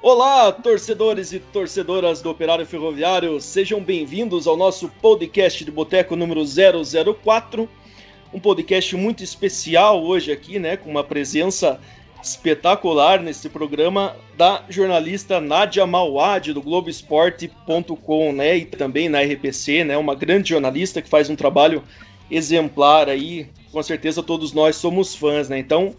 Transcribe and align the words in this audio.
Olá, 0.00 0.50
torcedores 0.50 1.34
e 1.34 1.40
torcedoras 1.40 2.22
do 2.22 2.30
Operário 2.30 2.64
Ferroviário, 2.64 3.38
sejam 3.38 3.82
bem-vindos 3.82 4.46
ao 4.46 4.56
nosso 4.56 4.88
podcast 4.88 5.62
de 5.62 5.70
Boteco 5.70 6.16
número 6.16 6.42
004. 6.42 7.68
Um 8.32 8.40
podcast 8.40 8.94
muito 8.96 9.22
especial 9.22 10.02
hoje 10.04 10.32
aqui, 10.32 10.58
né, 10.58 10.76
com 10.76 10.90
uma 10.90 11.04
presença 11.04 11.80
espetacular 12.22 13.20
nesse 13.22 13.48
programa 13.48 14.16
da 14.36 14.64
jornalista 14.68 15.40
Nádia 15.40 15.86
Mauad 15.86 16.52
do 16.52 16.60
Globoesporte.com, 16.60 18.32
né, 18.32 18.56
e 18.58 18.64
também 18.64 19.08
na 19.08 19.20
RPC, 19.22 19.84
né, 19.84 19.96
uma 19.96 20.14
grande 20.14 20.50
jornalista 20.50 21.00
que 21.00 21.08
faz 21.08 21.30
um 21.30 21.36
trabalho 21.36 21.82
exemplar 22.30 23.08
aí. 23.08 23.48
Com 23.70 23.82
certeza 23.82 24.22
todos 24.22 24.52
nós 24.52 24.76
somos 24.76 25.14
fãs, 25.14 25.48
né? 25.48 25.58
Então, 25.58 25.94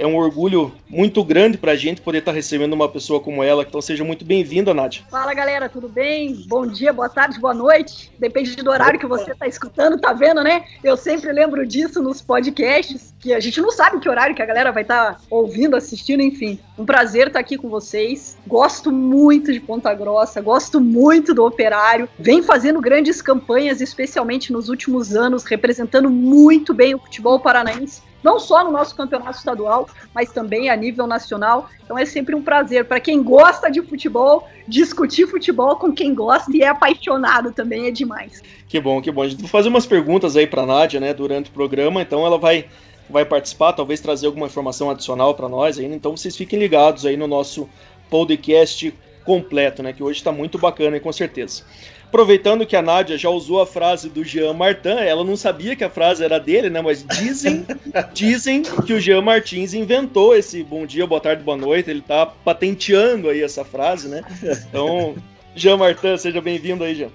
é 0.00 0.06
um 0.06 0.16
orgulho 0.16 0.72
muito 0.88 1.22
grande 1.22 1.58
para 1.58 1.72
a 1.72 1.76
gente 1.76 2.00
poder 2.00 2.18
estar 2.18 2.32
tá 2.32 2.34
recebendo 2.34 2.72
uma 2.72 2.88
pessoa 2.88 3.20
como 3.20 3.44
ela. 3.44 3.62
Então 3.62 3.82
seja 3.82 4.02
muito 4.02 4.24
bem-vinda, 4.24 4.72
Nádia. 4.72 5.02
Fala, 5.10 5.34
galera, 5.34 5.68
tudo 5.68 5.88
bem? 5.88 6.42
Bom 6.48 6.66
dia, 6.66 6.90
boa 6.90 7.08
tarde, 7.08 7.38
boa 7.38 7.52
noite. 7.52 8.10
Depende 8.18 8.56
do 8.56 8.70
horário 8.70 8.98
que 8.98 9.06
você 9.06 9.32
está 9.32 9.46
escutando, 9.46 10.00
tá 10.00 10.14
vendo, 10.14 10.42
né? 10.42 10.64
Eu 10.82 10.96
sempre 10.96 11.30
lembro 11.30 11.66
disso 11.66 12.02
nos 12.02 12.22
podcasts, 12.22 13.14
que 13.20 13.34
a 13.34 13.40
gente 13.40 13.60
não 13.60 13.70
sabe 13.70 14.00
que 14.00 14.08
horário 14.08 14.34
que 14.34 14.40
a 14.40 14.46
galera 14.46 14.72
vai 14.72 14.82
estar 14.82 15.14
tá 15.14 15.20
ouvindo, 15.28 15.76
assistindo, 15.76 16.22
enfim. 16.22 16.58
Um 16.78 16.86
prazer 16.86 17.26
estar 17.26 17.34
tá 17.34 17.40
aqui 17.40 17.58
com 17.58 17.68
vocês. 17.68 18.38
Gosto 18.46 18.90
muito 18.90 19.52
de 19.52 19.60
Ponta 19.60 19.92
Grossa, 19.92 20.40
gosto 20.40 20.80
muito 20.80 21.34
do 21.34 21.44
Operário. 21.44 22.08
Vem 22.18 22.42
fazendo 22.42 22.80
grandes 22.80 23.20
campanhas, 23.20 23.82
especialmente 23.82 24.50
nos 24.50 24.70
últimos 24.70 25.14
anos, 25.14 25.44
representando 25.44 26.08
muito 26.08 26.72
bem 26.72 26.94
o 26.94 26.98
futebol 26.98 27.38
paranaense 27.38 28.08
não 28.22 28.38
só 28.38 28.64
no 28.64 28.70
nosso 28.70 28.94
campeonato 28.96 29.38
estadual, 29.38 29.88
mas 30.14 30.30
também 30.32 30.70
a 30.70 30.76
nível 30.76 31.06
nacional. 31.06 31.68
Então 31.84 31.98
é 31.98 32.04
sempre 32.04 32.34
um 32.34 32.42
prazer 32.42 32.84
para 32.84 33.00
quem 33.00 33.22
gosta 33.22 33.70
de 33.70 33.82
futebol, 33.82 34.48
discutir 34.66 35.26
futebol 35.26 35.76
com 35.76 35.92
quem 35.92 36.14
gosta 36.14 36.54
e 36.54 36.62
é 36.62 36.68
apaixonado 36.68 37.52
também 37.52 37.86
é 37.86 37.90
demais. 37.90 38.42
Que 38.68 38.80
bom, 38.80 39.00
que 39.00 39.10
bom. 39.10 39.22
A 39.22 39.28
gente 39.28 39.40
vai 39.40 39.50
fazer 39.50 39.68
umas 39.68 39.86
perguntas 39.86 40.36
aí 40.36 40.46
para 40.46 40.62
a 40.62 40.66
Nádia, 40.66 41.00
né, 41.00 41.12
durante 41.12 41.50
o 41.50 41.52
programa, 41.52 42.02
então 42.02 42.24
ela 42.24 42.38
vai 42.38 42.66
vai 43.08 43.24
participar, 43.24 43.72
talvez 43.72 44.00
trazer 44.00 44.26
alguma 44.26 44.46
informação 44.46 44.88
adicional 44.88 45.34
para 45.34 45.48
nós 45.48 45.78
ainda. 45.78 45.96
Então 45.96 46.16
vocês 46.16 46.36
fiquem 46.36 46.58
ligados 46.58 47.04
aí 47.04 47.16
no 47.16 47.26
nosso 47.26 47.68
podcast 48.08 48.94
completo, 49.24 49.82
né, 49.82 49.92
que 49.92 50.02
hoje 50.02 50.18
está 50.18 50.30
muito 50.30 50.58
bacana, 50.58 50.98
com 51.00 51.12
certeza. 51.12 51.64
Aproveitando 52.10 52.66
que 52.66 52.74
a 52.74 52.82
Nádia 52.82 53.16
já 53.16 53.30
usou 53.30 53.60
a 53.60 53.66
frase 53.66 54.08
do 54.08 54.24
Jean 54.24 54.52
Martin, 54.52 54.88
ela 54.88 55.22
não 55.22 55.36
sabia 55.36 55.76
que 55.76 55.84
a 55.84 55.88
frase 55.88 56.24
era 56.24 56.40
dele, 56.40 56.68
né? 56.68 56.82
Mas 56.82 57.06
dizem, 57.06 57.64
dizem 58.12 58.62
que 58.62 58.92
o 58.92 59.00
Jean 59.00 59.22
Martins 59.22 59.74
inventou 59.74 60.34
esse 60.34 60.64
bom 60.64 60.84
dia, 60.84 61.06
boa 61.06 61.20
tarde, 61.20 61.44
boa 61.44 61.56
noite. 61.56 61.88
Ele 61.88 62.00
tá 62.00 62.26
patenteando 62.26 63.28
aí 63.28 63.44
essa 63.44 63.64
frase, 63.64 64.08
né? 64.08 64.24
Então, 64.68 65.14
Jean 65.54 65.76
Martin, 65.76 66.16
seja 66.16 66.40
bem-vindo 66.40 66.82
aí, 66.82 66.96
Jean. 66.96 67.10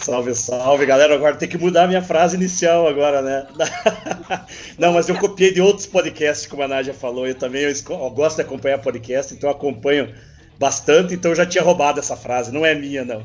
Salve, 0.00 0.34
salve, 0.34 0.84
galera. 0.84 1.14
Agora 1.14 1.36
tem 1.36 1.48
que 1.48 1.56
mudar 1.56 1.84
a 1.84 1.88
minha 1.88 2.02
frase 2.02 2.36
inicial 2.36 2.86
agora, 2.86 3.22
né? 3.22 3.46
Não, 4.76 4.92
mas 4.92 5.08
eu 5.08 5.16
copiei 5.16 5.50
de 5.50 5.62
outros 5.62 5.86
podcasts, 5.86 6.46
como 6.46 6.62
a 6.62 6.68
Nádia 6.68 6.92
falou. 6.92 7.26
Eu 7.26 7.34
também 7.34 7.62
eu, 7.62 8.10
gosto 8.10 8.36
de 8.36 8.42
acompanhar 8.42 8.82
podcast, 8.82 9.32
então 9.32 9.48
acompanho 9.48 10.12
bastante, 10.58 11.14
então 11.14 11.30
eu 11.30 11.36
já 11.36 11.46
tinha 11.46 11.64
roubado 11.64 12.00
essa 12.00 12.16
frase, 12.16 12.52
não 12.52 12.64
é 12.64 12.74
minha, 12.74 13.04
não. 13.04 13.24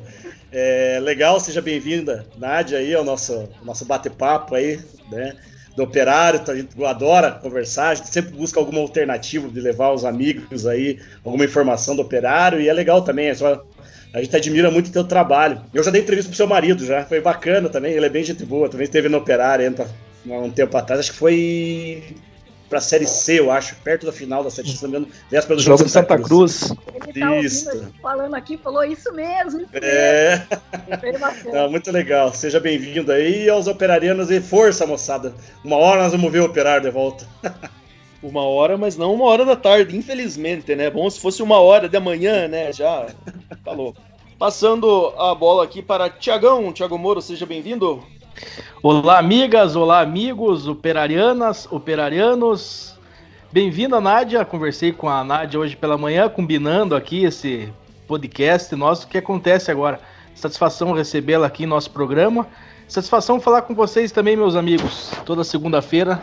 É, 0.52 1.00
legal, 1.02 1.40
seja 1.40 1.62
bem-vinda, 1.62 2.26
Nádia, 2.38 2.78
aí, 2.78 2.94
ao 2.94 3.06
nosso, 3.06 3.48
nosso 3.64 3.86
bate-papo 3.86 4.54
aí, 4.54 4.82
né? 5.10 5.34
Do 5.78 5.84
operário, 5.84 6.42
a 6.46 6.56
gente 6.56 6.84
adora 6.84 7.32
conversar, 7.32 7.90
a 7.90 7.96
gente 7.96 8.10
sempre 8.10 8.34
busca 8.34 8.60
alguma 8.60 8.82
alternativa 8.82 9.48
de 9.48 9.62
levar 9.62 9.94
os 9.94 10.04
amigos 10.04 10.68
aí, 10.68 11.00
alguma 11.24 11.46
informação 11.46 11.96
do 11.96 12.02
operário, 12.02 12.60
e 12.60 12.68
é 12.68 12.74
legal 12.74 13.02
também, 13.02 13.28
é 13.28 13.34
só, 13.34 13.64
a 14.14 14.22
gente 14.22 14.36
admira 14.36 14.70
muito 14.70 14.90
o 14.90 14.92
teu 14.92 15.06
trabalho. 15.06 15.62
Eu 15.74 15.82
já 15.82 15.90
dei 15.90 16.02
entrevista 16.02 16.30
pro 16.30 16.36
seu 16.36 16.48
marido, 16.48 16.86
já, 16.86 17.06
foi 17.06 17.22
bacana 17.22 17.70
também, 17.70 17.94
ele 17.94 18.06
é 18.06 18.10
bem 18.10 18.24
gente 18.24 18.44
boa, 18.44 18.68
também 18.68 18.84
esteve 18.84 19.08
no 19.08 19.20
operário 19.20 19.66
entra, 19.66 19.88
um 20.26 20.52
tempo 20.52 20.76
atrás, 20.76 21.00
acho 21.00 21.14
que 21.14 21.18
foi 21.18 22.04
para 22.72 22.78
a 22.78 22.82
Série 22.82 23.06
C, 23.06 23.38
eu 23.38 23.52
acho, 23.52 23.76
perto 23.84 24.06
da 24.06 24.14
final 24.14 24.46
da 24.46 24.50
Série 24.50 24.70
C, 24.70 24.80
também, 24.80 25.06
véspera 25.30 25.58
do 25.58 25.62
jogo, 25.62 25.80
jogo 25.80 25.90
Santa, 25.90 26.14
Santa 26.14 26.24
Cruz. 26.24 26.70
Cruz. 26.70 26.80
Ele 27.06 27.20
tá 27.20 27.36
isso. 27.36 27.94
falando 28.02 28.34
aqui, 28.34 28.56
falou 28.56 28.86
isso 28.86 29.12
mesmo. 29.12 29.64
Isso 29.64 29.70
é. 29.74 30.48
Não, 31.52 31.70
muito 31.70 31.92
legal. 31.92 32.34
Seja 32.34 32.62
bem-vindo 32.62 33.12
aí 33.12 33.50
aos 33.50 33.68
operarianos 33.68 34.32
e 34.32 34.40
força, 34.40 34.88
moçada. 34.88 35.36
Uma 35.66 35.76
hora 35.76 36.04
nós 36.04 36.14
vamos 36.14 36.32
ver 36.32 36.40
o 36.40 36.46
operário 36.46 36.84
de 36.84 36.92
volta. 36.92 37.28
uma 38.24 38.44
hora, 38.44 38.78
mas 38.78 38.96
não 38.96 39.14
uma 39.14 39.26
hora 39.26 39.44
da 39.44 39.58
tarde, 39.58 39.98
infelizmente, 39.98 40.74
né? 40.74 40.90
Bom 40.90 41.10
se 41.10 41.20
fosse 41.20 41.44
uma 41.44 41.60
hora 41.60 41.90
da 41.90 42.00
manhã, 42.00 42.48
né? 42.48 42.72
Já 42.72 43.08
tá 43.66 43.74
louco. 43.74 44.00
Passando 44.40 45.14
a 45.18 45.36
bola 45.36 45.66
aqui 45.66 45.82
para 45.82 46.10
Tiagão. 46.10 46.72
Tiago 46.72 46.98
Moro, 46.98 47.22
seja 47.22 47.46
bem-vindo. 47.46 48.02
Olá, 48.84 49.20
amigas, 49.20 49.76
olá, 49.76 50.02
amigos, 50.02 50.68
operarianas, 50.68 51.68
operarianos. 51.72 52.98
Bem-vinda, 53.52 54.02
Nádia. 54.02 54.44
Conversei 54.44 54.92
com 54.92 55.08
a 55.08 55.24
Nádia 55.24 55.60
hoje 55.60 55.76
pela 55.76 55.98
manhã, 55.98 56.28
combinando 56.30 56.96
aqui 56.96 57.24
esse 57.24 57.72
podcast 58.08 58.76
nosso. 58.76 59.06
O 59.06 59.10
que 59.10 59.18
acontece 59.18 59.70
agora? 59.70 60.00
Satisfação 60.34 60.94
recebê-la 60.94 61.48
aqui 61.48 61.64
em 61.64 61.68
nosso 61.68 61.92
programa. 61.92 62.48
Satisfação 62.88 63.40
falar 63.40 63.62
com 63.64 63.76
vocês 63.76 64.12
também, 64.12 64.36
meus 64.36 64.56
amigos. 64.56 65.12
Toda 65.26 65.44
segunda-feira 65.44 66.22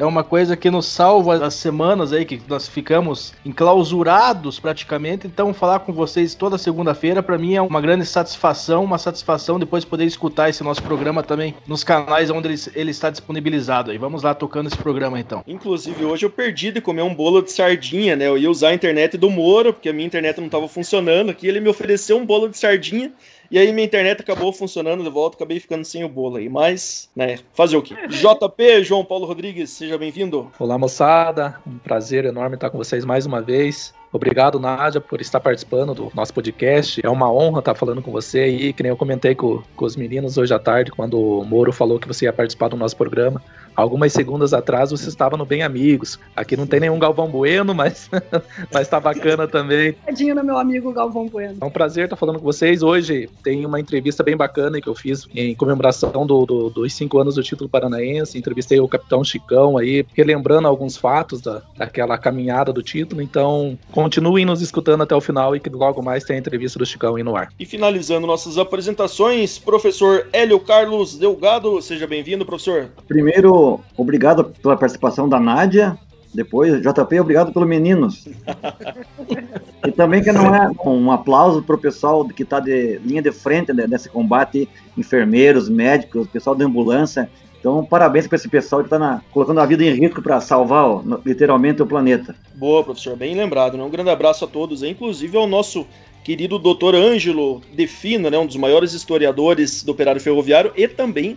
é 0.00 0.06
uma 0.06 0.24
coisa 0.24 0.56
que 0.56 0.70
nos 0.70 0.86
salva 0.86 1.44
as 1.44 1.52
semanas 1.52 2.10
aí 2.10 2.24
que 2.24 2.40
nós 2.48 2.66
ficamos 2.66 3.34
enclausurados 3.44 4.58
praticamente. 4.58 5.26
Então, 5.26 5.52
falar 5.52 5.80
com 5.80 5.92
vocês 5.92 6.34
toda 6.34 6.56
segunda-feira 6.56 7.22
para 7.22 7.36
mim 7.36 7.54
é 7.54 7.60
uma 7.60 7.82
grande 7.82 8.06
satisfação, 8.06 8.82
uma 8.82 8.96
satisfação 8.96 9.58
depois 9.58 9.84
poder 9.84 10.06
escutar 10.06 10.48
esse 10.48 10.64
nosso 10.64 10.82
programa 10.82 11.22
também 11.22 11.54
nos 11.66 11.84
canais 11.84 12.30
onde 12.30 12.48
ele, 12.48 12.60
ele 12.74 12.90
está 12.90 13.10
disponibilizado. 13.10 13.90
Aí 13.90 13.98
vamos 13.98 14.22
lá 14.22 14.34
tocando 14.34 14.68
esse 14.68 14.78
programa 14.78 15.20
então. 15.20 15.44
Inclusive, 15.46 16.02
hoje 16.02 16.24
eu 16.24 16.30
perdi 16.30 16.72
de 16.72 16.80
comer 16.80 17.02
um 17.02 17.14
bolo 17.14 17.42
de 17.42 17.52
sardinha, 17.52 18.16
né? 18.16 18.26
Eu 18.26 18.38
ia 18.38 18.50
usar 18.50 18.70
a 18.70 18.74
internet 18.74 19.18
do 19.18 19.28
Moro, 19.28 19.74
porque 19.74 19.90
a 19.90 19.92
minha 19.92 20.06
internet 20.06 20.38
não 20.38 20.46
estava 20.46 20.66
funcionando 20.66 21.28
aqui. 21.28 21.46
Ele 21.46 21.60
me 21.60 21.68
ofereceu 21.68 22.16
um 22.16 22.24
bolo 22.24 22.48
de 22.48 22.56
sardinha. 22.56 23.12
E 23.50 23.58
aí 23.58 23.72
minha 23.72 23.84
internet 23.84 24.20
acabou 24.20 24.52
funcionando 24.52 25.02
de 25.02 25.10
volta, 25.10 25.34
acabei 25.36 25.58
ficando 25.58 25.84
sem 25.84 26.04
o 26.04 26.08
bolo 26.08 26.36
aí. 26.36 26.48
Mas, 26.48 27.10
né, 27.16 27.40
fazer 27.52 27.76
o 27.76 27.82
quê? 27.82 27.96
JP, 28.06 28.84
João 28.84 29.04
Paulo 29.04 29.26
Rodrigues, 29.26 29.70
seja 29.70 29.98
bem-vindo. 29.98 30.52
Olá, 30.56 30.78
moçada. 30.78 31.56
Um 31.66 31.76
prazer 31.78 32.24
enorme 32.24 32.54
estar 32.54 32.70
com 32.70 32.78
vocês 32.78 33.04
mais 33.04 33.26
uma 33.26 33.42
vez. 33.42 33.92
Obrigado, 34.12 34.60
Nádia, 34.60 35.00
por 35.00 35.20
estar 35.20 35.40
participando 35.40 35.94
do 35.94 36.12
nosso 36.14 36.32
podcast. 36.32 37.00
É 37.04 37.08
uma 37.08 37.32
honra 37.32 37.58
estar 37.58 37.74
falando 37.74 38.00
com 38.00 38.12
você 38.12 38.46
e, 38.46 38.72
que 38.72 38.84
nem 38.84 38.90
eu 38.90 38.96
comentei 38.96 39.34
com, 39.34 39.62
com 39.74 39.84
os 39.84 39.96
meninos 39.96 40.38
hoje 40.38 40.54
à 40.54 40.58
tarde, 40.58 40.92
quando 40.92 41.20
o 41.20 41.44
Moro 41.44 41.72
falou 41.72 41.98
que 41.98 42.06
você 42.06 42.26
ia 42.26 42.32
participar 42.32 42.68
do 42.68 42.76
nosso 42.76 42.96
programa. 42.96 43.42
Algumas 43.74 44.12
segundas 44.12 44.52
atrás 44.52 44.90
você 44.90 45.08
estava 45.08 45.36
no 45.36 45.44
Bem 45.44 45.62
Amigos. 45.62 46.18
Aqui 46.36 46.56
não 46.56 46.66
tem 46.66 46.80
nenhum 46.80 46.98
Galvão 46.98 47.28
Bueno, 47.28 47.74
mas, 47.74 48.10
mas 48.72 48.88
tá 48.88 49.00
bacana 49.00 49.48
também. 49.48 49.92
Tadinho 50.04 50.34
no 50.34 50.44
meu 50.44 50.58
amigo 50.58 50.92
Galvão 50.92 51.26
Bueno. 51.26 51.58
É 51.60 51.64
um 51.64 51.70
prazer 51.70 52.04
estar 52.04 52.16
falando 52.16 52.38
com 52.38 52.44
vocês. 52.44 52.82
Hoje 52.82 53.28
tem 53.42 53.64
uma 53.64 53.80
entrevista 53.80 54.22
bem 54.22 54.36
bacana 54.36 54.80
que 54.80 54.88
eu 54.88 54.94
fiz 54.94 55.26
em 55.34 55.54
comemoração 55.54 56.26
do, 56.26 56.44
do, 56.44 56.70
dos 56.70 56.92
cinco 56.92 57.18
anos 57.18 57.36
do 57.36 57.42
título 57.42 57.68
paranaense. 57.68 58.38
Entrevistei 58.38 58.80
o 58.80 58.88
capitão 58.88 59.24
Chicão 59.24 59.78
aí, 59.78 60.04
relembrando 60.14 60.68
alguns 60.68 60.96
fatos 60.96 61.40
da, 61.40 61.62
daquela 61.76 62.18
caminhada 62.18 62.72
do 62.72 62.82
título. 62.82 63.22
Então, 63.22 63.78
continuem 63.92 64.44
nos 64.44 64.60
escutando 64.60 65.02
até 65.02 65.14
o 65.14 65.20
final 65.20 65.54
e 65.54 65.60
que 65.60 65.70
logo 65.70 66.02
mais 66.02 66.24
tem 66.24 66.36
a 66.36 66.38
entrevista 66.38 66.78
do 66.78 66.86
Chicão 66.86 67.16
aí 67.16 67.22
no 67.22 67.36
ar. 67.36 67.52
E 67.58 67.64
finalizando 67.64 68.26
nossas 68.26 68.58
apresentações, 68.58 69.58
professor 69.58 70.26
Hélio 70.32 70.60
Carlos 70.60 71.16
Delgado, 71.16 71.80
seja 71.80 72.06
bem-vindo, 72.06 72.44
professor. 72.44 72.90
Primeiro, 73.06 73.59
obrigado 73.96 74.44
pela 74.44 74.76
participação 74.76 75.28
da 75.28 75.38
Nádia. 75.38 75.98
Depois, 76.32 76.80
JP, 76.80 77.20
obrigado 77.20 77.52
pelos 77.52 77.68
meninos. 77.68 78.24
e 79.84 79.90
também 79.90 80.22
que 80.22 80.30
não 80.30 80.54
é 80.54 80.70
um 80.86 81.10
aplauso 81.10 81.60
para 81.62 81.74
o 81.74 81.78
pessoal 81.78 82.24
que 82.28 82.44
está 82.44 82.60
de 82.60 82.98
linha 82.98 83.20
de 83.20 83.32
frente 83.32 83.72
desse 83.72 84.08
combate, 84.08 84.68
enfermeiros, 84.96 85.68
médicos, 85.68 86.28
pessoal 86.28 86.54
da 86.54 86.64
ambulância, 86.64 87.28
então, 87.60 87.84
parabéns 87.84 88.26
para 88.26 88.36
esse 88.36 88.48
pessoal 88.48 88.82
que 88.82 88.86
está 88.86 89.22
colocando 89.30 89.60
a 89.60 89.66
vida 89.66 89.84
em 89.84 89.92
risco 89.92 90.22
para 90.22 90.40
salvar, 90.40 91.02
literalmente, 91.26 91.82
o 91.82 91.86
planeta. 91.86 92.34
Boa, 92.54 92.82
professor, 92.82 93.14
bem 93.14 93.34
lembrado. 93.34 93.76
Né? 93.76 93.84
Um 93.84 93.90
grande 93.90 94.08
abraço 94.08 94.46
a 94.46 94.48
todos, 94.48 94.82
inclusive 94.82 95.36
ao 95.36 95.46
nosso 95.46 95.86
querido 96.24 96.58
doutor 96.58 96.94
Ângelo 96.94 97.60
Defina, 97.74 98.30
né? 98.30 98.38
um 98.38 98.46
dos 98.46 98.56
maiores 98.56 98.94
historiadores 98.94 99.82
do 99.82 99.92
operário 99.92 100.20
ferroviário 100.20 100.72
e 100.74 100.88
também 100.88 101.36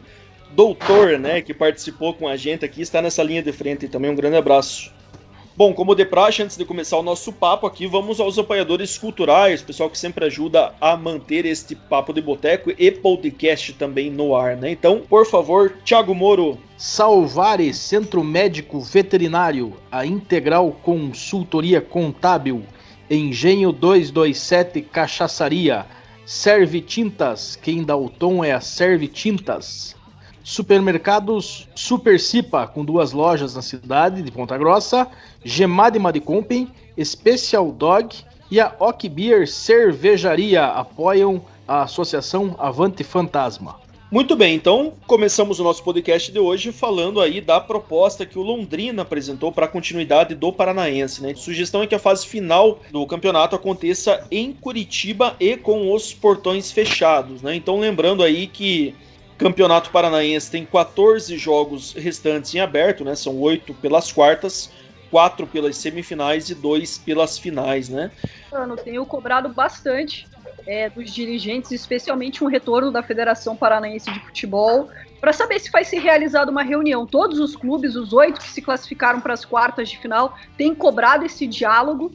doutor, 0.56 1.20
né, 1.20 1.42
que 1.42 1.54
participou 1.54 2.14
com 2.14 2.28
a 2.28 2.36
gente 2.36 2.64
aqui, 2.64 2.82
está 2.82 3.02
nessa 3.02 3.24
linha 3.24 3.42
de 3.42 3.52
frente 3.52 3.88
também. 3.88 4.12
Um 4.12 4.16
grande 4.16 4.38
abraço. 4.38 4.92
Bom, 5.56 5.72
como 5.72 5.94
de 5.94 6.04
praxe, 6.04 6.42
antes 6.42 6.58
de 6.58 6.66
começar 6.66 6.98
o 6.98 7.04
nosso 7.04 7.32
papo 7.32 7.68
aqui, 7.68 7.86
vamos 7.86 8.20
aos 8.20 8.40
apoiadores 8.40 8.98
culturais, 8.98 9.62
pessoal 9.62 9.88
que 9.88 10.00
sempre 10.00 10.26
ajuda 10.26 10.74
a 10.82 10.98
manter 10.98 11.46
este 11.46 11.76
papo 11.76 12.12
de 12.12 12.24
boteco 12.24 12.72
e 12.76 12.90
podcast 12.90 13.72
também 13.74 14.10
no 14.10 14.36
ar, 14.36 14.58
né? 14.58 14.72
Então, 14.72 15.04
por 15.08 15.28
favor, 15.28 15.78
Thiago 15.86 16.16
Moro. 16.16 16.58
Salvare 16.76 17.72
Centro 17.72 18.24
Médico 18.24 18.80
Veterinário, 18.80 19.74
a 19.92 20.04
Integral 20.04 20.72
Consultoria 20.82 21.80
Contábil, 21.80 22.64
Engenho 23.08 23.72
227 23.72 24.82
Cachaçaria, 24.82 25.86
Serve 26.26 26.82
Tintas, 26.82 27.56
quem 27.56 27.84
dá 27.84 27.96
o 27.96 28.10
tom 28.10 28.44
é 28.44 28.54
a 28.54 28.60
Serve 28.60 29.08
Tintas. 29.08 29.96
Supermercados 30.44 31.70
Super 31.74 32.20
Cipa, 32.20 32.68
com 32.68 32.84
duas 32.84 33.14
lojas 33.14 33.56
na 33.56 33.62
cidade 33.62 34.22
de 34.22 34.32
Ponta 34.32 34.58
Grossa, 34.58 35.08
Gemade 35.44 35.98
Madicompen, 35.98 36.70
Special 37.02 37.72
Dog 37.72 38.16
e 38.52 38.60
a 38.60 38.76
Ok 38.80 39.10
Beer 39.10 39.48
Cervejaria 39.48 40.66
apoiam 40.66 41.42
a 41.68 41.84
associação 41.84 42.56
Avante 42.60 43.04
Fantasma. 43.04 43.82
Muito 44.14 44.36
bem, 44.36 44.54
então 44.54 44.94
começamos 45.08 45.60
o 45.60 45.64
nosso 45.64 45.84
podcast 45.84 46.32
de 46.32 46.38
hoje 46.38 46.72
falando 46.72 47.20
aí 47.20 47.42
da 47.42 47.60
proposta 47.60 48.28
que 48.28 48.38
o 48.38 48.44
Londrina 48.44 49.02
apresentou 49.02 49.52
para 49.52 49.66
a 49.66 49.68
continuidade 49.68 50.36
do 50.36 50.54
Paranaense. 50.54 51.24
Né? 51.24 51.32
A 51.32 51.36
sugestão 51.36 51.82
é 51.82 51.88
que 51.88 51.96
a 51.96 52.00
fase 52.00 52.28
final 52.28 52.80
do 52.92 53.08
campeonato 53.08 53.56
aconteça 53.56 54.24
em 54.30 54.54
Curitiba 54.54 55.36
e 55.40 55.58
com 55.58 55.92
os 55.92 56.14
portões 56.14 56.72
fechados. 56.72 57.42
Né? 57.42 57.56
Então 57.56 57.80
lembrando 57.80 58.22
aí 58.22 58.46
que 58.46 58.94
Campeonato 59.38 59.90
Paranaense 59.90 60.52
tem 60.52 60.66
14 60.66 61.38
jogos 61.38 61.94
restantes 61.94 62.54
em 62.54 62.60
aberto, 62.60 63.04
né? 63.04 63.16
São 63.16 63.40
oito 63.40 63.74
pelas 63.74 64.12
quartas, 64.12 64.72
quatro 65.10 65.46
pelas 65.48 65.78
semifinais 65.78 66.50
e 66.50 66.56
dois 66.56 66.98
pelas 66.98 67.38
finais, 67.38 67.90
né? 67.90 68.12
Mano, 68.52 68.76
tenho 68.76 69.06
cobrado 69.06 69.50
bastante 69.50 70.28
é, 70.66 70.90
dos 70.90 71.14
dirigentes, 71.14 71.72
especialmente 71.72 72.44
um 72.44 72.48
retorno 72.48 72.92
da 72.92 73.04
Federação 73.04 73.56
Paranaense 73.56 74.12
de 74.12 74.20
Futebol, 74.20 74.90
para 75.20 75.34
saber 75.34 75.60
se 75.60 75.72
vai 75.72 75.84
ser 75.84 76.00
realizada 76.00 76.52
uma 76.52 76.64
reunião. 76.64 77.06
Todos 77.06 77.40
os 77.40 77.56
clubes, 77.56 77.96
os 77.96 78.14
oito 78.14 78.40
que 78.40 78.50
se 78.50 78.62
classificaram 78.62 79.22
para 79.22 79.34
as 79.34 79.46
quartas 79.46 79.90
de 79.90 79.98
final, 79.98 80.38
têm 80.58 80.76
cobrado 80.76 81.26
esse 81.26 81.48
diálogo 81.48 82.12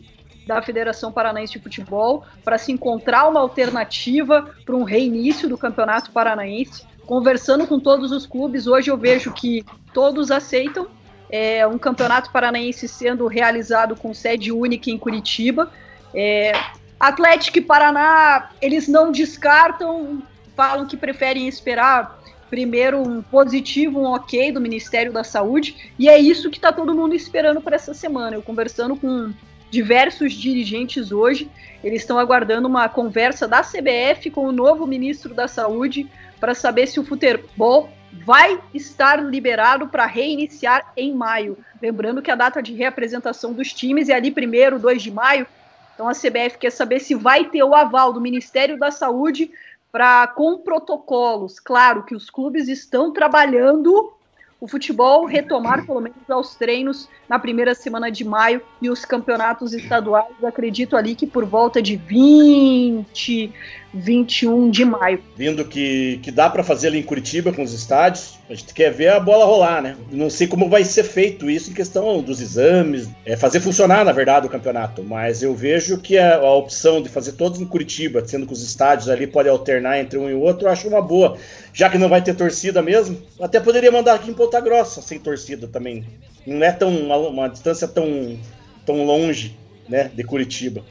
da 0.46 0.62
Federação 0.62 1.12
Paranaense 1.12 1.54
de 1.54 1.58
Futebol 1.58 2.24
para 2.42 2.56
se 2.58 2.72
encontrar 2.72 3.28
uma 3.28 3.40
alternativa 3.40 4.54
para 4.64 4.74
um 4.74 4.82
reinício 4.82 5.48
do 5.48 5.58
Campeonato 5.58 6.10
Paranaense 6.10 6.86
conversando 7.08 7.66
com 7.66 7.80
todos 7.80 8.12
os 8.12 8.26
clubes, 8.26 8.66
hoje 8.66 8.90
eu 8.90 8.96
vejo 8.98 9.32
que 9.32 9.64
todos 9.94 10.30
aceitam 10.30 10.86
é, 11.30 11.66
um 11.66 11.78
campeonato 11.78 12.30
paranaense 12.30 12.86
sendo 12.86 13.26
realizado 13.26 13.96
com 13.96 14.12
sede 14.12 14.52
única 14.52 14.90
em 14.90 14.98
Curitiba. 14.98 15.72
É, 16.14 16.52
Atlético 17.00 17.56
e 17.56 17.62
Paraná, 17.62 18.50
eles 18.60 18.88
não 18.88 19.10
descartam, 19.10 20.22
falam 20.54 20.86
que 20.86 20.98
preferem 20.98 21.48
esperar 21.48 22.20
primeiro 22.50 23.00
um 23.00 23.22
positivo, 23.22 24.00
um 24.00 24.12
ok 24.12 24.52
do 24.52 24.60
Ministério 24.60 25.10
da 25.10 25.24
Saúde, 25.24 25.92
e 25.98 26.10
é 26.10 26.18
isso 26.18 26.50
que 26.50 26.58
está 26.58 26.72
todo 26.72 26.94
mundo 26.94 27.14
esperando 27.14 27.62
para 27.62 27.76
essa 27.76 27.94
semana. 27.94 28.36
Eu 28.36 28.42
conversando 28.42 28.94
com 28.94 29.32
diversos 29.70 30.34
dirigentes 30.34 31.10
hoje, 31.10 31.50
eles 31.82 32.02
estão 32.02 32.18
aguardando 32.18 32.68
uma 32.68 32.86
conversa 32.86 33.48
da 33.48 33.62
CBF 33.62 34.30
com 34.30 34.46
o 34.46 34.52
novo 34.52 34.86
ministro 34.86 35.32
da 35.32 35.48
Saúde 35.48 36.06
para 36.38 36.54
saber 36.54 36.86
se 36.86 36.98
o 37.00 37.04
futebol 37.04 37.90
vai 38.24 38.60
estar 38.74 39.22
liberado 39.22 39.88
para 39.88 40.06
reiniciar 40.06 40.92
em 40.96 41.14
maio. 41.14 41.58
Lembrando 41.80 42.22
que 42.22 42.30
a 42.30 42.34
data 42.34 42.62
de 42.62 42.74
reapresentação 42.74 43.52
dos 43.52 43.72
times 43.72 44.08
é 44.08 44.14
ali 44.14 44.30
primeiro, 44.30 44.78
2 44.78 45.02
de 45.02 45.10
maio. 45.10 45.46
Então 45.94 46.08
a 46.08 46.12
CBF 46.12 46.58
quer 46.58 46.70
saber 46.70 47.00
se 47.00 47.14
vai 47.14 47.44
ter 47.44 47.62
o 47.62 47.74
aval 47.74 48.12
do 48.12 48.20
Ministério 48.20 48.78
da 48.78 48.90
Saúde 48.90 49.50
para 49.90 50.26
com 50.28 50.58
protocolos. 50.58 51.58
Claro 51.58 52.04
que 52.04 52.14
os 52.14 52.30
clubes 52.30 52.68
estão 52.68 53.12
trabalhando 53.12 54.12
o 54.60 54.66
futebol 54.66 55.24
retomar 55.24 55.86
pelo 55.86 56.00
menos 56.00 56.28
aos 56.28 56.56
treinos 56.56 57.08
na 57.28 57.38
primeira 57.38 57.74
semana 57.74 58.10
de 58.10 58.24
maio 58.24 58.60
e 58.80 58.90
os 58.90 59.04
campeonatos 59.04 59.72
estaduais, 59.72 60.32
acredito 60.42 60.96
ali 60.96 61.14
que 61.14 61.26
por 61.26 61.44
volta 61.44 61.80
de 61.80 61.96
20, 61.96 63.52
21 63.92 64.70
de 64.70 64.84
maio. 64.84 65.22
Vindo 65.36 65.64
que, 65.64 66.18
que 66.22 66.30
dá 66.30 66.48
para 66.48 66.64
fazer 66.64 66.88
ali 66.88 66.98
em 66.98 67.02
Curitiba 67.02 67.52
com 67.52 67.62
os 67.62 67.72
estádios, 67.72 68.38
a 68.48 68.54
gente 68.54 68.72
quer 68.72 68.90
ver 68.90 69.08
a 69.08 69.20
bola 69.20 69.44
rolar, 69.44 69.82
né? 69.82 69.96
Não 70.10 70.30
sei 70.30 70.46
como 70.46 70.68
vai 70.68 70.84
ser 70.84 71.04
feito 71.04 71.50
isso 71.50 71.70
em 71.70 71.74
questão 71.74 72.22
dos 72.22 72.40
exames, 72.40 73.08
é 73.24 73.36
fazer 73.36 73.60
funcionar, 73.60 74.04
na 74.04 74.12
verdade, 74.12 74.46
o 74.46 74.50
campeonato, 74.50 75.04
mas 75.04 75.42
eu 75.42 75.54
vejo 75.54 75.98
que 75.98 76.16
a, 76.16 76.36
a 76.36 76.54
opção 76.54 77.02
de 77.02 77.08
fazer 77.08 77.32
todos 77.32 77.60
em 77.60 77.66
Curitiba, 77.66 78.26
sendo 78.26 78.46
que 78.46 78.52
os 78.52 78.62
estádios 78.62 79.08
ali 79.08 79.26
podem 79.26 79.52
alternar 79.52 79.98
entre 79.98 80.18
um 80.18 80.28
e 80.30 80.34
outro, 80.34 80.66
eu 80.66 80.72
acho 80.72 80.88
uma 80.88 81.02
boa. 81.02 81.36
Já 81.72 81.88
que 81.88 81.98
não 81.98 82.08
vai 82.08 82.22
ter 82.22 82.34
torcida 82.34 82.82
mesmo, 82.82 83.18
até 83.40 83.60
poderia 83.60 83.92
mandar 83.92 84.14
aqui 84.14 84.30
em 84.30 84.34
Ponta 84.48 84.60
Grossa 84.62 85.02
sem 85.02 85.18
torcida 85.18 85.68
também. 85.68 86.06
Não 86.46 86.64
é 86.64 86.72
tão 86.72 86.88
uma, 86.88 87.16
uma 87.18 87.48
distância 87.48 87.86
tão, 87.86 88.38
tão 88.86 89.04
longe, 89.04 89.54
né, 89.86 90.10
de 90.14 90.24
Curitiba. 90.24 90.82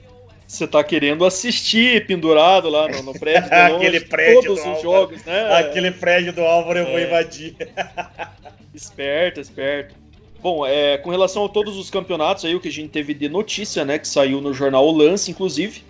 Você 0.47 0.67
tá 0.67 0.83
querendo 0.83 1.25
assistir 1.25 2.05
pendurado 2.05 2.69
lá 2.69 2.87
no, 2.87 3.01
no 3.01 3.19
prédio 3.19 3.49
do 3.49 3.55
Aquele 3.75 3.99
prédio 4.01 4.43
todos 4.43 4.63
do 4.63 4.73
os 4.73 4.81
jogos, 4.83 5.25
né? 5.25 5.55
Aquele 5.55 5.89
prédio 5.89 6.33
do 6.33 6.41
Álvaro 6.41 6.77
eu 6.77 6.85
vou 6.85 6.99
é. 6.99 7.07
invadir. 7.07 7.55
esperto, 8.75 9.41
esperto. 9.41 9.95
Bom, 10.39 10.63
é, 10.63 10.99
com 10.99 11.09
relação 11.09 11.43
a 11.43 11.49
todos 11.49 11.77
os 11.77 11.89
campeonatos 11.89 12.45
aí, 12.45 12.53
o 12.53 12.59
que 12.59 12.67
a 12.67 12.71
gente 12.71 12.91
teve 12.91 13.11
de 13.15 13.27
notícia, 13.27 13.83
né, 13.83 13.97
que 13.97 14.07
saiu 14.07 14.39
no 14.39 14.53
jornal 14.53 14.85
O 14.87 14.91
Lance, 14.91 15.31
inclusive, 15.31 15.83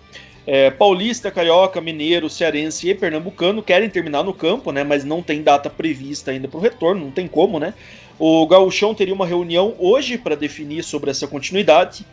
é, 0.50 0.70
Paulista, 0.70 1.30
Carioca, 1.30 1.78
Mineiro, 1.78 2.30
Cearense 2.30 2.88
e 2.88 2.94
Pernambucano 2.94 3.62
querem 3.62 3.90
terminar 3.90 4.24
no 4.24 4.32
campo, 4.32 4.72
né, 4.72 4.82
mas 4.82 5.04
não 5.04 5.22
tem 5.22 5.42
data 5.42 5.68
prevista 5.68 6.30
ainda 6.30 6.48
para 6.48 6.56
o 6.56 6.62
retorno, 6.62 7.04
não 7.04 7.10
tem 7.10 7.28
como, 7.28 7.58
né? 7.60 7.74
O 8.18 8.46
Gauchão 8.46 8.94
teria 8.94 9.12
uma 9.12 9.26
reunião 9.26 9.74
hoje 9.78 10.16
para 10.16 10.34
definir 10.34 10.82
sobre 10.82 11.10
essa 11.10 11.26
continuidade. 11.26 12.06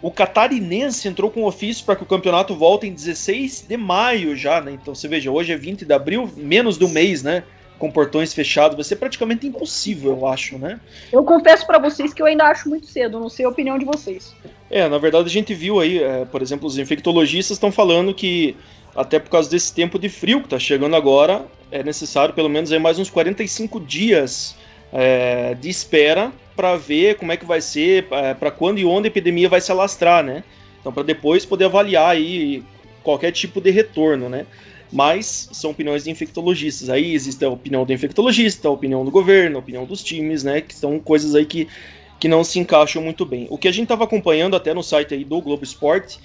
O 0.00 0.10
catarinense 0.10 1.06
entrou 1.06 1.30
com 1.30 1.44
ofício 1.44 1.84
para 1.84 1.96
que 1.96 2.02
o 2.02 2.06
campeonato 2.06 2.54
volte 2.54 2.86
em 2.86 2.94
16 2.94 3.66
de 3.68 3.76
maio 3.76 4.34
já, 4.34 4.58
né? 4.58 4.72
Então 4.72 4.94
você 4.94 5.06
veja, 5.06 5.30
hoje 5.30 5.52
é 5.52 5.56
20 5.56 5.84
de 5.84 5.92
abril, 5.92 6.30
menos 6.34 6.78
do 6.78 6.88
mês, 6.88 7.22
né? 7.22 7.44
Com 7.78 7.90
portões 7.90 8.32
fechados, 8.32 8.74
vai 8.74 8.84
ser 8.84 8.96
praticamente 8.96 9.46
impossível, 9.46 10.12
eu 10.12 10.26
acho, 10.26 10.58
né? 10.58 10.80
Eu 11.12 11.22
confesso 11.24 11.66
para 11.66 11.78
vocês 11.78 12.14
que 12.14 12.22
eu 12.22 12.26
ainda 12.26 12.44
acho 12.44 12.68
muito 12.68 12.86
cedo, 12.86 13.20
não 13.20 13.28
sei 13.28 13.44
a 13.44 13.48
opinião 13.48 13.78
de 13.78 13.84
vocês. 13.84 14.34
É, 14.70 14.88
na 14.88 14.98
verdade 14.98 15.26
a 15.26 15.30
gente 15.30 15.52
viu 15.52 15.78
aí, 15.78 16.02
é, 16.02 16.24
por 16.24 16.40
exemplo, 16.40 16.66
os 16.66 16.78
infectologistas 16.78 17.56
estão 17.56 17.70
falando 17.70 18.14
que 18.14 18.56
até 18.96 19.18
por 19.18 19.30
causa 19.30 19.50
desse 19.50 19.74
tempo 19.74 19.98
de 19.98 20.08
frio 20.08 20.40
que 20.40 20.46
está 20.46 20.58
chegando 20.58 20.96
agora, 20.96 21.44
é 21.70 21.82
necessário 21.82 22.34
pelo 22.34 22.48
menos 22.48 22.72
aí 22.72 22.78
mais 22.78 22.98
uns 22.98 23.10
45 23.10 23.78
dias 23.80 24.56
é, 24.92 25.54
de 25.54 25.68
espera 25.68 26.32
para 26.56 26.76
ver 26.76 27.16
como 27.16 27.30
é 27.30 27.36
que 27.36 27.44
vai 27.44 27.60
ser, 27.60 28.06
é, 28.10 28.32
para 28.32 28.50
quando 28.50 28.78
e 28.78 28.84
onde 28.86 29.08
a 29.08 29.10
epidemia 29.10 29.48
vai 29.48 29.60
se 29.60 29.70
alastrar, 29.70 30.24
né? 30.24 30.42
Então, 30.80 30.90
para 30.90 31.02
depois 31.02 31.44
poder 31.44 31.66
avaliar 31.66 32.10
aí 32.10 32.64
qualquer 33.02 33.30
tipo 33.30 33.60
de 33.60 33.70
retorno, 33.70 34.28
né? 34.28 34.46
Mas 34.92 35.48
são 35.52 35.70
opiniões 35.70 36.04
de 36.04 36.10
infectologistas. 36.10 36.88
Aí 36.88 37.14
existe 37.14 37.44
a 37.44 37.50
opinião 37.50 37.84
do 37.84 37.92
infectologista, 37.92 38.68
a 38.68 38.70
opinião 38.70 39.04
do 39.04 39.10
governo, 39.10 39.56
a 39.56 39.58
opinião 39.58 39.84
dos 39.84 40.02
times, 40.02 40.44
né? 40.44 40.60
Que 40.60 40.74
são 40.74 40.98
coisas 40.98 41.34
aí 41.34 41.44
que, 41.44 41.68
que 42.20 42.28
não 42.28 42.44
se 42.44 42.58
encaixam 42.58 43.02
muito 43.02 43.26
bem. 43.26 43.46
O 43.50 43.58
que 43.58 43.68
a 43.68 43.72
gente 43.72 43.84
estava 43.84 44.04
acompanhando 44.04 44.56
até 44.56 44.72
no 44.72 44.82
site 44.82 45.14
aí 45.14 45.24
do 45.24 45.40
Globo 45.40 45.64
Esporte 45.64 46.20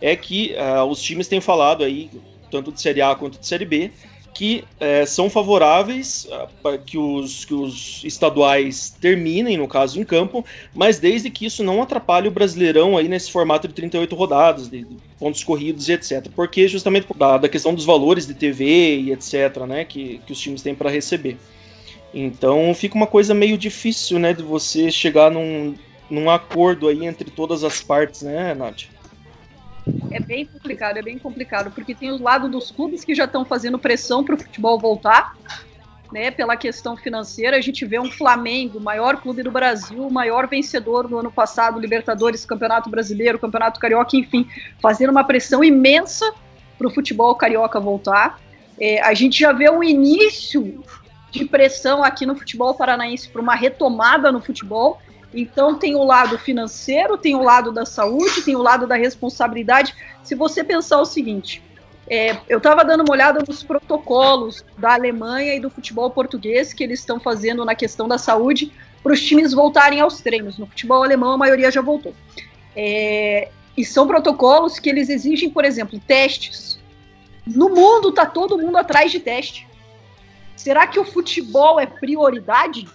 é 0.00 0.16
que 0.16 0.54
uh, 0.54 0.84
os 0.84 1.02
times 1.02 1.28
têm 1.28 1.40
falado 1.40 1.84
aí, 1.84 2.10
tanto 2.50 2.72
de 2.72 2.80
Série 2.80 3.02
A 3.02 3.14
quanto 3.14 3.38
de 3.38 3.46
Série 3.46 3.64
B, 3.64 3.90
que 4.36 4.64
é, 4.78 5.06
são 5.06 5.30
favoráveis 5.30 6.28
ah, 6.30 6.46
para 6.62 6.76
que 6.76 6.98
os, 6.98 7.46
que 7.46 7.54
os 7.54 8.04
estaduais 8.04 8.94
terminem, 9.00 9.56
no 9.56 9.66
caso, 9.66 9.98
em 9.98 10.04
campo, 10.04 10.44
mas 10.74 10.98
desde 10.98 11.30
que 11.30 11.46
isso 11.46 11.64
não 11.64 11.80
atrapalhe 11.80 12.28
o 12.28 12.30
Brasileirão 12.30 12.98
aí 12.98 13.08
nesse 13.08 13.32
formato 13.32 13.66
de 13.66 13.72
38 13.72 14.14
rodadas, 14.14 14.68
de 14.68 14.86
pontos 15.18 15.42
corridos 15.42 15.88
e 15.88 15.92
etc. 15.94 16.28
Porque 16.36 16.68
justamente 16.68 17.06
da, 17.16 17.38
da 17.38 17.48
questão 17.48 17.74
dos 17.74 17.86
valores 17.86 18.26
de 18.26 18.34
TV 18.34 18.98
e 18.98 19.12
etc, 19.12 19.56
né, 19.66 19.86
que, 19.86 20.20
que 20.26 20.32
os 20.32 20.38
times 20.38 20.60
têm 20.60 20.74
para 20.74 20.90
receber. 20.90 21.38
Então 22.12 22.74
fica 22.74 22.94
uma 22.94 23.06
coisa 23.06 23.32
meio 23.32 23.56
difícil, 23.56 24.18
né, 24.18 24.34
de 24.34 24.42
você 24.42 24.90
chegar 24.90 25.30
num, 25.30 25.74
num 26.10 26.28
acordo 26.28 26.88
aí 26.88 27.06
entre 27.06 27.30
todas 27.30 27.64
as 27.64 27.80
partes, 27.80 28.20
né, 28.20 28.52
Nádia? 28.52 28.88
É 30.10 30.20
bem 30.20 30.46
complicado, 30.46 30.96
é 30.96 31.02
bem 31.02 31.18
complicado, 31.18 31.70
porque 31.70 31.94
tem 31.94 32.10
os 32.10 32.20
lados 32.20 32.50
dos 32.50 32.70
clubes 32.70 33.04
que 33.04 33.14
já 33.14 33.24
estão 33.24 33.44
fazendo 33.44 33.78
pressão 33.78 34.24
para 34.24 34.34
o 34.34 34.38
futebol 34.38 34.78
voltar, 34.78 35.36
né, 36.12 36.30
pela 36.30 36.56
questão 36.56 36.96
financeira. 36.96 37.56
A 37.56 37.60
gente 37.60 37.84
vê 37.84 37.98
um 37.98 38.10
Flamengo, 38.10 38.80
maior 38.80 39.20
clube 39.20 39.42
do 39.42 39.50
Brasil, 39.50 40.06
o 40.06 40.12
maior 40.12 40.46
vencedor 40.48 41.08
no 41.08 41.18
ano 41.18 41.30
passado, 41.30 41.78
Libertadores, 41.78 42.44
Campeonato 42.44 42.90
Brasileiro, 42.90 43.38
Campeonato 43.38 43.80
Carioca, 43.80 44.16
enfim, 44.16 44.48
fazendo 44.80 45.10
uma 45.10 45.24
pressão 45.24 45.62
imensa 45.62 46.32
para 46.78 46.86
o 46.86 46.90
futebol 46.90 47.34
carioca 47.34 47.80
voltar. 47.80 48.40
É, 48.78 49.00
a 49.02 49.14
gente 49.14 49.40
já 49.40 49.52
vê 49.52 49.70
o 49.70 49.82
início 49.82 50.82
de 51.30 51.44
pressão 51.44 52.04
aqui 52.04 52.26
no 52.26 52.36
futebol 52.36 52.74
paranaense 52.74 53.28
para 53.28 53.42
uma 53.42 53.54
retomada 53.54 54.30
no 54.30 54.40
futebol. 54.40 55.00
Então 55.36 55.78
tem 55.78 55.94
o 55.94 56.02
lado 56.02 56.38
financeiro, 56.38 57.18
tem 57.18 57.34
o 57.34 57.42
lado 57.42 57.70
da 57.70 57.84
saúde, 57.84 58.40
tem 58.42 58.56
o 58.56 58.62
lado 58.62 58.86
da 58.86 58.96
responsabilidade. 58.96 59.94
Se 60.24 60.34
você 60.34 60.64
pensar 60.64 60.98
o 60.98 61.04
seguinte, 61.04 61.62
é, 62.08 62.38
eu 62.48 62.56
estava 62.56 62.82
dando 62.82 63.00
uma 63.00 63.12
olhada 63.12 63.44
nos 63.46 63.62
protocolos 63.62 64.64
da 64.78 64.94
Alemanha 64.94 65.54
e 65.54 65.60
do 65.60 65.68
futebol 65.68 66.08
português 66.10 66.72
que 66.72 66.82
eles 66.82 67.00
estão 67.00 67.20
fazendo 67.20 67.64
na 67.66 67.74
questão 67.74 68.08
da 68.08 68.16
saúde 68.16 68.72
para 69.02 69.12
os 69.12 69.20
times 69.20 69.52
voltarem 69.52 70.00
aos 70.00 70.22
treinos. 70.22 70.56
No 70.56 70.66
futebol 70.66 71.02
alemão, 71.02 71.32
a 71.32 71.38
maioria 71.38 71.70
já 71.70 71.82
voltou. 71.82 72.14
É, 72.74 73.50
e 73.76 73.84
são 73.84 74.06
protocolos 74.06 74.78
que 74.78 74.88
eles 74.88 75.10
exigem, 75.10 75.50
por 75.50 75.66
exemplo, 75.66 76.00
testes. 76.06 76.78
No 77.46 77.68
mundo 77.68 78.08
está 78.08 78.24
todo 78.24 78.56
mundo 78.56 78.78
atrás 78.78 79.12
de 79.12 79.20
teste. 79.20 79.68
Será 80.56 80.86
que 80.86 80.98
o 80.98 81.04
futebol 81.04 81.78
é 81.78 81.86
prioridade? 81.86 82.88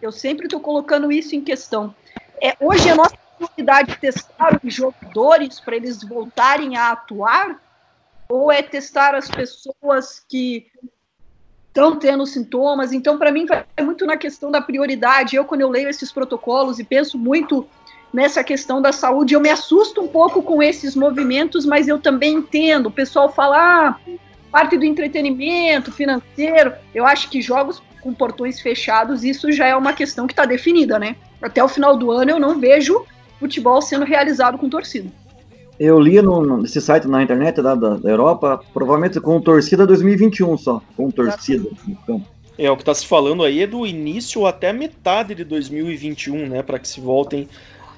Eu 0.00 0.12
sempre 0.12 0.46
estou 0.46 0.60
colocando 0.60 1.10
isso 1.10 1.34
em 1.34 1.40
questão. 1.40 1.94
É, 2.42 2.54
hoje 2.60 2.88
a 2.88 2.94
nossa 2.94 3.16
prioridade 3.36 3.96
testar 3.98 4.60
os 4.62 4.74
jogadores 4.74 5.60
para 5.60 5.76
eles 5.76 6.02
voltarem 6.02 6.76
a 6.76 6.92
atuar? 6.92 7.60
Ou 8.28 8.52
é 8.52 8.62
testar 8.62 9.14
as 9.14 9.28
pessoas 9.28 10.24
que 10.28 10.66
estão 11.68 11.96
tendo 11.96 12.26
sintomas? 12.26 12.92
Então, 12.92 13.18
para 13.18 13.32
mim, 13.32 13.46
vai 13.46 13.64
muito 13.80 14.04
na 14.04 14.16
questão 14.16 14.50
da 14.50 14.60
prioridade. 14.60 15.34
Eu, 15.34 15.44
quando 15.44 15.62
eu 15.62 15.70
leio 15.70 15.88
esses 15.88 16.12
protocolos 16.12 16.78
e 16.78 16.84
penso 16.84 17.18
muito 17.18 17.66
nessa 18.12 18.44
questão 18.44 18.80
da 18.82 18.92
saúde, 18.92 19.34
eu 19.34 19.40
me 19.40 19.50
assusto 19.50 20.02
um 20.02 20.08
pouco 20.08 20.42
com 20.42 20.62
esses 20.62 20.94
movimentos, 20.94 21.64
mas 21.64 21.88
eu 21.88 21.98
também 21.98 22.34
entendo. 22.34 22.86
O 22.86 22.92
pessoal 22.92 23.32
fala, 23.32 23.56
ah, 23.56 24.16
parte 24.50 24.76
do 24.76 24.84
entretenimento, 24.84 25.90
financeiro. 25.90 26.74
Eu 26.94 27.06
acho 27.06 27.30
que 27.30 27.40
jogos 27.40 27.82
com 28.08 28.14
portões 28.14 28.58
fechados, 28.58 29.22
isso 29.22 29.52
já 29.52 29.66
é 29.66 29.76
uma 29.76 29.92
questão 29.92 30.26
que 30.26 30.32
está 30.32 30.46
definida, 30.46 30.98
né? 30.98 31.16
Até 31.42 31.62
o 31.62 31.68
final 31.68 31.94
do 31.96 32.10
ano 32.10 32.30
eu 32.30 32.40
não 32.40 32.58
vejo 32.58 33.04
futebol 33.38 33.82
sendo 33.82 34.06
realizado 34.06 34.56
com 34.56 34.68
torcida. 34.68 35.10
Eu 35.78 36.00
li 36.00 36.20
no, 36.22 36.56
nesse 36.56 36.80
site 36.80 37.06
na 37.06 37.22
internet 37.22 37.60
da, 37.60 37.74
da, 37.74 37.96
da, 37.96 38.10
Europa, 38.10 38.60
provavelmente 38.72 39.20
com 39.20 39.38
torcida 39.40 39.86
2021 39.86 40.56
só, 40.56 40.82
com 40.96 41.10
torcida 41.10 41.68
no 41.86 41.96
campo. 41.96 42.26
É, 42.56 42.68
o 42.70 42.76
que 42.76 42.82
está 42.82 42.94
se 42.94 43.06
falando 43.06 43.44
aí 43.44 43.62
é 43.62 43.66
do 43.66 43.86
início 43.86 44.46
até 44.46 44.72
metade 44.72 45.34
de 45.34 45.44
2021, 45.44 46.48
né, 46.48 46.62
para 46.62 46.78
que 46.78 46.88
se 46.88 47.00
voltem 47.00 47.46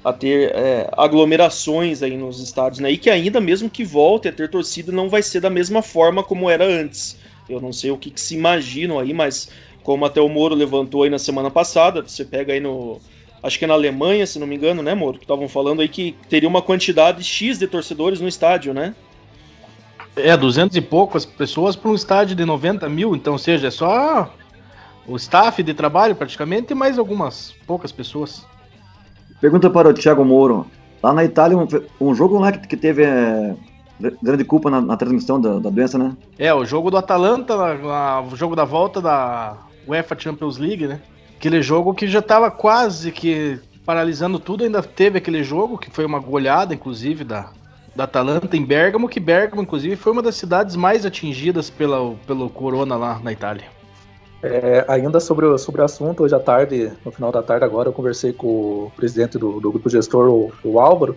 a 0.04 0.12
ter 0.12 0.50
é, 0.54 0.90
aglomerações 0.96 2.02
aí 2.02 2.16
nos 2.16 2.40
estádios, 2.40 2.80
né, 2.80 2.90
e 2.90 2.98
que 2.98 3.08
ainda 3.08 3.40
mesmo 3.40 3.70
que 3.70 3.84
volte 3.84 4.28
a 4.28 4.32
ter 4.32 4.50
torcida 4.50 4.92
não 4.92 5.08
vai 5.08 5.22
ser 5.22 5.40
da 5.40 5.48
mesma 5.48 5.80
forma 5.80 6.22
como 6.22 6.50
era 6.50 6.66
antes. 6.66 7.16
Eu 7.50 7.60
não 7.60 7.72
sei 7.72 7.90
o 7.90 7.98
que, 7.98 8.10
que 8.10 8.20
se 8.20 8.34
imaginam 8.34 8.98
aí, 8.98 9.12
mas 9.12 9.48
como 9.82 10.04
até 10.04 10.20
o 10.20 10.28
Moro 10.28 10.54
levantou 10.54 11.02
aí 11.02 11.10
na 11.10 11.18
semana 11.18 11.50
passada, 11.50 12.02
você 12.02 12.24
pega 12.24 12.52
aí 12.52 12.60
no. 12.60 12.98
Acho 13.42 13.58
que 13.58 13.64
é 13.64 13.68
na 13.68 13.74
Alemanha, 13.74 14.26
se 14.26 14.38
não 14.38 14.46
me 14.46 14.56
engano, 14.56 14.82
né, 14.82 14.94
Moro? 14.94 15.18
Que 15.18 15.24
estavam 15.24 15.48
falando 15.48 15.80
aí 15.80 15.88
que 15.88 16.14
teria 16.28 16.48
uma 16.48 16.60
quantidade 16.60 17.24
X 17.24 17.58
de 17.58 17.66
torcedores 17.66 18.20
no 18.20 18.28
estádio, 18.28 18.74
né? 18.74 18.94
É, 20.14 20.36
200 20.36 20.76
e 20.76 20.80
poucas 20.80 21.24
pessoas 21.24 21.74
para 21.74 21.90
um 21.90 21.94
estádio 21.94 22.36
de 22.36 22.44
90 22.44 22.88
mil, 22.88 23.14
então, 23.14 23.34
ou 23.34 23.38
seja, 23.38 23.68
é 23.68 23.70
só 23.70 24.30
o 25.06 25.16
staff 25.16 25.62
de 25.62 25.72
trabalho 25.72 26.14
praticamente 26.14 26.72
e 26.72 26.74
mais 26.74 26.98
algumas 26.98 27.54
poucas 27.66 27.90
pessoas. 27.90 28.44
Pergunta 29.40 29.70
para 29.70 29.88
o 29.88 29.94
Thiago 29.94 30.24
Moro. 30.24 30.66
Lá 31.02 31.14
na 31.14 31.24
Itália, 31.24 31.56
um, 31.56 31.66
um 32.00 32.14
jogo 32.14 32.38
lá 32.38 32.52
que, 32.52 32.68
que 32.68 32.76
teve 32.76 33.04
é, 33.04 33.54
grande 34.22 34.44
culpa 34.44 34.70
na, 34.70 34.80
na 34.80 34.96
transmissão 34.96 35.40
da, 35.40 35.58
da, 35.58 35.70
doença, 35.70 35.96
né? 35.96 36.14
É, 36.38 36.52
o 36.52 36.64
jogo 36.64 36.90
do 36.90 36.98
Atalanta, 36.98 37.54
o 38.30 38.36
jogo 38.36 38.54
da 38.54 38.64
volta 38.64 39.00
da 39.00 39.56
UEFA 39.90 40.18
Champions 40.18 40.58
League, 40.58 40.86
né? 40.86 41.00
Aquele 41.36 41.62
jogo 41.62 41.94
que 41.94 42.06
já 42.06 42.18
estava 42.18 42.50
quase 42.50 43.10
que 43.10 43.58
paralisando 43.84 44.38
tudo, 44.38 44.64
ainda 44.64 44.82
teve 44.82 45.18
aquele 45.18 45.42
jogo, 45.42 45.78
que 45.78 45.90
foi 45.90 46.04
uma 46.04 46.18
goleada, 46.18 46.74
inclusive, 46.74 47.24
da, 47.24 47.50
da 47.96 48.04
Atalanta 48.04 48.56
em 48.56 48.64
Bergamo, 48.64 49.08
que 49.08 49.18
Bergamo, 49.18 49.62
inclusive, 49.62 49.96
foi 49.96 50.12
uma 50.12 50.22
das 50.22 50.36
cidades 50.36 50.76
mais 50.76 51.04
atingidas 51.04 51.70
pela, 51.70 52.14
pelo 52.26 52.48
corona 52.50 52.96
lá 52.96 53.18
na 53.18 53.32
Itália. 53.32 53.64
É, 54.42 54.84
ainda 54.88 55.20
sobre 55.20 55.44
o, 55.44 55.58
sobre 55.58 55.82
o 55.82 55.84
assunto, 55.84 56.22
hoje 56.22 56.34
à 56.34 56.40
tarde, 56.40 56.92
no 57.04 57.10
final 57.10 57.30
da 57.32 57.42
tarde 57.42 57.64
agora, 57.64 57.88
eu 57.88 57.92
conversei 57.92 58.32
com 58.32 58.46
o 58.46 58.92
presidente 58.96 59.36
do, 59.36 59.60
do 59.60 59.70
grupo 59.70 59.90
gestor, 59.90 60.28
o, 60.28 60.52
o 60.64 60.80
Álvaro, 60.80 61.16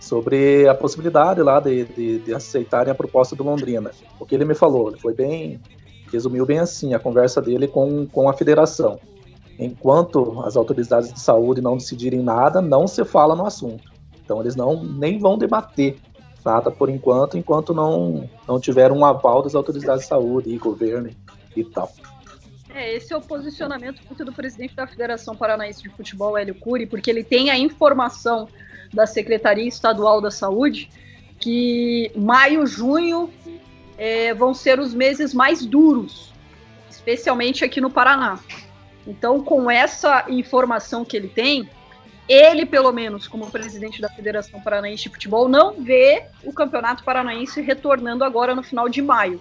sobre 0.00 0.66
a 0.66 0.74
possibilidade 0.74 1.42
lá 1.42 1.60
de, 1.60 1.84
de, 1.84 2.18
de, 2.20 2.34
aceitarem 2.34 2.90
a 2.90 2.94
proposta 2.94 3.36
do 3.36 3.44
Londrina. 3.44 3.90
O 4.18 4.24
que 4.24 4.34
ele 4.34 4.44
me 4.44 4.54
falou, 4.54 4.88
ele 4.88 4.98
foi 4.98 5.12
bem, 5.12 5.60
resumiu 6.12 6.44
bem 6.46 6.58
assim 6.58 6.94
a 6.94 6.98
conversa 6.98 7.40
dele 7.40 7.68
com, 7.68 8.06
com 8.06 8.28
a 8.28 8.32
federação. 8.32 8.98
Enquanto 9.58 10.40
as 10.44 10.56
autoridades 10.56 11.12
de 11.12 11.20
saúde 11.20 11.60
não 11.60 11.76
decidirem 11.76 12.22
nada, 12.22 12.62
não 12.62 12.86
se 12.86 13.04
fala 13.04 13.34
no 13.34 13.44
assunto. 13.44 13.90
Então 14.24 14.40
eles 14.40 14.54
não 14.54 14.82
nem 14.82 15.18
vão 15.18 15.36
debater 15.36 15.96
nada 16.44 16.70
por 16.70 16.88
enquanto, 16.88 17.36
enquanto 17.36 17.74
não, 17.74 18.28
não 18.46 18.60
tiver 18.60 18.92
um 18.92 19.04
aval 19.04 19.42
das 19.42 19.54
autoridades 19.54 20.02
de 20.02 20.08
saúde 20.08 20.50
e 20.50 20.58
governo 20.58 21.10
e 21.56 21.64
tal. 21.64 21.90
É, 22.74 22.94
esse 22.94 23.12
é 23.12 23.16
o 23.16 23.20
posicionamento 23.20 24.00
do 24.24 24.32
presidente 24.32 24.74
da 24.76 24.86
Federação 24.86 25.34
Paranaense 25.34 25.82
de 25.82 25.88
Futebol, 25.88 26.38
Hélio 26.38 26.54
Cury, 26.54 26.86
porque 26.86 27.10
ele 27.10 27.24
tem 27.24 27.50
a 27.50 27.58
informação 27.58 28.48
da 28.92 29.06
Secretaria 29.06 29.66
Estadual 29.66 30.20
da 30.20 30.30
Saúde 30.30 30.88
que 31.38 32.12
maio, 32.16 32.66
junho 32.66 33.30
é, 33.98 34.32
vão 34.32 34.54
ser 34.54 34.78
os 34.78 34.94
meses 34.94 35.34
mais 35.34 35.66
duros, 35.66 36.32
especialmente 36.88 37.64
aqui 37.64 37.80
no 37.80 37.90
Paraná. 37.90 38.38
Então, 39.06 39.42
com 39.42 39.70
essa 39.70 40.24
informação 40.28 41.04
que 41.04 41.16
ele 41.16 41.28
tem, 41.28 41.68
ele, 42.28 42.66
pelo 42.66 42.92
menos, 42.92 43.26
como 43.26 43.50
presidente 43.50 44.00
da 44.00 44.08
Federação 44.08 44.60
Paranaense 44.60 45.04
de 45.04 45.08
Futebol, 45.08 45.48
não 45.48 45.82
vê 45.82 46.26
o 46.44 46.52
Campeonato 46.52 47.02
Paranaense 47.02 47.60
retornando 47.60 48.22
agora 48.22 48.54
no 48.54 48.62
final 48.62 48.88
de 48.88 49.00
maio, 49.00 49.40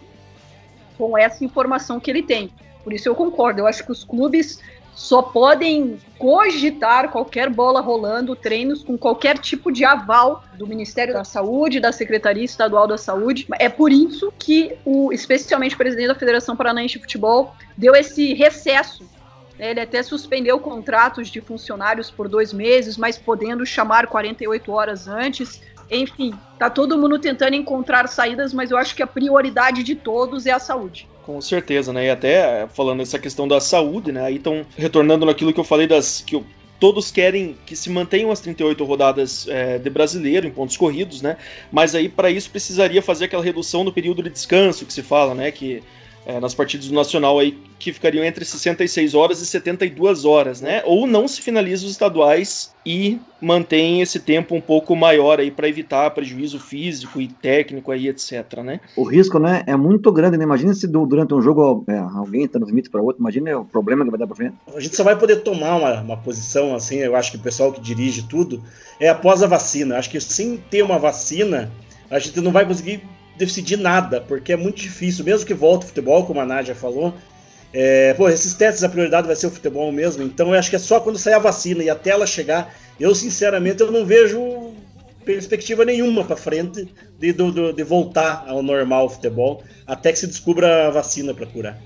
com 0.97 1.17
essa 1.17 1.43
informação 1.43 1.99
que 1.99 2.09
ele 2.09 2.23
tem. 2.23 2.49
Por 2.83 2.93
isso 2.93 3.09
eu 3.09 3.13
concordo. 3.13 3.59
Eu 3.59 3.67
acho 3.67 3.85
que 3.85 3.91
os 3.91 4.05
clubes 4.05 4.61
só 4.97 5.21
podem 5.21 5.99
cogitar 6.17 7.11
qualquer 7.11 7.51
bola 7.51 7.79
rolando, 7.79 8.35
treinos 8.35 8.83
com 8.83 8.97
qualquer 8.97 9.37
tipo 9.37 9.71
de 9.71 9.85
aval 9.85 10.43
do 10.57 10.65
Ministério 10.65 11.13
da 11.13 11.23
Saúde, 11.23 11.79
da 11.79 11.91
Secretaria 11.91 12.43
Estadual 12.43 12.87
da 12.87 12.97
Saúde. 12.97 13.45
É 13.59 13.69
por 13.69 13.91
isso 13.91 14.33
que 14.39 14.75
o, 14.83 15.13
especialmente 15.13 15.75
o 15.75 15.77
presidente 15.77 16.07
da 16.07 16.15
Federação 16.15 16.55
Paranaense 16.55 16.95
de 16.95 17.01
Futebol 17.01 17.53
deu 17.77 17.95
esse 17.95 18.33
recesso. 18.33 19.07
Ele 19.59 19.79
até 19.79 20.01
suspendeu 20.01 20.59
contratos 20.59 21.29
de 21.29 21.41
funcionários 21.41 22.09
por 22.09 22.27
dois 22.27 22.51
meses, 22.51 22.97
mas 22.97 23.19
podendo 23.19 23.67
chamar 23.67 24.07
48 24.07 24.71
horas 24.71 25.07
antes. 25.07 25.61
Enfim, 25.91 26.33
tá 26.57 26.71
todo 26.71 26.97
mundo 26.97 27.19
tentando 27.19 27.55
encontrar 27.55 28.07
saídas, 28.07 28.51
mas 28.51 28.71
eu 28.71 28.77
acho 28.77 28.95
que 28.95 29.03
a 29.03 29.07
prioridade 29.07 29.83
de 29.83 29.93
todos 29.93 30.47
é 30.47 30.51
a 30.51 30.59
saúde. 30.59 31.07
Com 31.27 31.41
certeza, 31.41 31.91
né? 31.91 32.05
E 32.05 32.09
até 32.09 32.61
eh, 32.61 32.67
falando 32.73 33.01
essa 33.01 33.19
questão 33.19 33.45
da 33.45 33.59
saúde, 33.59 34.13
né? 34.13 34.23
Aí 34.23 34.37
estão 34.37 34.65
retornando 34.77 35.25
naquilo 35.25 35.51
que 35.51 35.59
eu 35.59 35.63
falei 35.65 35.85
das 35.85 36.21
que 36.21 36.37
eu, 36.37 36.45
todos 36.79 37.11
querem 37.11 37.57
que 37.65 37.75
se 37.75 37.89
mantenham 37.89 38.31
as 38.31 38.39
38 38.39 38.81
rodadas 38.85 39.45
é, 39.49 39.77
de 39.77 39.89
brasileiro 39.89 40.47
em 40.47 40.51
pontos 40.51 40.77
corridos, 40.77 41.21
né? 41.21 41.35
Mas 41.69 41.93
aí 41.93 42.07
para 42.07 42.31
isso 42.31 42.49
precisaria 42.49 43.01
fazer 43.01 43.25
aquela 43.25 43.43
redução 43.43 43.83
no 43.83 43.91
período 43.91 44.23
de 44.23 44.29
descanso 44.29 44.85
que 44.85 44.93
se 44.93 45.03
fala, 45.03 45.35
né? 45.35 45.51
Que 45.51 45.83
é, 46.27 46.41
nas 46.41 46.53
partidas 46.53 46.89
do 46.89 46.93
Nacional 46.93 47.39
aí 47.39 47.57
que 47.79 47.93
ficariam 47.93 48.23
entre 48.25 48.43
66 48.43 49.15
horas 49.15 49.41
e 49.41 49.45
72 49.45 50.25
horas, 50.25 50.59
né? 50.59 50.81
Ou 50.85 51.07
não 51.07 51.25
se 51.25 51.41
finaliza 51.41 51.85
os 51.85 51.91
estaduais 51.91 52.73
e 52.85 53.17
mantém 53.41 54.01
esse 54.01 54.19
tempo 54.19 54.53
um 54.53 54.59
pouco 54.59 54.93
maior 54.93 55.39
aí 55.39 55.49
para 55.49 55.69
evitar 55.69 56.09
prejuízo 56.11 56.59
físico 56.59 57.21
e 57.21 57.29
técnico 57.29 57.93
aí, 57.93 58.09
etc, 58.09 58.61
né? 58.61 58.81
O 58.97 59.03
risco, 59.03 59.39
né, 59.39 59.63
é 59.65 59.77
muito 59.77 60.11
grande, 60.11 60.37
né? 60.37 60.43
Imagina 60.43 60.73
se 60.73 60.85
durante 60.85 61.33
um 61.33 61.41
jogo 61.41 61.85
é, 61.87 61.97
alguém 61.97 62.45
transmite 62.45 62.89
para 62.89 63.01
outro, 63.01 63.21
imagina 63.21 63.57
o 63.57 63.63
problema 63.63 64.03
que 64.03 64.11
vai 64.11 64.19
dar 64.19 64.27
para 64.27 64.35
frente. 64.35 64.55
A 64.75 64.81
gente 64.81 64.97
só 64.97 65.05
vai 65.05 65.17
poder 65.17 65.37
tomar 65.37 65.77
uma, 65.77 66.01
uma 66.01 66.17
posição 66.17 66.75
assim, 66.75 66.97
eu 66.97 67.15
acho 67.15 67.31
que 67.31 67.37
o 67.37 67.41
pessoal 67.41 67.71
que 67.71 67.79
dirige 67.79 68.23
tudo 68.23 68.61
é 68.99 69.07
após 69.07 69.41
a 69.41 69.47
vacina. 69.47 69.97
Acho 69.97 70.09
que 70.09 70.19
sem 70.19 70.57
ter 70.57 70.83
uma 70.83 70.99
vacina, 70.99 71.71
a 72.11 72.19
gente 72.19 72.41
não 72.41 72.51
vai 72.51 72.65
conseguir 72.65 73.01
decidir 73.37 73.77
nada, 73.77 74.21
porque 74.21 74.53
é 74.53 74.57
muito 74.57 74.81
difícil, 74.81 75.23
mesmo 75.23 75.45
que 75.45 75.53
volte 75.53 75.85
o 75.85 75.87
futebol, 75.87 76.25
como 76.25 76.39
a 76.39 76.45
Nádia 76.45 76.75
falou. 76.75 77.13
É, 77.73 78.13
pô, 78.13 78.29
esses 78.29 78.53
testes, 78.53 78.83
a 78.83 78.89
prioridade 78.89 79.27
vai 79.27 79.35
ser 79.35 79.47
o 79.47 79.51
futebol 79.51 79.91
mesmo, 79.91 80.23
então 80.23 80.53
eu 80.53 80.59
acho 80.59 80.69
que 80.69 80.75
é 80.75 80.79
só 80.79 80.99
quando 80.99 81.17
sair 81.17 81.33
a 81.33 81.39
vacina 81.39 81.83
e 81.83 81.89
até 81.89 82.11
ela 82.11 82.25
chegar. 82.25 82.73
Eu, 82.99 83.13
sinceramente, 83.13 83.81
eu 83.81 83.91
não 83.91 84.05
vejo 84.05 84.73
perspectiva 85.23 85.83
nenhuma 85.83 86.23
para 86.23 86.37
frente 86.37 86.85
de, 87.19 87.33
de, 87.33 87.73
de, 87.73 87.83
voltar 87.83 88.45
ao 88.47 88.63
normal 88.63 89.07
o 89.07 89.09
futebol, 89.09 89.61
até 89.85 90.13
que 90.13 90.19
se 90.19 90.25
descubra 90.25 90.87
a 90.87 90.89
vacina 90.89 91.33
para 91.33 91.45
curar. 91.45 91.77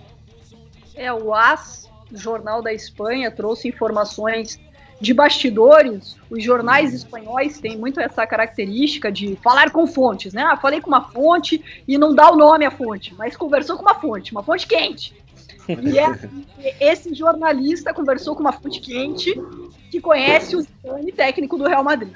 É, 0.94 1.12
o 1.12 1.34
AS, 1.34 1.90
Jornal 2.14 2.62
da 2.62 2.72
Espanha, 2.72 3.32
trouxe 3.32 3.68
informações 3.68 4.60
de 5.02 5.14
bastidores, 5.16 6.16
os 6.30 6.44
jornais 6.44 6.94
espanhóis 6.94 7.60
têm 7.60 7.76
muito 7.76 8.00
essa 8.00 8.26
característica 8.28 9.12
de 9.12 9.36
falar 9.38 9.72
com 9.72 9.88
fontes, 9.88 10.32
né? 10.32 10.44
Ah, 10.44 10.56
falei 10.56 10.80
com 10.80 10.90
uma 10.90 11.10
fonte 11.10 11.84
e 11.88 11.98
não 11.98 12.14
dá 12.14 12.32
o 12.32 12.36
nome 12.36 12.66
à 12.66 12.72
fonte, 12.72 13.14
mas 13.18 13.36
conversou 13.36 13.76
com 13.76 13.82
uma 13.82 13.96
fonte, 13.96 14.32
uma 14.32 14.44
fonte 14.44 14.68
quente. 14.68 15.20
E 15.68 15.98
é, 15.98 16.76
esse 16.80 17.14
jornalista 17.16 17.94
conversou 17.94 18.36
com 18.36 18.42
uma 18.42 18.52
fonte 18.52 18.80
quente 18.80 19.34
que 19.90 20.00
conhece 20.00 20.56
o 20.56 20.62
Zidane, 20.62 21.12
técnico 21.12 21.58
do 21.58 21.68
Real 21.68 21.84
Madrid. 21.84 22.14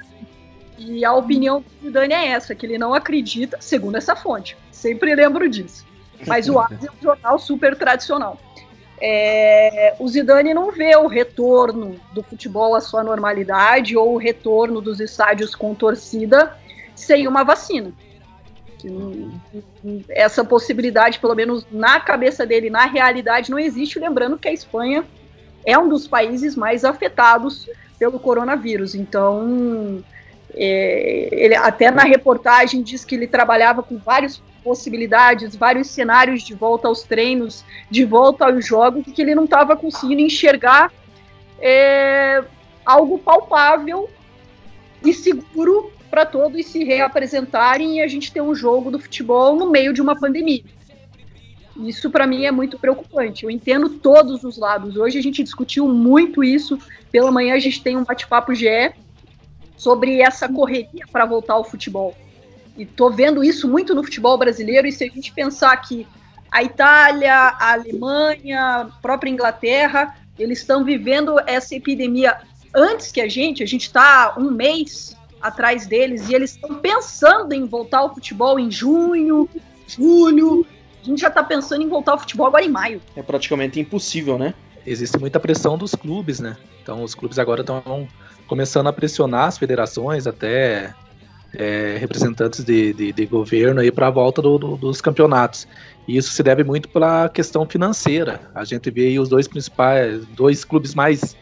E 0.78 1.04
a 1.04 1.12
opinião 1.12 1.64
do 1.80 1.86
Zidane 1.86 2.14
é 2.14 2.28
essa, 2.28 2.54
que 2.54 2.66
ele 2.66 2.78
não 2.78 2.94
acredita, 2.94 3.56
segundo 3.60 3.96
essa 3.96 4.14
fonte. 4.14 4.56
Sempre 4.70 5.14
lembro 5.14 5.48
disso. 5.48 5.84
Mas 6.26 6.48
o 6.48 6.58
AS 6.58 6.84
é 6.84 6.90
um 6.90 7.02
jornal 7.02 7.38
super 7.38 7.76
tradicional. 7.76 8.38
É, 9.00 9.94
o 9.98 10.08
Zidane 10.08 10.54
não 10.54 10.72
vê 10.72 10.96
o 10.96 11.06
retorno 11.06 12.00
do 12.12 12.22
futebol 12.22 12.74
à 12.74 12.80
sua 12.80 13.04
normalidade 13.04 13.96
ou 13.96 14.14
o 14.14 14.18
retorno 14.18 14.80
dos 14.80 15.00
estádios 15.00 15.54
com 15.54 15.74
torcida 15.74 16.56
sem 16.94 17.28
uma 17.28 17.44
vacina. 17.44 17.92
Essa 20.08 20.44
possibilidade, 20.44 21.18
pelo 21.18 21.34
menos 21.34 21.66
na 21.70 22.00
cabeça 22.00 22.46
dele, 22.46 22.70
na 22.70 22.86
realidade, 22.86 23.50
não 23.50 23.58
existe. 23.58 23.98
Lembrando 23.98 24.38
que 24.38 24.48
a 24.48 24.52
Espanha 24.52 25.04
é 25.64 25.76
um 25.78 25.88
dos 25.88 26.06
países 26.06 26.56
mais 26.56 26.84
afetados 26.84 27.68
pelo 27.98 28.18
coronavírus. 28.18 28.94
Então, 28.94 30.02
é, 30.54 31.28
ele 31.32 31.54
até 31.54 31.90
na 31.90 32.02
reportagem 32.02 32.82
diz 32.82 33.04
que 33.04 33.14
ele 33.14 33.26
trabalhava 33.26 33.82
com 33.82 33.98
várias 33.98 34.40
possibilidades, 34.66 35.54
vários 35.54 35.86
cenários 35.90 36.42
de 36.42 36.52
volta 36.52 36.88
aos 36.88 37.04
treinos, 37.04 37.64
de 37.88 38.04
volta 38.04 38.46
aos 38.46 38.66
jogos, 38.66 39.04
que 39.14 39.22
ele 39.22 39.32
não 39.32 39.44
estava 39.44 39.76
conseguindo 39.76 40.20
enxergar 40.20 40.92
é, 41.60 42.42
algo 42.84 43.16
palpável 43.16 44.10
e 45.04 45.14
seguro 45.14 45.92
para 46.10 46.26
todos 46.26 46.66
se 46.66 46.82
reapresentarem 46.82 47.98
e 47.98 48.00
a 48.02 48.08
gente 48.08 48.32
ter 48.32 48.40
um 48.40 48.56
jogo 48.56 48.90
do 48.90 48.98
futebol 48.98 49.54
no 49.54 49.70
meio 49.70 49.92
de 49.92 50.02
uma 50.02 50.18
pandemia. 50.18 50.64
Isso 51.76 52.10
para 52.10 52.26
mim 52.26 52.44
é 52.44 52.50
muito 52.50 52.76
preocupante. 52.76 53.44
Eu 53.44 53.50
entendo 53.50 53.88
todos 53.88 54.42
os 54.42 54.58
lados. 54.58 54.96
Hoje 54.96 55.16
a 55.18 55.22
gente 55.22 55.44
discutiu 55.44 55.86
muito 55.86 56.42
isso. 56.42 56.76
Pela 57.12 57.30
manhã 57.30 57.54
a 57.54 57.58
gente 57.60 57.80
tem 57.82 57.96
um 57.96 58.04
bate-papo 58.04 58.52
GE 58.52 58.92
sobre 59.76 60.20
essa 60.20 60.48
correria 60.48 61.04
para 61.12 61.24
voltar 61.24 61.54
ao 61.54 61.62
futebol. 61.62 62.16
E 62.76 62.84
tô 62.84 63.10
vendo 63.10 63.42
isso 63.42 63.68
muito 63.68 63.94
no 63.94 64.04
futebol 64.04 64.36
brasileiro. 64.36 64.86
E 64.86 64.92
se 64.92 65.04
a 65.04 65.08
gente 65.08 65.32
pensar 65.32 65.76
que 65.78 66.06
a 66.50 66.62
Itália, 66.62 67.34
a 67.34 67.72
Alemanha, 67.72 68.60
a 68.60 68.84
própria 69.00 69.30
Inglaterra, 69.30 70.16
eles 70.38 70.58
estão 70.58 70.84
vivendo 70.84 71.36
essa 71.46 71.74
epidemia 71.74 72.36
antes 72.74 73.10
que 73.10 73.20
a 73.20 73.28
gente. 73.28 73.62
A 73.62 73.66
gente 73.66 73.82
está 73.82 74.34
um 74.38 74.50
mês 74.50 75.16
atrás 75.40 75.86
deles 75.86 76.28
e 76.28 76.34
eles 76.34 76.52
estão 76.52 76.76
pensando 76.76 77.52
em 77.52 77.66
voltar 77.66 77.98
ao 77.98 78.14
futebol 78.14 78.58
em 78.58 78.70
junho, 78.70 79.48
julho. 79.86 80.66
A 81.02 81.04
gente 81.04 81.20
já 81.20 81.28
está 81.28 81.42
pensando 81.42 81.82
em 81.82 81.88
voltar 81.88 82.12
ao 82.12 82.18
futebol 82.18 82.46
agora 82.46 82.64
em 82.64 82.70
maio. 82.70 83.00
É 83.14 83.22
praticamente 83.22 83.80
impossível, 83.80 84.38
né? 84.38 84.54
Existe 84.84 85.18
muita 85.18 85.40
pressão 85.40 85.76
dos 85.78 85.94
clubes, 85.94 86.40
né? 86.40 86.56
Então 86.82 87.02
os 87.02 87.14
clubes 87.14 87.38
agora 87.38 87.62
estão 87.62 88.06
começando 88.46 88.86
a 88.86 88.92
pressionar 88.92 89.46
as 89.46 89.58
federações, 89.58 90.26
até 90.26 90.94
é, 91.58 91.96
representantes 91.98 92.62
de, 92.62 92.92
de, 92.92 93.12
de, 93.12 93.26
governo 93.26 93.80
aí 93.80 93.90
para 93.90 94.08
a 94.08 94.10
volta 94.10 94.42
do, 94.42 94.58
do, 94.58 94.76
dos 94.76 95.00
campeonatos. 95.00 95.66
E 96.06 96.16
isso 96.16 96.30
se 96.30 96.42
deve 96.42 96.62
muito 96.62 96.88
pela 96.88 97.28
questão 97.28 97.66
financeira. 97.66 98.40
A 98.54 98.64
gente 98.64 98.90
vê 98.90 99.06
aí 99.06 99.18
os 99.18 99.28
dois 99.28 99.48
principais, 99.48 100.24
dois 100.26 100.64
clubes 100.64 100.94
mais 100.94 101.36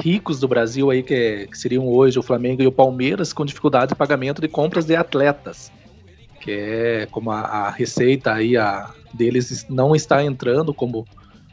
ricos 0.00 0.40
do 0.40 0.48
Brasil 0.48 0.90
aí, 0.90 1.02
que, 1.02 1.14
é, 1.14 1.46
que, 1.46 1.58
seriam 1.58 1.86
hoje 1.86 2.18
o 2.18 2.22
Flamengo 2.22 2.62
e 2.62 2.66
o 2.66 2.72
Palmeiras, 2.72 3.32
com 3.32 3.44
dificuldade 3.44 3.88
de 3.90 3.94
pagamento 3.94 4.40
de 4.40 4.48
compras 4.48 4.86
de 4.86 4.96
atletas. 4.96 5.70
Que 6.40 6.52
é 6.52 7.08
como 7.10 7.30
a, 7.30 7.40
a 7.40 7.70
receita 7.70 8.32
aí 8.32 8.56
a, 8.56 8.90
deles 9.12 9.66
não 9.68 9.94
está 9.94 10.22
entrando 10.24 10.72
como, 10.72 11.06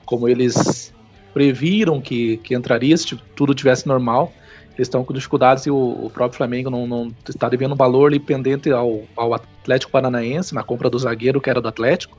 como 0.05 0.29
eles 0.29 0.94
previram 1.34 2.00
que, 2.00 2.38
que 2.38 2.55
entraria 2.55 2.96
se 2.96 3.17
tudo 3.36 3.53
tivesse 3.53 3.86
normal. 3.86 4.32
Eles 4.75 4.88
estão 4.88 5.03
com 5.05 5.13
dificuldades 5.13 5.65
e 5.65 5.72
o, 5.72 5.75
o 5.75 6.12
próprio 6.13 6.38
Flamengo 6.38 6.70
não, 6.70 6.86
não, 6.86 7.12
está 7.27 7.48
devendo 7.48 7.74
um 7.74 7.77
valor 7.77 8.08
ali 8.08 8.20
pendente 8.20 8.71
ao, 8.71 9.04
ao 9.15 9.34
Atlético 9.34 9.91
Paranaense 9.91 10.54
na 10.54 10.63
compra 10.63 10.89
do 10.89 10.99
zagueiro 10.99 11.39
que 11.39 11.49
era 11.49 11.62
do 11.62 11.67
Atlético. 11.67 12.17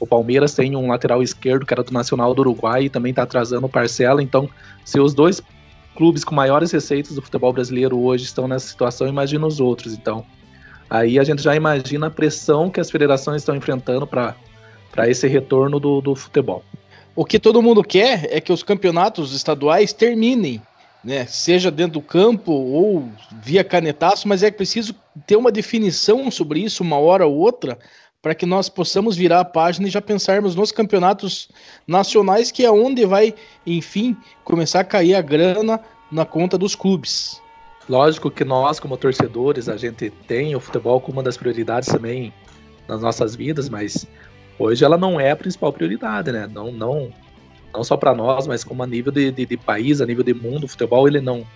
O 0.00 0.06
Palmeiras 0.06 0.54
tem 0.54 0.74
um 0.74 0.88
lateral 0.88 1.22
esquerdo 1.22 1.66
que 1.66 1.74
era 1.74 1.82
do 1.82 1.92
Nacional 1.92 2.32
do 2.32 2.40
Uruguai 2.40 2.84
e 2.84 2.88
também 2.88 3.10
está 3.10 3.24
atrasando 3.24 3.68
parcela. 3.68 4.22
Então, 4.22 4.48
se 4.84 4.98
os 4.98 5.12
dois 5.12 5.42
clubes 5.94 6.24
com 6.24 6.34
maiores 6.34 6.70
receitas 6.70 7.16
do 7.16 7.20
futebol 7.20 7.52
brasileiro 7.52 7.98
hoje 7.98 8.24
estão 8.24 8.46
nessa 8.46 8.68
situação, 8.68 9.08
imagina 9.08 9.46
os 9.46 9.60
outros. 9.60 9.92
Então, 9.92 10.24
aí 10.88 11.18
a 11.18 11.24
gente 11.24 11.42
já 11.42 11.54
imagina 11.54 12.06
a 12.06 12.10
pressão 12.10 12.70
que 12.70 12.80
as 12.80 12.90
federações 12.90 13.42
estão 13.42 13.56
enfrentando 13.56 14.06
para 14.06 14.36
esse 15.08 15.26
retorno 15.26 15.80
do, 15.80 16.00
do 16.00 16.14
futebol. 16.14 16.62
O 17.16 17.24
que 17.24 17.40
todo 17.40 17.60
mundo 17.60 17.82
quer 17.82 18.28
é 18.30 18.40
que 18.40 18.52
os 18.52 18.62
campeonatos 18.62 19.34
estaduais 19.34 19.92
terminem, 19.92 20.62
né? 21.08 21.24
Seja 21.26 21.70
dentro 21.70 21.94
do 21.94 22.02
campo 22.02 22.52
ou 22.52 23.08
via 23.42 23.64
canetaço, 23.64 24.28
mas 24.28 24.42
é 24.42 24.50
preciso 24.50 24.94
ter 25.26 25.36
uma 25.36 25.50
definição 25.50 26.30
sobre 26.30 26.60
isso 26.60 26.82
uma 26.82 26.98
hora 26.98 27.26
ou 27.26 27.34
outra 27.34 27.78
para 28.20 28.34
que 28.34 28.44
nós 28.44 28.68
possamos 28.68 29.16
virar 29.16 29.40
a 29.40 29.44
página 29.44 29.88
e 29.88 29.90
já 29.90 30.02
pensarmos 30.02 30.54
nos 30.54 30.70
campeonatos 30.70 31.48
nacionais, 31.86 32.50
que 32.50 32.62
é 32.62 32.70
onde 32.70 33.06
vai, 33.06 33.34
enfim, 33.64 34.14
começar 34.44 34.80
a 34.80 34.84
cair 34.84 35.14
a 35.14 35.22
grana 35.22 35.80
na 36.12 36.26
conta 36.26 36.58
dos 36.58 36.74
clubes. 36.74 37.40
Lógico 37.88 38.30
que 38.30 38.44
nós, 38.44 38.78
como 38.78 38.96
torcedores, 38.98 39.66
a 39.66 39.78
gente 39.78 40.10
tem 40.26 40.54
o 40.54 40.60
futebol 40.60 41.00
como 41.00 41.18
uma 41.18 41.22
das 41.22 41.38
prioridades 41.38 41.88
também 41.88 42.34
nas 42.86 43.00
nossas 43.00 43.34
vidas, 43.34 43.70
mas 43.70 44.06
hoje 44.58 44.84
ela 44.84 44.98
não 44.98 45.18
é 45.18 45.30
a 45.30 45.36
principal 45.36 45.72
prioridade, 45.72 46.30
né? 46.30 46.46
Não, 46.52 46.70
não, 46.70 47.10
não 47.72 47.84
só 47.84 47.96
para 47.96 48.14
nós, 48.14 48.46
mas 48.46 48.64
como 48.64 48.82
a 48.82 48.86
nível 48.86 49.12
de, 49.12 49.30
de, 49.30 49.46
de, 49.46 49.56
país, 49.56 50.00
a 50.00 50.06
nível 50.06 50.24
de 50.24 50.34
mundo, 50.34 50.64
o 50.64 50.68
futebol 50.68 51.06
ele 51.06 51.20
não, 51.20 51.46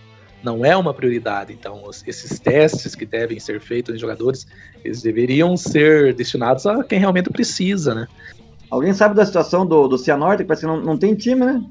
não 0.42 0.64
é 0.64 0.76
uma 0.76 0.92
prioridade. 0.92 1.52
Então, 1.52 1.82
esses 2.06 2.38
testes 2.38 2.94
que 2.94 3.06
devem 3.06 3.38
ser 3.38 3.60
feitos 3.60 3.94
em 3.94 3.98
jogadores, 3.98 4.46
eles 4.84 5.02
deveriam 5.02 5.56
ser 5.56 6.14
destinados 6.14 6.66
a 6.66 6.82
quem 6.84 6.98
realmente 6.98 7.30
precisa, 7.30 7.94
né? 7.94 8.06
Alguém 8.70 8.94
sabe 8.94 9.14
da 9.14 9.26
situação 9.26 9.66
do, 9.66 9.86
do 9.86 9.98
Cianorte, 9.98 10.42
que 10.42 10.48
parece 10.48 10.62
que 10.62 10.66
não, 10.66 10.80
não 10.80 10.96
tem 10.96 11.14
time, 11.14 11.44
né? 11.44 11.62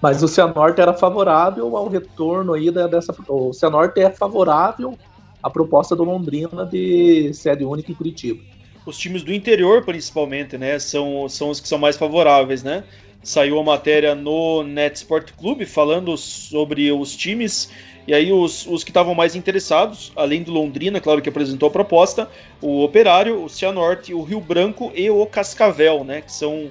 Mas 0.00 0.22
o 0.22 0.28
Cianorte 0.28 0.80
era 0.80 0.92
favorável 0.92 1.76
ao 1.76 1.88
retorno 1.88 2.52
aí 2.52 2.70
dessa. 2.70 3.14
O 3.28 3.52
Cianorte 3.52 4.00
é 4.00 4.10
favorável 4.10 4.96
à 5.42 5.50
proposta 5.50 5.96
do 5.96 6.04
Londrina 6.04 6.64
de 6.64 7.32
sede 7.32 7.64
única 7.64 7.90
em 7.90 7.94
Curitiba. 7.94 8.40
Os 8.86 8.98
times 8.98 9.22
do 9.22 9.32
interior, 9.32 9.82
principalmente, 9.84 10.58
né? 10.58 10.78
São, 10.78 11.28
são 11.28 11.48
os 11.50 11.58
que 11.58 11.66
são 11.66 11.78
mais 11.78 11.96
favoráveis, 11.96 12.62
né? 12.62 12.84
Saiu 13.24 13.58
a 13.58 13.64
matéria 13.64 14.14
no 14.14 14.62
Net 14.62 14.96
Sport 14.96 15.32
Clube 15.32 15.64
falando 15.64 16.16
sobre 16.16 16.92
os 16.92 17.16
times 17.16 17.70
e 18.06 18.12
aí 18.12 18.30
os, 18.30 18.66
os 18.66 18.84
que 18.84 18.90
estavam 18.90 19.14
mais 19.14 19.34
interessados, 19.34 20.12
além 20.14 20.42
do 20.42 20.52
Londrina, 20.52 21.00
claro 21.00 21.22
que 21.22 21.28
apresentou 21.28 21.68
a 21.68 21.72
proposta, 21.72 22.28
o 22.60 22.84
Operário, 22.84 23.42
o 23.42 23.48
Cianorte, 23.48 24.12
o 24.12 24.22
Rio 24.22 24.40
Branco 24.40 24.92
e 24.94 25.08
o 25.08 25.24
Cascavel, 25.24 26.04
né, 26.04 26.20
que 26.20 26.32
são 26.32 26.70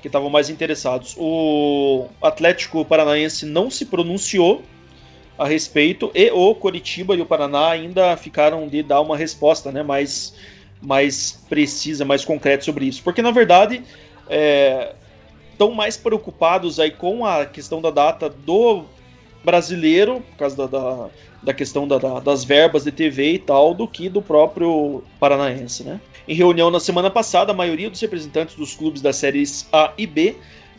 que 0.00 0.06
estavam 0.06 0.30
mais 0.30 0.48
interessados. 0.48 1.16
O 1.18 2.06
Atlético 2.22 2.84
Paranaense 2.84 3.44
não 3.44 3.68
se 3.68 3.84
pronunciou 3.84 4.62
a 5.36 5.44
respeito 5.44 6.12
e 6.14 6.30
o 6.30 6.54
Coritiba 6.54 7.16
e 7.16 7.20
o 7.20 7.26
Paraná 7.26 7.70
ainda 7.70 8.16
ficaram 8.16 8.68
de 8.68 8.80
dar 8.80 9.00
uma 9.00 9.16
resposta, 9.16 9.72
né, 9.72 9.82
mais 9.82 10.34
mais 10.80 11.44
precisa, 11.48 12.04
mais 12.04 12.24
concreta 12.24 12.64
sobre 12.64 12.84
isso, 12.84 13.02
porque 13.02 13.20
na 13.20 13.32
verdade 13.32 13.82
estão 15.58 15.72
mais 15.72 15.96
preocupados 15.96 16.78
aí 16.78 16.92
com 16.92 17.26
a 17.26 17.44
questão 17.44 17.82
da 17.82 17.90
data 17.90 18.30
do 18.30 18.84
brasileiro, 19.44 20.20
por 20.30 20.36
causa 20.36 20.56
da, 20.56 20.66
da, 20.66 21.08
da 21.42 21.52
questão 21.52 21.88
da, 21.88 21.98
da, 21.98 22.20
das 22.20 22.44
verbas 22.44 22.84
de 22.84 22.92
TV 22.92 23.32
e 23.32 23.38
tal, 23.40 23.74
do 23.74 23.88
que 23.88 24.08
do 24.08 24.22
próprio 24.22 25.02
paranaense, 25.18 25.82
né? 25.82 26.00
Em 26.28 26.34
reunião 26.34 26.70
na 26.70 26.78
semana 26.78 27.10
passada, 27.10 27.50
a 27.50 27.54
maioria 27.54 27.90
dos 27.90 28.00
representantes 28.00 28.54
dos 28.54 28.74
clubes 28.74 29.02
das 29.02 29.16
séries 29.16 29.66
A 29.72 29.92
e 29.98 30.06
B 30.06 30.36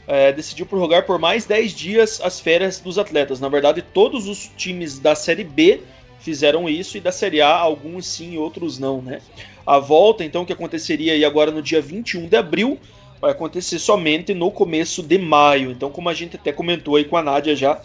é, 0.07 0.31
decidiu 0.31 0.65
prorrogar 0.65 1.05
por 1.05 1.19
mais 1.19 1.45
10 1.45 1.71
dias 1.73 2.21
as 2.23 2.39
férias 2.39 2.79
dos 2.79 2.97
atletas. 2.97 3.41
Na 3.41 3.49
verdade, 3.49 3.81
todos 3.81 4.29
os 4.29 4.49
times 4.55 4.97
da 4.97 5.13
Série 5.13 5.43
B 5.43 5.81
fizeram 6.19 6.69
isso 6.69 6.97
e 6.97 7.01
da 7.01 7.11
Série 7.11 7.41
A, 7.41 7.53
alguns 7.53 8.05
sim 8.05 8.33
e 8.33 8.37
outros 8.37 8.79
não, 8.79 9.01
né? 9.01 9.19
A 9.65 9.77
volta, 9.77 10.23
então, 10.23 10.45
que 10.45 10.53
aconteceria 10.53 11.13
aí 11.13 11.25
agora 11.25 11.51
no 11.51 11.61
dia 11.61 11.81
21 11.81 12.27
de 12.27 12.37
abril, 12.37 12.79
vai 13.21 13.32
acontecer 13.32 13.79
somente 13.79 14.34
no 14.34 14.51
começo 14.51 15.03
de 15.03 15.17
maio. 15.17 15.71
Então, 15.71 15.89
como 15.89 16.10
a 16.10 16.13
gente 16.13 16.36
até 16.36 16.51
comentou 16.51 16.95
aí 16.95 17.05
com 17.05 17.17
a 17.17 17.23
Nádia 17.23 17.55
já, 17.55 17.82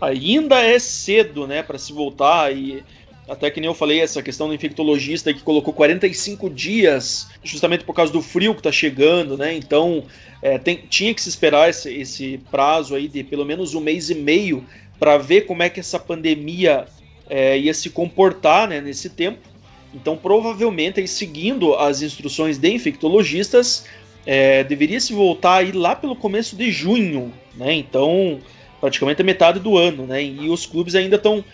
ainda 0.00 0.60
é 0.60 0.78
cedo, 0.78 1.46
né, 1.46 1.62
para 1.62 1.78
se 1.78 1.92
voltar 1.92 2.54
e 2.54 2.82
até 3.28 3.50
que 3.50 3.58
nem 3.58 3.68
eu 3.68 3.74
falei, 3.74 4.00
essa 4.00 4.22
questão 4.22 4.48
do 4.48 4.54
infectologista 4.54 5.32
que 5.32 5.40
colocou 5.40 5.72
45 5.72 6.50
dias, 6.50 7.28
justamente 7.42 7.82
por 7.82 7.94
causa 7.94 8.12
do 8.12 8.20
frio 8.20 8.52
que 8.52 8.60
está 8.60 8.70
chegando, 8.70 9.36
né? 9.36 9.54
Então 9.54 10.04
é, 10.42 10.58
tem, 10.58 10.76
tinha 10.90 11.14
que 11.14 11.22
se 11.22 11.30
esperar 11.30 11.70
esse, 11.70 11.90
esse, 11.90 12.38
prazo 12.50 12.94
aí 12.94 13.08
de 13.08 13.24
pelo 13.24 13.44
menos 13.46 13.74
um 13.74 13.80
mês 13.80 14.10
e 14.10 14.14
meio 14.14 14.62
para 14.98 15.16
ver 15.16 15.42
como 15.42 15.62
é 15.62 15.70
que 15.70 15.80
essa 15.80 15.98
pandemia 15.98 16.84
é, 17.28 17.58
ia 17.58 17.72
se 17.72 17.88
comportar 17.88 18.68
né, 18.68 18.80
nesse 18.80 19.08
tempo. 19.08 19.38
Então, 19.94 20.16
provavelmente, 20.16 21.00
aí, 21.00 21.08
seguindo 21.08 21.74
as 21.76 22.02
instruções 22.02 22.58
de 22.58 22.68
infectologistas, 22.68 23.86
é, 24.26 24.64
deveria 24.64 25.00
se 25.00 25.12
voltar 25.12 25.56
aí 25.56 25.72
lá 25.72 25.94
pelo 25.94 26.16
começo 26.16 26.56
de 26.56 26.70
junho, 26.70 27.32
né? 27.54 27.74
Então, 27.74 28.40
praticamente 28.80 29.22
a 29.22 29.24
metade 29.24 29.58
do 29.58 29.76
ano, 29.76 30.06
né? 30.06 30.22
E 30.22 30.48
os 30.48 30.66
clubes 30.66 30.94
ainda 30.94 31.16
estão 31.16 31.44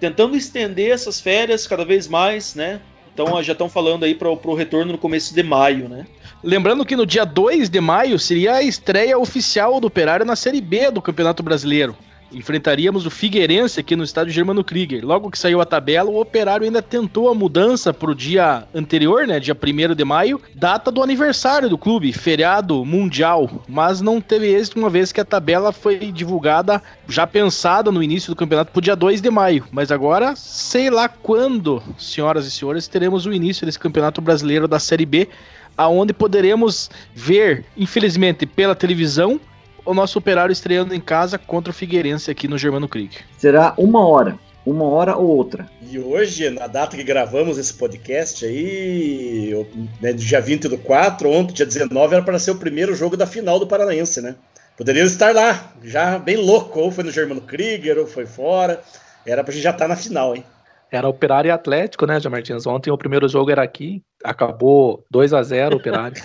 tentando 0.00 0.36
estender 0.36 0.90
essas 0.90 1.20
férias 1.20 1.66
cada 1.66 1.84
vez 1.84 2.08
mais, 2.08 2.54
né? 2.54 2.80
Então 3.12 3.40
já 3.42 3.52
estão 3.52 3.68
falando 3.68 4.04
aí 4.04 4.14
para 4.14 4.28
o 4.28 4.54
retorno 4.54 4.92
no 4.92 4.98
começo 4.98 5.32
de 5.32 5.42
maio, 5.42 5.88
né? 5.88 6.04
Lembrando 6.42 6.84
que 6.84 6.96
no 6.96 7.06
dia 7.06 7.24
2 7.24 7.70
de 7.70 7.80
maio 7.80 8.18
seria 8.18 8.54
a 8.54 8.62
estreia 8.62 9.16
oficial 9.16 9.80
do 9.80 9.86
Operário 9.86 10.26
na 10.26 10.34
Série 10.34 10.60
B 10.60 10.90
do 10.90 11.00
Campeonato 11.00 11.42
Brasileiro 11.42 11.96
enfrentaríamos 12.32 13.06
o 13.06 13.10
Figueirense 13.10 13.80
aqui 13.80 13.94
no 13.94 14.04
estádio 14.04 14.32
Germano 14.32 14.64
Krieger. 14.64 15.04
Logo 15.04 15.30
que 15.30 15.38
saiu 15.38 15.60
a 15.60 15.64
tabela, 15.64 16.10
o 16.10 16.20
Operário 16.20 16.64
ainda 16.64 16.82
tentou 16.82 17.28
a 17.28 17.34
mudança 17.34 17.92
para 17.92 18.10
o 18.10 18.14
dia 18.14 18.64
anterior, 18.74 19.26
né, 19.26 19.38
dia 19.38 19.56
1 19.56 19.94
de 19.94 20.04
maio, 20.04 20.40
data 20.54 20.90
do 20.90 21.02
aniversário 21.02 21.68
do 21.68 21.78
clube, 21.78 22.12
feriado 22.12 22.84
mundial, 22.84 23.62
mas 23.68 24.00
não 24.00 24.20
teve 24.20 24.46
êxito 24.46 24.78
uma 24.78 24.90
vez 24.90 25.12
que 25.12 25.20
a 25.20 25.24
tabela 25.24 25.72
foi 25.72 25.98
divulgada, 26.12 26.82
já 27.08 27.26
pensada 27.26 27.90
no 27.90 28.02
início 28.02 28.30
do 28.30 28.36
campeonato 28.36 28.72
para 28.72 28.78
o 28.78 28.82
dia 28.82 28.96
2 28.96 29.20
de 29.20 29.30
maio. 29.30 29.64
Mas 29.70 29.90
agora, 29.90 30.34
sei 30.36 30.90
lá 30.90 31.08
quando, 31.08 31.82
senhoras 31.98 32.46
e 32.46 32.50
senhores, 32.50 32.88
teremos 32.88 33.26
o 33.26 33.32
início 33.32 33.64
desse 33.66 33.78
campeonato 33.78 34.20
brasileiro 34.20 34.66
da 34.66 34.78
Série 34.78 35.06
B, 35.06 35.28
aonde 35.76 36.12
poderemos 36.12 36.90
ver, 37.14 37.64
infelizmente, 37.76 38.46
pela 38.46 38.74
televisão, 38.74 39.40
o 39.84 39.94
nosso 39.94 40.18
operário 40.18 40.52
estreando 40.52 40.94
em 40.94 41.00
casa 41.00 41.38
contra 41.38 41.70
o 41.70 41.74
Figueirense 41.74 42.30
aqui 42.30 42.48
no 42.48 42.58
Germano 42.58 42.88
Creek. 42.88 43.18
Será 43.36 43.74
uma 43.76 44.06
hora. 44.06 44.38
Uma 44.64 44.86
hora 44.86 45.14
ou 45.14 45.28
outra. 45.28 45.68
E 45.82 45.98
hoje, 45.98 46.48
na 46.48 46.66
data 46.66 46.96
que 46.96 47.04
gravamos 47.04 47.58
esse 47.58 47.74
podcast 47.74 48.46
aí, 48.46 49.52
né, 50.00 50.14
dia 50.14 50.40
20 50.40 50.68
do 50.68 50.78
4, 50.78 51.30
ontem, 51.30 51.52
dia 51.52 51.66
19, 51.66 52.14
era 52.14 52.24
para 52.24 52.38
ser 52.38 52.52
o 52.52 52.58
primeiro 52.58 52.94
jogo 52.94 53.14
da 53.14 53.26
final 53.26 53.58
do 53.58 53.66
Paranaense, 53.66 54.22
né? 54.22 54.36
Poderiam 54.76 55.06
estar 55.06 55.34
lá, 55.34 55.72
já 55.82 56.18
bem 56.18 56.36
louco, 56.36 56.80
ou 56.80 56.90
foi 56.90 57.04
no 57.04 57.10
Germano 57.10 57.42
Krieger, 57.42 57.98
ou 57.98 58.06
foi 58.06 58.24
fora. 58.24 58.82
Era 59.26 59.44
pra 59.44 59.52
gente 59.52 59.62
já 59.62 59.70
estar 59.70 59.84
tá 59.84 59.88
na 59.88 59.96
final, 59.96 60.34
hein? 60.34 60.44
Era 60.90 61.08
Operário 61.08 61.48
e 61.48 61.50
Atlético, 61.50 62.06
né, 62.06 62.18
Jamartins? 62.18 62.66
Ontem 62.66 62.90
o 62.90 62.98
primeiro 62.98 63.28
jogo 63.28 63.50
era 63.50 63.62
aqui, 63.62 64.02
acabou 64.24 65.04
2 65.10 65.34
a 65.34 65.42
0 65.42 65.76
Operário. 65.76 66.20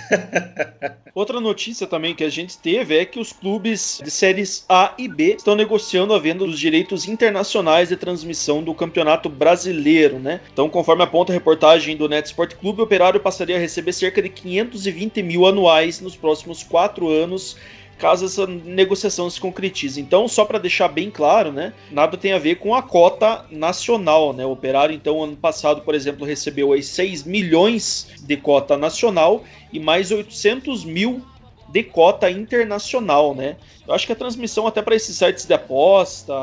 Outra 1.13 1.41
notícia 1.41 1.85
também 1.85 2.15
que 2.15 2.23
a 2.23 2.29
gente 2.29 2.57
teve 2.57 2.97
é 2.97 3.03
que 3.03 3.19
os 3.19 3.33
clubes 3.33 3.99
de 4.01 4.09
séries 4.09 4.63
A 4.69 4.93
e 4.97 5.07
B 5.07 5.35
estão 5.35 5.53
negociando 5.53 6.13
a 6.13 6.19
venda 6.19 6.45
dos 6.45 6.57
direitos 6.57 7.07
internacionais 7.07 7.89
de 7.89 7.97
transmissão 7.97 8.63
do 8.63 8.73
Campeonato 8.73 9.27
Brasileiro, 9.27 10.17
né? 10.17 10.39
Então, 10.53 10.69
conforme 10.69 11.03
aponta 11.03 11.33
a 11.33 11.35
reportagem 11.35 11.97
do 11.97 12.07
Net 12.07 12.27
Sport 12.27 12.55
Clube, 12.55 12.79
o 12.79 12.83
Operário 12.85 13.19
passaria 13.19 13.57
a 13.57 13.59
receber 13.59 13.91
cerca 13.91 14.21
de 14.21 14.29
520 14.29 15.21
mil 15.21 15.45
anuais 15.45 15.99
nos 15.99 16.15
próximos 16.15 16.63
quatro 16.63 17.09
anos 17.09 17.57
caso 17.99 18.25
essa 18.25 18.47
negociação 18.47 19.29
se 19.29 19.39
concretize. 19.39 19.99
Então, 19.99 20.27
só 20.27 20.45
para 20.45 20.57
deixar 20.57 20.88
bem 20.88 21.12
claro, 21.12 21.51
né, 21.51 21.73
nada 21.91 22.17
tem 22.17 22.31
a 22.31 22.39
ver 22.39 22.55
com 22.55 22.73
a 22.73 22.81
cota 22.81 23.45
nacional, 23.51 24.33
né? 24.33 24.45
O 24.45 24.51
Operário, 24.51 24.95
então, 24.95 25.21
ano 25.21 25.35
passado, 25.35 25.81
por 25.81 25.93
exemplo, 25.93 26.25
recebeu 26.25 26.73
aí 26.73 26.81
6 26.81 27.23
milhões 27.23 28.07
de 28.21 28.38
cota 28.38 28.77
nacional 28.77 29.43
e 29.71 29.79
mais 29.79 30.12
800 30.12 30.85
mil 30.85 31.21
de 31.67 31.83
cota 31.83 32.31
internacional, 32.31 33.35
né? 33.35 33.57
Eu 33.88 33.93
acho 33.93 34.07
que 34.07 34.13
a 34.13 34.15
transmissão 34.15 34.65
até 34.65 34.81
para 34.81 34.95
esses 34.95 35.15
sites 35.15 35.45
de 35.45 35.53
aposta, 35.53 36.33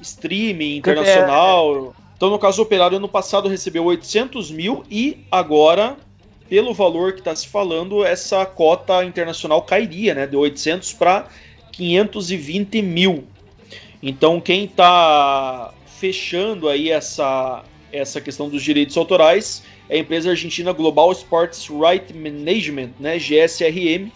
streaming 0.00 0.76
internacional. 0.76 1.94
É. 1.98 2.04
Então, 2.16 2.30
no 2.30 2.38
caso, 2.38 2.60
o 2.60 2.64
Operário 2.64 2.96
ano 2.96 3.08
passado 3.08 3.48
recebeu 3.48 3.84
800 3.84 4.50
mil 4.50 4.84
e 4.90 5.24
agora 5.30 5.96
pelo 6.48 6.74
valor 6.74 7.12
que 7.12 7.20
está 7.20 7.34
se 7.34 7.48
falando, 7.48 8.04
essa 8.04 8.44
cota 8.44 9.04
internacional 9.04 9.62
cairia, 9.62 10.14
né, 10.14 10.26
de 10.26 10.36
800 10.36 10.92
para 10.92 11.28
520 11.72 12.82
mil. 12.82 13.24
Então, 14.02 14.40
quem 14.40 14.64
está 14.64 15.72
fechando 15.98 16.68
aí 16.68 16.90
essa, 16.90 17.64
essa 17.92 18.20
questão 18.20 18.48
dos 18.48 18.62
direitos 18.62 18.96
autorais 18.96 19.62
é 19.88 19.96
a 19.96 19.98
empresa 19.98 20.30
argentina 20.30 20.72
Global 20.72 21.10
Sports 21.12 21.68
Right 21.68 22.12
Management, 22.12 22.90
né, 23.00 23.18
GSRM, 23.18 24.10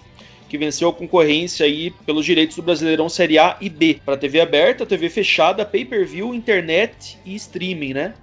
que 0.49 0.59
venceu 0.59 0.89
a 0.89 0.93
concorrência 0.93 1.67
aí 1.67 1.91
pelos 2.07 2.25
direitos 2.25 2.57
do 2.57 2.63
Brasileirão 2.63 3.09
Série 3.09 3.39
A 3.39 3.57
e 3.61 3.69
B 3.69 4.01
para 4.05 4.17
TV 4.17 4.41
aberta, 4.41 4.87
TV 4.87 5.09
fechada, 5.11 5.65
pay-per-view, 5.65 6.35
internet 6.35 7.19
e 7.25 7.35
streaming, 7.35 7.93
né? 7.93 8.15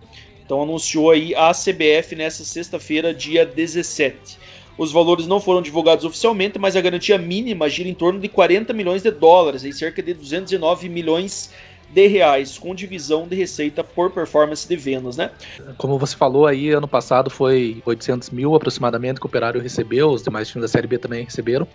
Então 0.45 0.61
anunciou 0.61 1.09
aí 1.09 1.33
a 1.33 1.51
CBF 1.51 2.15
nessa 2.15 2.43
sexta-feira, 2.43 3.13
dia 3.13 3.45
17. 3.45 4.37
Os 4.77 4.91
valores 4.91 5.25
não 5.25 5.39
foram 5.39 5.61
divulgados 5.61 6.05
oficialmente, 6.05 6.59
mas 6.59 6.75
a 6.75 6.81
garantia 6.81 7.17
mínima 7.17 7.67
gira 7.67 7.89
em 7.89 7.93
torno 7.93 8.19
de 8.19 8.27
40 8.27 8.71
milhões 8.73 9.01
de 9.01 9.09
dólares, 9.09 9.63
em 9.63 9.71
cerca 9.71 10.03
de 10.03 10.13
209 10.13 10.87
milhões 10.87 11.49
de 11.89 12.07
reais, 12.07 12.57
com 12.57 12.75
divisão 12.75 13.27
de 13.27 13.35
receita 13.35 13.83
por 13.83 14.11
performance 14.11 14.67
de 14.67 14.75
vendas, 14.75 15.17
né? 15.17 15.31
Como 15.77 15.97
você 15.97 16.15
falou 16.15 16.45
aí, 16.45 16.71
ano 16.71 16.87
passado 16.87 17.29
foi 17.29 17.81
800 17.85 18.29
mil 18.31 18.53
aproximadamente 18.53 19.19
que 19.19 19.25
o 19.25 19.29
Operário 19.29 19.61
recebeu, 19.61 20.09
os 20.09 20.21
demais 20.21 20.47
times 20.47 20.63
da 20.63 20.67
Série 20.67 20.87
B 20.87 20.97
também 20.97 21.23
receberam, 21.23 21.67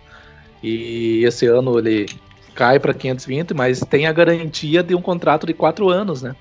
e 0.61 1.23
esse 1.25 1.47
ano 1.47 1.79
ele 1.79 2.05
cai 2.53 2.79
para 2.79 2.93
520, 2.93 3.53
mas 3.53 3.79
tem 3.79 4.05
a 4.05 4.13
garantia 4.13 4.83
de 4.83 4.93
um 4.93 5.01
contrato 5.01 5.47
de 5.47 5.53
quatro 5.53 5.89
anos, 5.89 6.21
né? 6.21 6.35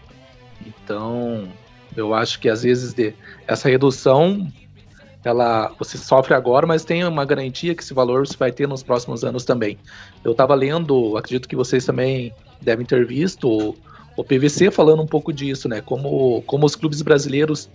Então, 0.67 1.49
eu 1.97 2.15
acho 2.15 2.41
que 2.41 2.49
às 2.49 2.63
vezes 2.63 2.93
de, 2.93 3.15
essa 3.47 3.69
redução 3.69 4.51
ela 5.25 5.71
você 5.79 5.99
sofre 5.99 6.35
agora, 6.35 6.67
mas 6.67 6.85
tem 6.85 7.05
uma 7.05 7.25
garantia 7.25 7.75
que 7.75 7.83
esse 7.83 7.93
valor 7.93 8.27
você 8.27 8.37
vai 8.37 8.51
ter 8.51 8.67
nos 8.67 8.83
próximos 8.83 9.23
anos 9.23 9.45
também. 9.45 9.79
Eu 10.25 10.33
estava 10.33 10.55
lendo, 10.55 11.17
acredito 11.17 11.49
que 11.49 11.57
vocês 11.57 11.85
também 11.85 12.33
devem 12.61 12.87
ter 12.87 13.07
visto 13.07 13.49
o, 13.49 13.77
o, 14.17 14.25
PVC 14.25 14.71
falando 14.71 15.03
um 15.03 15.07
pouco 15.07 15.33
disso, 15.33 15.69
né? 15.69 15.81
Como, 15.83 16.43
como 16.47 16.65
os 16.65 16.75
clubes 16.75 17.03
brasileiros 17.03 17.69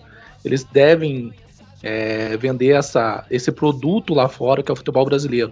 eles 0.43 0.63
devem 0.63 1.33
é, 1.83 2.35
vender 2.37 2.75
essa, 2.75 3.25
esse 3.29 3.51
produto 3.51 4.13
lá 4.13 4.27
fora 4.27 4.63
que 4.63 4.71
é 4.71 4.73
o 4.73 4.75
futebol 4.75 5.05
brasileiro. 5.05 5.51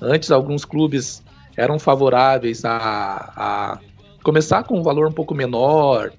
Antes 0.00 0.30
alguns 0.30 0.64
clubes 0.64 1.22
eram 1.56 1.78
favoráveis 1.78 2.64
a, 2.64 3.32
a 3.36 3.78
começar 4.22 4.64
com 4.64 4.78
um 4.78 4.82
valor 4.82 5.08
um 5.08 5.12
pouco 5.12 5.34
menor, 5.34 6.12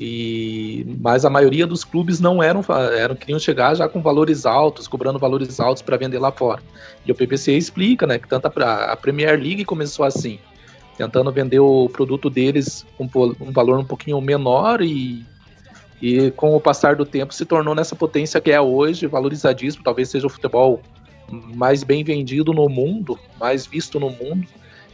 e 0.00 0.86
mas 1.00 1.24
a 1.24 1.30
maioria 1.30 1.66
dos 1.66 1.84
clubes 1.84 2.20
não 2.20 2.42
eram, 2.42 2.64
eram 2.96 3.16
queriam 3.16 3.38
chegar 3.38 3.74
já 3.74 3.88
com 3.88 4.00
valores 4.00 4.46
altos, 4.46 4.86
cobrando 4.86 5.18
valores 5.18 5.58
altos 5.58 5.82
para 5.82 5.96
vender 5.96 6.18
lá 6.18 6.30
fora. 6.30 6.62
E 7.04 7.10
o 7.10 7.14
PPC 7.14 7.52
explica, 7.56 8.06
né, 8.06 8.18
que 8.18 8.28
tanto 8.28 8.46
a, 8.46 8.92
a 8.92 8.96
Premier 8.96 9.38
League 9.38 9.64
começou 9.64 10.04
assim, 10.04 10.38
tentando 10.96 11.32
vender 11.32 11.60
o 11.60 11.88
produto 11.88 12.30
deles 12.30 12.86
com 12.96 13.08
um 13.40 13.52
valor 13.52 13.78
um 13.78 13.84
pouquinho 13.84 14.20
menor 14.20 14.82
e 14.82 15.24
e 16.00 16.30
com 16.32 16.54
o 16.54 16.60
passar 16.60 16.94
do 16.94 17.04
tempo 17.04 17.34
se 17.34 17.44
tornou 17.44 17.74
nessa 17.74 17.96
potência 17.96 18.40
que 18.40 18.52
é 18.52 18.60
hoje, 18.60 19.06
valorizadíssimo, 19.06 19.82
talvez 19.82 20.08
seja 20.08 20.26
o 20.26 20.30
futebol 20.30 20.80
mais 21.30 21.82
bem 21.82 22.04
vendido 22.04 22.52
no 22.52 22.68
mundo, 22.68 23.18
mais 23.38 23.66
visto 23.66 23.98
no 23.98 24.10
mundo. 24.10 24.46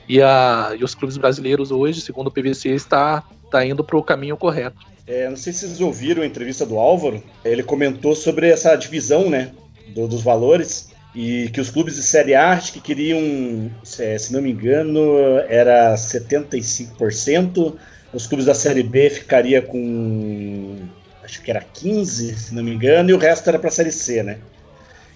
E, 0.09 0.21
a, 0.21 0.75
e 0.79 0.85
os 0.85 0.95
clubes 0.95 1.17
brasileiros 1.17 1.71
hoje, 1.71 2.01
segundo 2.01 2.29
o 2.29 2.31
PVC, 2.31 2.71
está, 2.71 3.23
está 3.45 3.65
indo 3.65 3.85
para 3.85 3.97
o 3.97 4.03
caminho 4.03 4.37
correto. 4.37 4.77
É, 5.07 5.29
não 5.29 5.37
sei 5.37 5.53
se 5.53 5.61
vocês 5.61 5.81
ouviram 5.81 6.23
a 6.23 6.27
entrevista 6.27 6.65
do 6.65 6.79
Álvaro. 6.79 7.23
Ele 7.45 7.63
comentou 7.63 8.15
sobre 8.15 8.49
essa 8.49 8.75
divisão, 8.77 9.29
né, 9.29 9.53
do, 9.89 10.09
dos 10.09 10.23
valores 10.23 10.93
e 11.15 11.49
que 11.51 11.61
os 11.61 11.71
clubes 11.71 11.95
de 11.95 12.03
Série 12.03 12.35
A 12.35 12.59
que 12.59 12.81
queriam, 12.81 13.71
se 13.85 14.33
não 14.33 14.43
me 14.43 14.51
engano, 14.51 15.01
era 15.49 15.95
75%. 15.95 17.77
Os 18.13 18.27
clubes 18.27 18.47
da 18.47 18.55
Série 18.55 18.83
B 18.83 19.11
ficaria 19.11 19.63
com 19.63 20.77
acho 21.23 21.41
que 21.43 21.51
era 21.51 21.61
15, 21.61 22.37
se 22.37 22.55
não 22.55 22.63
me 22.63 22.75
engano, 22.75 23.11
e 23.11 23.15
o 23.15 23.19
resto 23.19 23.49
era 23.49 23.59
para 23.59 23.69
a 23.69 23.73
Série 23.73 23.91
C, 23.91 24.23
né? 24.23 24.39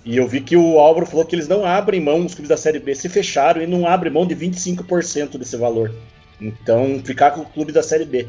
E 0.04 0.16
eu 0.16 0.26
vi 0.26 0.40
que 0.40 0.56
o 0.56 0.78
Álvaro 0.78 1.04
falou 1.04 1.24
que 1.24 1.34
eles 1.34 1.48
não 1.48 1.66
abrem 1.66 2.00
mão, 2.00 2.24
os 2.24 2.34
clubes 2.34 2.48
da 2.48 2.56
Série 2.56 2.78
B 2.78 2.94
se 2.94 3.08
fecharam 3.08 3.60
e 3.60 3.66
não 3.66 3.86
abrem 3.86 4.12
mão 4.12 4.26
de 4.26 4.34
25% 4.34 5.36
desse 5.36 5.56
valor. 5.56 5.94
Então, 6.40 7.00
ficar 7.04 7.32
com 7.32 7.42
o 7.42 7.44
clube 7.44 7.72
da 7.72 7.82
Série 7.82 8.06
B. 8.06 8.26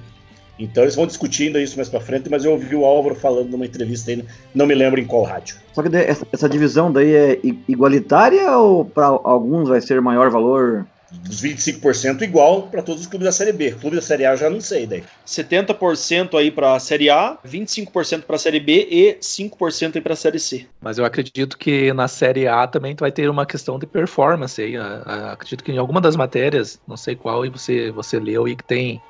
Então 0.60 0.84
eles 0.84 0.96
vão 0.96 1.08
discutindo 1.08 1.58
isso 1.60 1.78
mais 1.78 1.88
para 1.88 2.02
frente, 2.02 2.30
mas 2.30 2.44
eu 2.44 2.52
ouvi 2.52 2.76
o 2.76 2.86
Álvaro 2.86 3.16
falando 3.16 3.50
numa 3.50 3.66
entrevista 3.66 4.12
aí, 4.12 4.24
não 4.54 4.68
me 4.68 4.76
lembro 4.76 5.00
em 5.00 5.06
qual 5.06 5.24
rádio. 5.24 5.56
Só 5.74 5.82
que 5.82 5.90
essa 6.34 6.50
divisão 6.50 6.92
daí 6.92 7.16
é 7.16 7.40
igualitária 7.68 8.52
ou 8.58 8.84
para 8.84 9.06
alguns 9.06 9.70
vai 9.70 9.80
ser 9.80 10.02
maior 10.02 10.30
valor? 10.30 10.86
Dos 11.12 11.42
25% 11.42 12.22
igual 12.22 12.64
para 12.64 12.84
todos 12.84 13.02
os 13.02 13.08
clubes 13.08 13.26
da 13.26 13.32
Série 13.32 13.52
B. 13.52 13.72
Clube 13.72 13.96
da 13.96 14.02
Série 14.02 14.26
A 14.26 14.34
eu 14.34 14.38
já 14.38 14.48
não 14.48 14.62
sei 14.62 14.86
daí. 14.86 15.04
70% 15.26 16.38
aí 16.38 16.52
para 16.52 16.76
a 16.76 16.80
Série 16.80 17.10
A, 17.10 17.36
25% 17.48 18.24
para 18.24 18.36
a 18.36 18.40
Série 18.40 18.60
B 18.60 18.88
e 18.92 19.18
5% 19.20 19.96
aí 19.96 20.02
para 20.02 20.14
a 20.14 20.16
Série 20.16 20.40
C. 20.40 20.68
Mas 20.80 21.00
eu 21.00 21.06
acredito 21.06 21.58
que 21.58 21.92
na 21.94 22.08
Série 22.08 22.48
A 22.48 22.68
também 22.68 22.96
vai 23.00 23.12
ter 23.12 23.28
uma 23.28 23.44
questão 23.44 23.80
de 23.80 23.88
performance 23.88 24.62
aí. 24.62 24.76
Eu 24.76 24.84
acredito 25.32 25.64
que 25.64 25.72
em 25.72 25.80
alguma 25.80 26.00
das 26.00 26.16
matérias, 26.16 26.80
não 26.88 26.98
sei 26.98 27.16
qual, 27.16 27.44
e 27.44 27.50
você 27.50 27.90
você 27.90 28.20
leu 28.20 28.48
e 28.48 28.56
que 28.56 28.64
tem 28.64 29.02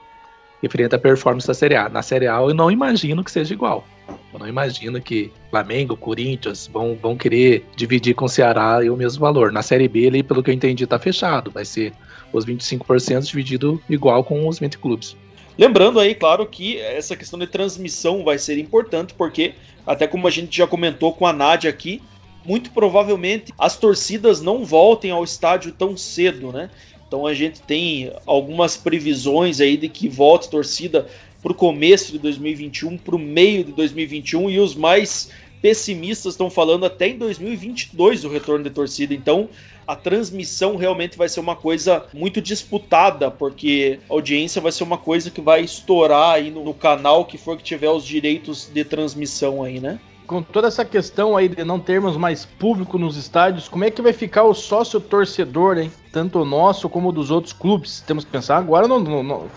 referente 0.62 0.96
à 0.96 1.00
performance 1.00 1.48
da 1.48 1.54
Série 1.54 1.76
A. 1.76 1.90
Na 1.90 2.02
Série 2.02 2.28
A 2.28 2.38
eu 2.38 2.54
não 2.54 2.70
imagino 2.70 3.24
que 3.24 3.32
seja 3.32 3.54
igual. 3.54 3.86
Eu 4.34 4.40
não 4.40 4.48
imagino 4.48 5.02
que 5.02 5.32
Flamengo, 5.50 5.96
Corinthians 5.96 6.70
vão, 6.72 6.98
vão 7.02 7.16
querer 7.16 7.66
dividir 7.76 8.14
com 8.14 8.26
o 8.26 8.30
Ceará 8.30 8.80
o 8.92 8.96
mesmo 8.96 9.20
valor. 9.20 9.52
Na 9.52 9.62
Série 9.62 9.88
B, 9.88 10.08
ali, 10.08 10.24
pelo 10.24 10.44
que 10.44 10.50
eu 10.50 10.54
entendi, 10.54 10.86
tá 10.86 11.00
fechado. 11.00 11.52
Vai 11.52 11.66
ser 11.66 11.94
os 12.32 12.46
25% 12.46 13.22
dividido 13.22 13.82
igual 13.90 14.24
com 14.24 14.48
os 14.48 14.60
20 14.60 14.78
clubes. 14.78 15.16
Lembrando 15.58 16.00
aí, 16.00 16.16
claro, 16.16 16.46
que 16.46 16.80
essa 16.80 17.18
questão 17.18 17.38
de 17.38 17.46
transmissão 17.46 18.24
vai 18.24 18.38
ser 18.38 18.58
importante, 18.58 19.14
porque, 19.14 19.56
até 19.86 20.08
como 20.08 20.28
a 20.28 20.32
gente 20.32 20.58
já 20.58 20.66
comentou 20.66 21.14
com 21.14 21.26
a 21.26 21.34
Nádia 21.34 21.70
aqui, 21.70 22.02
muito 22.46 22.72
provavelmente 22.72 23.54
as 23.58 23.76
torcidas 23.76 24.42
não 24.42 24.64
voltem 24.64 25.12
ao 25.12 25.24
estádio 25.24 25.74
tão 25.74 25.98
cedo, 25.98 26.54
né? 26.54 26.70
Então 27.10 27.26
a 27.26 27.34
gente 27.34 27.60
tem 27.64 28.14
algumas 28.24 28.78
previsões 28.78 29.60
aí 29.60 29.76
de 29.76 29.90
que 29.90 30.08
volte 30.08 30.48
torcida 30.48 31.08
para 31.42 31.52
o 31.52 31.56
começo 31.56 32.12
de 32.12 32.20
2021, 32.20 33.00
para 33.00 33.16
o 33.16 33.20
meio 33.20 33.64
de 33.64 33.72
2021, 33.72 34.52
e 34.52 34.60
os 34.60 34.76
mais 34.76 35.32
pessimistas 35.60 36.34
estão 36.34 36.52
falando 36.52 36.86
até 36.86 37.08
em 37.08 37.18
2022 37.18 38.26
o 38.26 38.30
retorno 38.30 38.64
de 38.64 38.70
torcida. 38.70 39.12
Então 39.12 39.50
a 39.88 39.96
transmissão 39.96 40.76
realmente 40.76 41.18
vai 41.18 41.28
ser 41.28 41.40
uma 41.40 41.56
coisa 41.56 42.06
muito 42.14 42.40
disputada, 42.40 43.32
porque 43.32 44.00
a 44.08 44.14
audiência 44.14 44.62
vai 44.62 44.72
ser 44.72 44.84
uma 44.84 45.00
coisa 45.00 45.32
que 45.32 45.42
vai 45.42 45.62
estourar 45.62 46.36
aí 46.36 46.52
no, 46.52 46.64
no 46.64 46.76
canal 46.76 47.26
que 47.26 47.40
for 47.40 47.58
que 47.58 47.64
tiver 47.64 47.90
os 47.90 48.06
direitos 48.06 48.70
de 48.72 48.84
transmissão 48.84 49.64
aí, 49.64 49.80
né? 49.80 50.00
Com 50.30 50.44
toda 50.44 50.68
essa 50.68 50.86
questão 50.86 51.36
aí 51.36 51.50
de 51.50 51.64
não 51.64 51.80
termos 51.80 52.16
mais 52.16 52.46
público 52.46 53.00
nos 53.00 53.18
estádios, 53.18 53.68
como 53.68 53.84
é 53.84 53.90
que 53.90 54.00
vai 54.00 54.14
ficar 54.14 54.44
o 54.44 54.54
sócio 54.54 55.02
torcedor, 55.02 55.80
hein? 55.80 55.92
Tanto 56.12 56.40
o 56.40 56.46
nosso 56.46 56.88
como 56.88 57.12
dos 57.12 57.32
outros 57.32 57.52
clubes. 57.52 58.02
Temos 58.02 58.24
que 58.24 58.30
pensar 58.30 58.58
agora 58.58 58.88
no, 58.88 59.00
no, 59.00 59.24
no, 59.24 59.48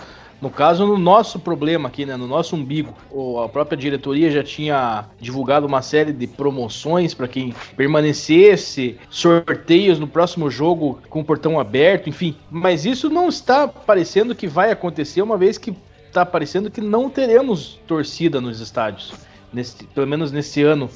no 0.41 0.49
caso, 0.49 0.87
no 0.87 0.97
nosso 0.97 1.39
problema 1.39 1.91
aqui, 1.91 2.07
né? 2.07 2.17
No 2.17 2.27
nosso 2.27 2.57
umbigo. 2.57 2.95
O, 3.11 3.43
a 3.43 3.51
própria 3.51 3.77
diretoria 3.77 4.31
já 4.31 4.43
tinha 4.43 5.05
divulgado 5.21 5.67
uma 5.67 5.83
série 5.83 6.11
de 6.11 6.27
promoções 6.27 7.13
para 7.13 7.29
quem 7.29 7.55
permanecesse, 7.77 8.99
sorteios 9.11 9.99
no 9.99 10.07
próximo 10.09 10.51
jogo 10.51 11.01
com 11.11 11.21
o 11.21 11.25
portão 11.25 11.61
aberto, 11.61 12.09
enfim. 12.09 12.35
Mas 12.51 12.87
isso 12.87 13.11
não 13.11 13.29
está 13.29 13.69
parecendo 13.69 14.35
que 14.35 14.47
vai 14.47 14.71
acontecer, 14.71 15.21
uma 15.21 15.37
vez 15.37 15.59
que 15.59 15.77
está 16.09 16.25
parecendo 16.25 16.71
que 16.71 16.81
não 16.81 17.11
teremos 17.11 17.79
torcida 17.87 18.41
nos 18.41 18.59
estádios 18.59 19.31
nesse, 19.53 19.85
pelo 19.85 20.07
menos 20.07 20.33
nesse 20.33 20.63
ano 20.63 20.89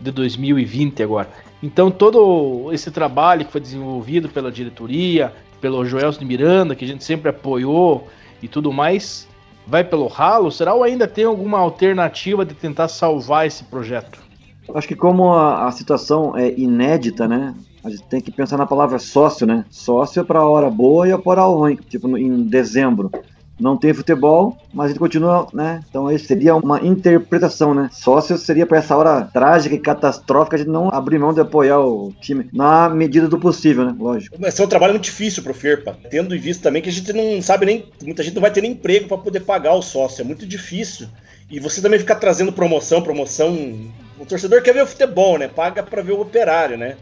de 0.00 0.10
2020 0.10 1.02
agora. 1.02 1.28
Então 1.62 1.90
todo 1.90 2.72
esse 2.72 2.90
trabalho 2.90 3.44
que 3.44 3.52
foi 3.52 3.60
desenvolvido 3.60 4.28
pela 4.28 4.52
diretoria, 4.52 5.32
pelo 5.60 5.84
Joelson 5.84 6.20
de 6.20 6.26
Miranda, 6.26 6.74
que 6.74 6.84
a 6.84 6.88
gente 6.88 7.04
sempre 7.04 7.30
apoiou 7.30 8.06
e 8.42 8.48
tudo 8.48 8.72
mais, 8.72 9.26
vai 9.66 9.82
pelo 9.82 10.06
ralo? 10.06 10.50
Será 10.50 10.74
ou 10.74 10.82
ainda 10.82 11.08
tem 11.08 11.24
alguma 11.24 11.58
alternativa 11.58 12.44
de 12.44 12.54
tentar 12.54 12.88
salvar 12.88 13.46
esse 13.46 13.64
projeto? 13.64 14.18
Acho 14.74 14.88
que 14.88 14.96
como 14.96 15.32
a, 15.32 15.66
a 15.66 15.72
situação 15.72 16.36
é 16.36 16.52
inédita, 16.58 17.26
né? 17.26 17.54
A 17.84 17.90
gente 17.90 18.02
tem 18.04 18.20
que 18.20 18.32
pensar 18.32 18.56
na 18.56 18.66
palavra 18.66 18.98
sócio, 18.98 19.46
né? 19.46 19.64
Sócio 19.70 20.20
é 20.20 20.24
para 20.24 20.40
a 20.40 20.48
hora 20.48 20.68
boa 20.68 21.08
e 21.08 21.12
a 21.12 21.20
hora 21.24 21.42
ruim. 21.42 21.76
Tipo, 21.76 22.18
em 22.18 22.42
dezembro 22.42 23.10
não 23.58 23.76
tem 23.76 23.94
futebol, 23.94 24.56
mas 24.72 24.90
ele 24.90 24.98
continua, 24.98 25.48
né? 25.52 25.82
Então 25.88 26.10
isso 26.10 26.26
seria 26.26 26.54
uma 26.54 26.80
interpretação, 26.84 27.74
né? 27.74 27.88
Sócio 27.92 28.36
seria 28.36 28.66
para 28.66 28.78
essa 28.78 28.96
hora 28.96 29.22
trágica 29.32 29.74
e 29.74 29.78
catastrófica 29.78 30.58
de 30.58 30.66
não 30.66 30.90
abrir 30.90 31.18
mão 31.18 31.32
de 31.32 31.40
apoiar 31.40 31.80
o 31.80 32.12
time 32.20 32.48
na 32.52 32.88
medida 32.88 33.28
do 33.28 33.38
possível, 33.38 33.84
né? 33.84 33.94
Lógico. 33.98 34.36
Mas 34.38 34.58
é 34.58 34.64
um 34.64 34.68
trabalho 34.68 34.92
muito 34.92 35.04
difícil 35.04 35.42
pro 35.42 35.54
Ferpa, 35.54 35.96
tendo 36.10 36.34
em 36.36 36.38
vista 36.38 36.64
também 36.64 36.82
que 36.82 36.90
a 36.90 36.92
gente 36.92 37.12
não 37.12 37.40
sabe 37.40 37.66
nem, 37.66 37.86
muita 38.02 38.22
gente 38.22 38.34
não 38.34 38.42
vai 38.42 38.50
ter 38.50 38.60
nem 38.60 38.72
emprego 38.72 39.08
para 39.08 39.18
poder 39.18 39.40
pagar 39.40 39.74
o 39.74 39.82
sócio, 39.82 40.20
é 40.20 40.24
muito 40.24 40.46
difícil. 40.46 41.08
E 41.50 41.60
você 41.60 41.80
também 41.80 41.98
ficar 41.98 42.16
trazendo 42.16 42.52
promoção, 42.52 43.00
promoção, 43.00 43.54
o 44.18 44.26
torcedor 44.26 44.62
quer 44.62 44.74
ver 44.74 44.82
o 44.82 44.86
futebol, 44.86 45.38
né? 45.38 45.48
Paga 45.48 45.82
para 45.82 46.02
ver 46.02 46.12
o 46.12 46.20
operário, 46.20 46.76
né? 46.76 46.96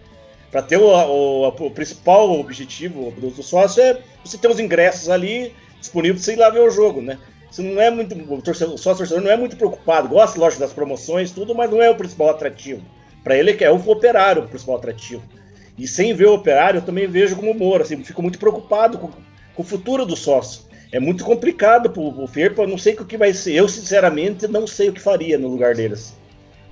Para 0.50 0.62
ter 0.62 0.76
o, 0.76 0.86
o, 0.86 1.48
o, 1.48 1.70
principal 1.70 2.30
objetivo 2.38 3.12
do 3.18 3.42
sócio 3.42 3.82
é 3.82 3.98
você 4.24 4.38
ter 4.38 4.48
os 4.48 4.60
ingressos 4.60 5.08
ali 5.08 5.52
disponível 5.84 6.16
para 6.16 6.24
você 6.24 6.32
ir 6.32 6.36
lá 6.36 6.50
ver 6.50 6.60
o 6.60 6.70
jogo, 6.70 7.00
né? 7.00 7.18
Você 7.50 7.62
não 7.62 7.80
é 7.80 7.90
muito. 7.90 8.14
O 8.16 8.42
torcedor, 8.42 8.74
o 8.74 8.78
torcedor 8.78 9.22
não 9.22 9.30
é 9.30 9.36
muito 9.36 9.56
preocupado, 9.56 10.08
gosta, 10.08 10.40
lógico, 10.40 10.60
das 10.60 10.72
promoções, 10.72 11.30
tudo, 11.30 11.54
mas 11.54 11.70
não 11.70 11.80
é 11.80 11.88
o 11.88 11.94
principal 11.94 12.30
atrativo. 12.30 12.82
Para 13.22 13.36
ele 13.36 13.56
é 13.60 13.70
o 13.70 13.76
operário 13.88 14.42
o 14.42 14.48
principal 14.48 14.76
atrativo. 14.76 15.22
E 15.78 15.86
sem 15.86 16.14
ver 16.14 16.26
o 16.26 16.34
operário, 16.34 16.78
eu 16.78 16.82
também 16.82 17.06
vejo 17.06 17.36
como 17.36 17.50
humor, 17.50 17.80
assim, 17.80 18.02
fico 18.02 18.22
muito 18.22 18.38
preocupado 18.38 18.98
com, 18.98 19.08
com 19.08 19.62
o 19.62 19.64
futuro 19.64 20.04
do 20.04 20.16
sócio. 20.16 20.62
É 20.92 21.00
muito 21.00 21.24
complicado 21.24 21.90
para 21.90 22.00
o 22.00 22.26
Ferpa, 22.26 22.66
não 22.66 22.78
sei 22.78 22.94
o 22.94 23.04
que 23.04 23.16
vai 23.16 23.32
ser. 23.34 23.54
Eu, 23.54 23.68
sinceramente, 23.68 24.46
não 24.46 24.66
sei 24.66 24.88
o 24.88 24.92
que 24.92 25.00
faria 25.00 25.36
no 25.38 25.48
lugar 25.48 25.74
deles. 25.74 26.16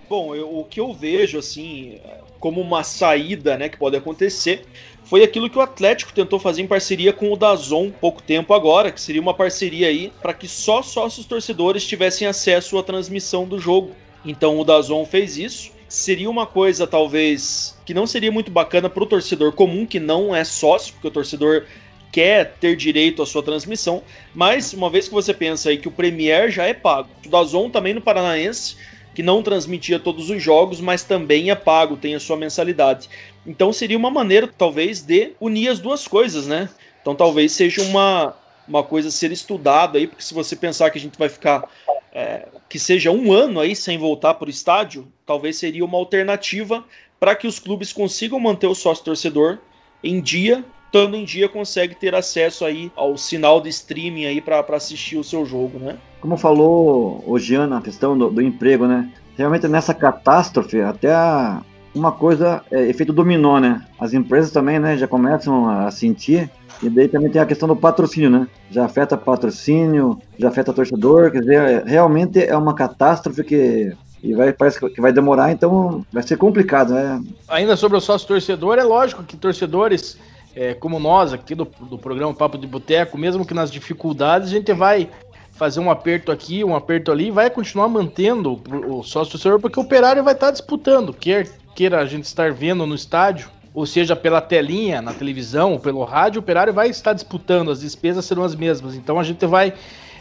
Bom, 0.09 0.35
eu, 0.35 0.59
o 0.59 0.65
que 0.65 0.79
eu 0.79 0.93
vejo, 0.93 1.39
assim, 1.39 1.99
como 2.39 2.61
uma 2.61 2.85
saída, 2.85 3.57
né, 3.57 3.69
que 3.69 3.79
pode 3.79 3.97
acontecer, 3.97 4.65
foi 5.13 5.23
aquilo 5.23 5.51
que 5.51 5.59
o 5.59 5.61
Atlético 5.61 6.11
tentou 6.11 6.39
fazer 6.39 6.63
em 6.63 6.67
parceria 6.67 7.13
com 7.13 7.31
o 7.31 7.37
Dazon 7.37 7.91
pouco 7.91 8.23
tempo 8.23 8.55
agora, 8.55 8.91
que 8.91 8.99
seria 8.99 9.21
uma 9.21 9.35
parceria 9.35 9.89
aí 9.89 10.11
para 10.23 10.33
que 10.33 10.49
só 10.49 10.81
sócios 10.81 11.27
torcedores 11.27 11.87
tivessem 11.87 12.27
acesso 12.27 12.79
à 12.79 12.83
transmissão 12.83 13.45
do 13.45 13.59
jogo. 13.59 13.91
Então 14.25 14.59
o 14.59 14.65
Dazon 14.65 15.05
fez 15.05 15.37
isso. 15.37 15.71
Seria 15.87 16.31
uma 16.31 16.47
coisa 16.47 16.87
talvez 16.87 17.79
que 17.85 17.93
não 17.93 18.07
seria 18.07 18.33
muito 18.33 18.51
bacana 18.51 18.89
para 18.89 19.03
o 19.03 19.07
torcedor 19.07 19.53
comum 19.53 19.85
que 19.85 20.01
não 20.01 20.35
é 20.35 20.45
sócio, 20.45 20.95
porque 20.95 21.09
o 21.09 21.11
torcedor 21.11 21.67
quer 22.11 22.55
ter 22.59 22.75
direito 22.75 23.23
à 23.23 23.27
sua 23.27 23.43
transmissão, 23.43 24.03
mas 24.35 24.73
uma 24.73 24.89
vez 24.89 25.09
que 25.09 25.15
você 25.15 25.35
pensa 25.35 25.69
aí 25.69 25.77
que 25.77 25.89
o 25.89 25.93
Premier 25.93 26.51
já 26.51 26.65
é 26.65 26.73
pago, 26.73 27.11
o 27.27 27.29
Dazon 27.29 27.69
também 27.69 27.93
no 27.93 28.01
Paranaense 28.01 28.77
que 29.15 29.23
não 29.23 29.43
transmitia 29.43 29.99
todos 29.99 30.31
os 30.31 30.43
jogos, 30.43 30.81
mas 30.81 31.03
também 31.03 31.51
é 31.51 31.55
pago, 31.55 31.97
tem 31.97 32.15
a 32.15 32.21
sua 32.21 32.37
mensalidade. 32.37 33.09
Então 33.47 33.73
seria 33.73 33.99
uma 33.99 34.11
maneira, 34.11 34.47
talvez, 34.47 35.03
de 35.03 35.33
unir 35.41 35.69
as 35.69 35.79
duas 35.79 36.07
coisas, 36.07 36.47
né? 36.47 36.69
Então 37.01 37.15
talvez 37.15 37.53
seja 37.53 37.83
uma, 37.83 38.37
uma 38.67 38.83
coisa 38.83 39.09
a 39.09 39.11
ser 39.11 39.33
estudada 39.33 39.99
aí, 39.99 40.07
porque 40.07 40.23
se 40.23 40.33
você 40.33 40.55
pensar 40.55 40.91
que 40.91 40.99
a 40.99 41.01
gente 41.01 41.19
vai 41.19 41.29
ficar 41.29 41.69
é, 42.13 42.47
que 42.69 42.79
seja 42.79 43.11
um 43.11 43.33
ano 43.33 43.59
aí 43.59 43.75
sem 43.75 43.99
voltar 43.99 44.35
para 44.35 44.47
o 44.47 44.51
estádio, 44.51 45.09
talvez 45.27 45.57
seria 45.57 45.85
uma 45.85 45.99
alternativa 45.99 46.85
para 47.19 47.35
que 47.35 47.47
os 47.47 47.59
clubes 47.59 47.93
consigam 47.93 48.39
manter 48.39 48.67
o 48.67 48.75
sócio 48.75 49.05
torcedor 49.05 49.59
em 50.03 50.21
dia, 50.21 50.65
estando 50.87 51.17
em 51.17 51.25
dia 51.25 51.49
consegue 51.49 51.95
ter 51.95 52.15
acesso 52.15 52.65
aí 52.65 52.93
ao 52.95 53.17
sinal 53.17 53.61
de 53.61 53.69
streaming 53.71 54.27
aí 54.27 54.41
para 54.41 54.61
assistir 54.77 55.17
o 55.17 55.25
seu 55.25 55.47
jogo, 55.47 55.79
né? 55.79 55.97
Como 56.21 56.37
falou 56.37 57.25
o 57.27 57.39
Jean 57.39 57.67
na 57.67 57.81
questão 57.81 58.17
do, 58.17 58.31
do 58.31 58.43
emprego, 58.43 58.87
né? 58.87 59.11
Realmente 59.37 59.67
nessa 59.67 59.95
catástrofe, 59.95 60.81
até 60.81 61.13
a, 61.13 61.63
uma 61.95 62.13
coisa 62.13 62.63
é 62.71 62.89
efeito 62.89 63.13
dominó, 63.13 63.59
né? 63.59 63.85
As 63.99 64.13
empresas 64.13 64.51
também, 64.51 64.79
né, 64.79 64.97
já 64.97 65.07
começam 65.07 65.69
a 65.69 65.91
sentir. 65.91 66.51
E 66.83 66.91
daí 66.91 67.07
também 67.07 67.31
tem 67.31 67.41
a 67.41 67.47
questão 67.47 67.69
do 67.69 67.77
patrocínio, 67.77 68.29
né? 68.29 68.49
Já 68.71 68.85
afeta 68.85 69.17
patrocínio, 69.17 70.21
já 70.37 70.49
afeta 70.49 70.73
torcedor. 70.73 71.31
Quer 71.31 71.41
dizer, 71.41 71.61
é, 71.61 71.85
realmente 71.87 72.43
é 72.43 72.57
uma 72.57 72.75
catástrofe 72.75 73.45
que 73.45 73.93
e 74.23 74.35
vai, 74.35 74.53
parece 74.53 74.79
que 74.79 75.01
vai 75.01 75.13
demorar, 75.13 75.51
então 75.51 76.07
vai 76.13 76.23
ser 76.23 76.37
complicado, 76.37 76.95
né? 76.95 77.21
Ainda 77.49 77.77
sobre 77.77 77.99
o 77.99 78.01
sócio 78.01 78.29
torcedor, 78.29 78.79
é 78.79 78.85
lógico 78.85 79.25
que 79.25 79.37
torcedores 79.37 80.17
é, 80.55 80.75
como 80.75 81.01
nós 81.01 81.33
aqui 81.33 81.55
do, 81.55 81.65
do 81.65 81.99
programa 81.99 82.33
Papo 82.33 82.57
de 82.57 82.67
Boteco, 82.67 83.19
mesmo 83.19 83.45
que 83.45 83.53
nas 83.53 83.71
dificuldades, 83.71 84.49
a 84.49 84.53
gente 84.53 84.73
vai 84.73 85.09
fazer 85.53 85.81
um 85.81 85.91
aperto 85.91 86.31
aqui, 86.31 86.63
um 86.63 86.77
aperto 86.77 87.11
ali, 87.11 87.31
vai 87.31 87.51
continuar 87.51 87.89
mantendo 87.89 88.61
o 88.89 89.03
sócio 89.03 89.33
torcedor, 89.33 89.61
porque 89.61 89.79
o 89.79 89.83
operário 89.83 90.23
vai 90.23 90.35
estar 90.35 90.51
disputando, 90.51 91.13
quer 91.13 91.49
queira 91.75 92.01
a 92.01 92.07
gente 92.07 92.25
estar 92.25 92.53
vendo 92.53 92.87
no 92.87 92.95
estádio, 92.95 93.51
ou 93.75 93.87
seja, 93.87 94.15
pela 94.15 94.41
telinha, 94.41 95.01
na 95.01 95.15
televisão, 95.15 95.79
pelo 95.79 96.05
rádio, 96.05 96.41
o 96.41 96.43
operário 96.43 96.73
vai 96.73 96.89
estar 96.89 97.13
disputando, 97.13 97.71
as 97.71 97.81
despesas 97.81 98.25
serão 98.25 98.43
as 98.43 98.55
mesmas. 98.55 98.95
Então 98.95 99.19
a 99.19 99.23
gente 99.23 99.47
vai 99.47 99.73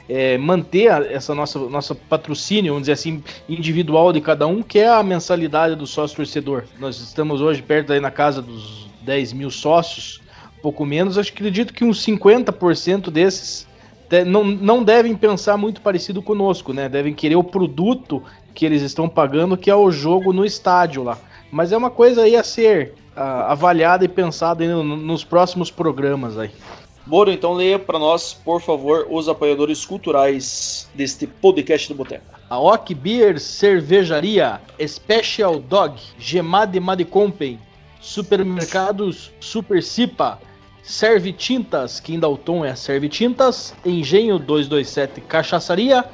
é, 0.08 0.38
manter 0.38 0.90
essa 1.12 1.36
nossa 1.36 1.60
nossa 1.60 1.94
patrocínio, 1.94 2.74
vamos 2.74 2.84
dizer 2.84 2.94
assim, 2.94 3.24
individual 3.48 4.14
de 4.14 4.22
cada 4.22 4.48
um, 4.48 4.62
que 4.64 4.80
é 4.80 4.88
a 4.88 5.04
mensalidade 5.04 5.76
do 5.76 5.86
sócio 5.86 6.16
torcedor. 6.16 6.64
Nós 6.80 7.00
estamos 7.00 7.42
hoje 7.42 7.62
perto 7.62 7.92
aí 7.92 8.00
na 8.00 8.12
casa 8.12 8.42
dos 8.42 8.90
10 9.02 9.34
mil 9.34 9.52
sócios, 9.52 10.22
pouco 10.62 10.86
menos. 10.86 11.18
Acho 11.18 11.32
que 11.34 11.40
acredito 11.40 11.74
que 11.74 11.84
uns 11.84 12.06
50% 12.06 13.10
desses 13.10 13.68
não, 14.26 14.44
não 14.44 14.84
devem 14.84 15.16
pensar 15.16 15.56
muito 15.58 15.82
parecido 15.82 16.22
conosco, 16.22 16.74
né? 16.74 16.90
Devem 16.90 17.14
querer 17.14 17.36
o 17.36 17.44
produto 17.44 18.22
que 18.54 18.66
eles 18.66 18.82
estão 18.82 19.08
pagando, 19.08 19.56
que 19.56 19.70
é 19.70 19.76
o 19.76 19.90
jogo 19.92 20.34
no 20.34 20.46
estádio 20.46 21.04
lá. 21.04 21.18
Mas 21.52 21.72
é 21.72 21.78
uma 21.78 21.90
coisa 21.90 22.24
aí 22.24 22.36
a 22.36 22.44
ser 22.44 22.94
uh, 23.16 23.20
avaliada 23.20 24.06
e 24.06 24.08
pensada 24.08 24.66
no, 24.66 24.84
nos 24.84 25.24
próximos 25.24 25.70
programas 25.70 26.38
aí. 26.38 26.52
Moro, 27.06 27.32
então 27.32 27.54
leia 27.54 27.78
para 27.78 28.00
nós, 28.00 28.34
por 28.34 28.62
favor, 28.62 29.08
os 29.10 29.28
apoiadores 29.28 29.86
culturais 29.86 30.90
deste 30.94 31.28
podcast 31.28 31.90
do 31.90 31.96
Boteco. 31.96 32.24
A 32.50 32.60
Ock 32.60 32.94
Beer 32.94 33.40
Cervejaria, 33.40 34.62
Special 34.86 35.60
Dog, 35.60 36.00
Gemade 36.18 36.80
Madecompen, 36.80 37.60
Supermercados 38.00 39.32
Super 39.40 39.82
Cipa, 39.82 40.40
Serve 40.84 41.34
Tintas, 41.34 42.00
que 42.00 42.14
em 42.14 42.20
Dalton 42.20 42.64
é 42.64 42.76
Serve 42.76 43.10
Tintas, 43.10 43.74
Engenho 43.86 44.40
227 44.40 45.22
Cachaçaria, 45.22 46.06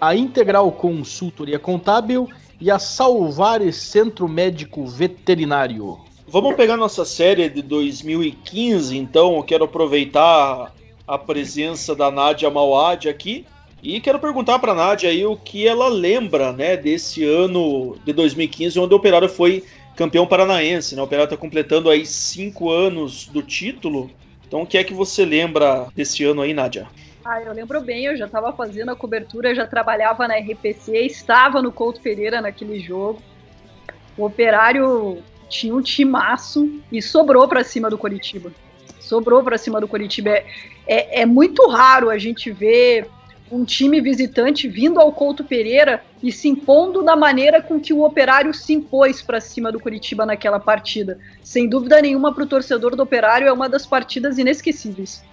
a 0.00 0.14
Integral 0.14 0.70
Consultoria 0.72 1.58
Contábil 1.58 2.28
e 2.64 2.70
a 2.70 2.78
Salvares 2.78 3.76
Centro 3.76 4.26
Médico 4.26 4.86
Veterinário. 4.86 5.98
Vamos 6.26 6.54
pegar 6.54 6.78
nossa 6.78 7.04
série 7.04 7.46
de 7.50 7.60
2015, 7.60 8.96
então. 8.96 9.36
Eu 9.36 9.42
quero 9.42 9.64
aproveitar 9.64 10.72
a 11.06 11.18
presença 11.18 11.94
da 11.94 12.10
Nádia 12.10 12.48
Mauad 12.48 13.06
aqui 13.06 13.44
e 13.82 14.00
quero 14.00 14.18
perguntar 14.18 14.58
para 14.60 14.72
a 14.72 14.74
Nádia 14.74 15.10
aí 15.10 15.26
o 15.26 15.36
que 15.36 15.68
ela 15.68 15.88
lembra, 15.88 16.54
né, 16.54 16.74
desse 16.74 17.22
ano 17.22 17.98
de 18.02 18.14
2015, 18.14 18.80
onde 18.80 18.94
o 18.94 18.96
Operário 18.96 19.28
foi 19.28 19.62
campeão 19.94 20.26
paranaense, 20.26 20.96
né? 20.96 21.02
O 21.02 21.04
Operário 21.04 21.26
está 21.26 21.36
completando 21.36 21.90
aí 21.90 22.06
cinco 22.06 22.70
anos 22.70 23.26
do 23.26 23.42
título. 23.42 24.10
Então, 24.48 24.62
o 24.62 24.66
que 24.66 24.78
é 24.78 24.84
que 24.84 24.94
você 24.94 25.26
lembra 25.26 25.88
desse 25.94 26.24
ano 26.24 26.40
aí, 26.40 26.54
Nádia? 26.54 26.88
Ah, 27.24 27.40
eu 27.40 27.54
lembro 27.54 27.80
bem, 27.80 28.04
eu 28.04 28.16
já 28.18 28.26
estava 28.26 28.52
fazendo 28.52 28.90
a 28.90 28.96
cobertura, 28.96 29.54
já 29.54 29.66
trabalhava 29.66 30.28
na 30.28 30.34
RPC, 30.34 31.06
estava 31.06 31.62
no 31.62 31.72
Couto 31.72 31.98
Pereira 32.02 32.38
naquele 32.42 32.78
jogo. 32.78 33.22
O 34.18 34.26
Operário 34.26 35.22
tinha 35.48 35.74
um 35.74 35.80
timaço 35.80 36.68
e 36.92 37.00
sobrou 37.00 37.48
para 37.48 37.64
cima 37.64 37.88
do 37.88 37.96
Coritiba. 37.96 38.52
Sobrou 39.00 39.42
para 39.42 39.56
cima 39.56 39.80
do 39.80 39.88
Coritiba. 39.88 40.30
É, 40.30 40.44
é, 40.86 41.20
é, 41.22 41.26
muito 41.26 41.66
raro 41.66 42.10
a 42.10 42.18
gente 42.18 42.52
ver 42.52 43.08
um 43.50 43.64
time 43.64 44.02
visitante 44.02 44.68
vindo 44.68 45.00
ao 45.00 45.10
Couto 45.10 45.44
Pereira 45.44 46.04
e 46.22 46.30
se 46.30 46.48
impondo 46.48 47.02
da 47.02 47.16
maneira 47.16 47.62
com 47.62 47.80
que 47.80 47.94
o 47.94 48.02
Operário 48.02 48.52
se 48.52 48.74
impôs 48.74 49.22
para 49.22 49.40
cima 49.40 49.72
do 49.72 49.80
Curitiba 49.80 50.26
naquela 50.26 50.60
partida. 50.60 51.18
Sem 51.42 51.70
dúvida 51.70 52.02
nenhuma, 52.02 52.34
para 52.34 52.44
o 52.44 52.46
torcedor 52.46 52.94
do 52.94 53.02
Operário, 53.02 53.48
é 53.48 53.52
uma 53.52 53.68
das 53.68 53.86
partidas 53.86 54.36
inesquecíveis. 54.36 55.24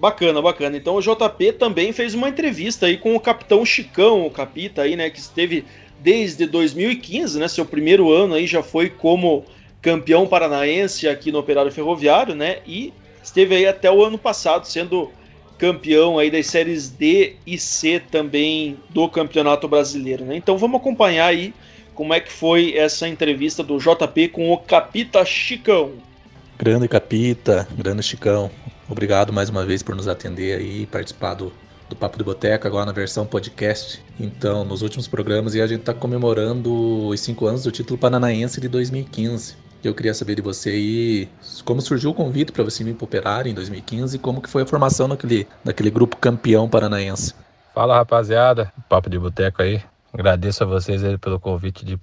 Bacana, 0.00 0.40
bacana. 0.40 0.78
Então 0.78 0.96
o 0.96 1.02
JP 1.02 1.52
também 1.58 1.92
fez 1.92 2.14
uma 2.14 2.28
entrevista 2.28 2.86
aí 2.86 2.96
com 2.96 3.14
o 3.14 3.20
capitão 3.20 3.64
Chicão, 3.66 4.26
o 4.26 4.30
Capita 4.30 4.80
aí, 4.82 4.96
né, 4.96 5.10
que 5.10 5.18
esteve 5.18 5.64
desde 6.00 6.46
2015, 6.46 7.38
né, 7.38 7.46
seu 7.46 7.66
primeiro 7.66 8.10
ano 8.10 8.32
aí 8.32 8.46
já 8.46 8.62
foi 8.62 8.88
como 8.88 9.44
campeão 9.82 10.26
paranaense 10.26 11.06
aqui 11.06 11.30
no 11.30 11.38
Operário 11.38 11.70
Ferroviário, 11.70 12.34
né, 12.34 12.60
e 12.66 12.94
esteve 13.22 13.54
aí 13.54 13.66
até 13.66 13.92
o 13.92 14.02
ano 14.02 14.16
passado 14.16 14.66
sendo 14.66 15.10
campeão 15.58 16.18
aí 16.18 16.30
das 16.30 16.46
séries 16.46 16.88
D 16.88 17.36
e 17.46 17.58
C 17.58 18.00
também 18.10 18.78
do 18.88 19.06
Campeonato 19.06 19.68
Brasileiro, 19.68 20.24
né? 20.24 20.34
Então 20.34 20.56
vamos 20.56 20.80
acompanhar 20.80 21.26
aí 21.26 21.52
como 21.94 22.14
é 22.14 22.20
que 22.20 22.32
foi 22.32 22.74
essa 22.74 23.06
entrevista 23.06 23.62
do 23.62 23.76
JP 23.76 24.28
com 24.28 24.50
o 24.50 24.56
Capita 24.56 25.22
Chicão. 25.26 25.92
Grande 26.58 26.88
Capita, 26.88 27.68
grande 27.76 28.02
Chicão. 28.02 28.50
Obrigado 28.90 29.32
mais 29.32 29.48
uma 29.48 29.64
vez 29.64 29.84
por 29.84 29.94
nos 29.94 30.08
atender 30.08 30.58
aí 30.58 30.82
e 30.82 30.86
participar 30.86 31.34
do, 31.34 31.52
do 31.88 31.94
Papo 31.94 32.18
de 32.18 32.24
Boteca, 32.24 32.66
agora 32.66 32.86
na 32.86 32.92
versão 32.92 33.24
podcast. 33.24 34.04
Então, 34.18 34.64
nos 34.64 34.82
últimos 34.82 35.06
programas, 35.06 35.54
e 35.54 35.60
a 35.62 35.66
gente 35.68 35.80
está 35.80 35.94
comemorando 35.94 37.06
os 37.06 37.20
cinco 37.20 37.46
anos 37.46 37.62
do 37.62 37.70
título 37.70 37.96
paranaense 37.96 38.60
de 38.60 38.66
2015. 38.68 39.54
Eu 39.84 39.94
queria 39.94 40.12
saber 40.12 40.34
de 40.34 40.42
você 40.42 40.70
aí 40.70 41.28
como 41.64 41.80
surgiu 41.80 42.10
o 42.10 42.14
convite 42.14 42.50
para 42.50 42.64
você 42.64 42.84
para 42.92 43.04
Operário 43.04 43.48
em 43.48 43.54
2015 43.54 44.16
e 44.16 44.18
como 44.18 44.42
que 44.42 44.50
foi 44.50 44.64
a 44.64 44.66
formação 44.66 45.06
naquele, 45.06 45.46
naquele 45.64 45.90
grupo 45.90 46.16
campeão 46.16 46.68
paranaense. 46.68 47.32
Fala 47.72 47.94
rapaziada, 47.94 48.72
papo 48.88 49.08
de 49.08 49.20
boteco 49.20 49.62
aí. 49.62 49.80
Agradeço 50.12 50.64
a 50.64 50.66
vocês 50.66 51.00
pelo 51.20 51.38
convite 51.38 51.84
de 51.84 51.96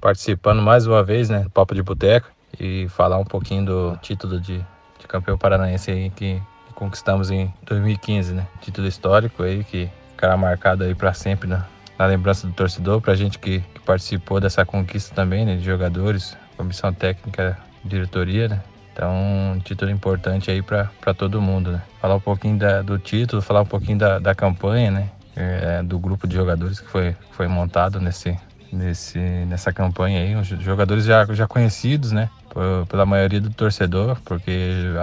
participando 0.00 0.62
mais 0.62 0.86
uma 0.86 1.04
vez, 1.04 1.28
né, 1.28 1.40
do 1.40 1.50
Papo 1.50 1.74
de 1.74 1.82
Boteco 1.82 2.28
e 2.58 2.88
falar 2.88 3.18
um 3.18 3.24
pouquinho 3.24 3.66
do 3.66 3.98
título 3.98 4.40
de 4.40 4.64
campeão 5.10 5.36
paranaense 5.36 5.90
aí 5.90 6.10
que, 6.10 6.40
que 6.66 6.74
conquistamos 6.74 7.30
em 7.30 7.52
2015, 7.66 8.32
né? 8.32 8.46
Título 8.60 8.86
histórico 8.86 9.42
aí 9.42 9.64
que 9.64 9.90
ficará 10.12 10.36
marcado 10.36 10.84
aí 10.84 10.94
para 10.94 11.12
sempre 11.12 11.48
na, 11.48 11.66
na, 11.98 12.06
lembrança 12.06 12.46
do 12.46 12.52
torcedor, 12.52 13.00
pra 13.00 13.14
gente 13.14 13.38
que, 13.38 13.60
que, 13.60 13.80
participou 13.80 14.40
dessa 14.40 14.64
conquista 14.64 15.14
também, 15.14 15.44
né? 15.44 15.56
De 15.56 15.64
jogadores, 15.64 16.36
comissão 16.56 16.92
técnica, 16.92 17.58
diretoria, 17.84 18.48
né? 18.48 18.62
Então, 18.92 19.12
um 19.12 19.58
título 19.60 19.90
importante 19.90 20.50
aí 20.50 20.62
para 20.62 21.14
todo 21.16 21.40
mundo, 21.40 21.72
né? 21.72 21.82
Falar 22.00 22.16
um 22.16 22.20
pouquinho 22.20 22.58
da, 22.58 22.82
do 22.82 22.98
título, 22.98 23.42
falar 23.42 23.62
um 23.62 23.66
pouquinho 23.66 23.98
da, 23.98 24.18
da 24.18 24.34
campanha, 24.34 24.90
né? 24.90 25.08
É, 25.34 25.82
do 25.82 25.98
grupo 25.98 26.26
de 26.26 26.34
jogadores 26.34 26.80
que 26.80 26.88
foi, 26.88 27.16
foi 27.30 27.46
montado 27.48 28.00
nesse, 28.00 28.36
nesse, 28.70 29.18
nessa 29.18 29.72
campanha 29.72 30.20
aí. 30.20 30.36
Os 30.36 30.48
jogadores 30.48 31.04
já, 31.04 31.24
já 31.32 31.46
conhecidos, 31.46 32.12
né? 32.12 32.28
Pela 32.88 33.06
maioria 33.06 33.40
do 33.40 33.50
torcedor, 33.50 34.16
porque 34.24 34.52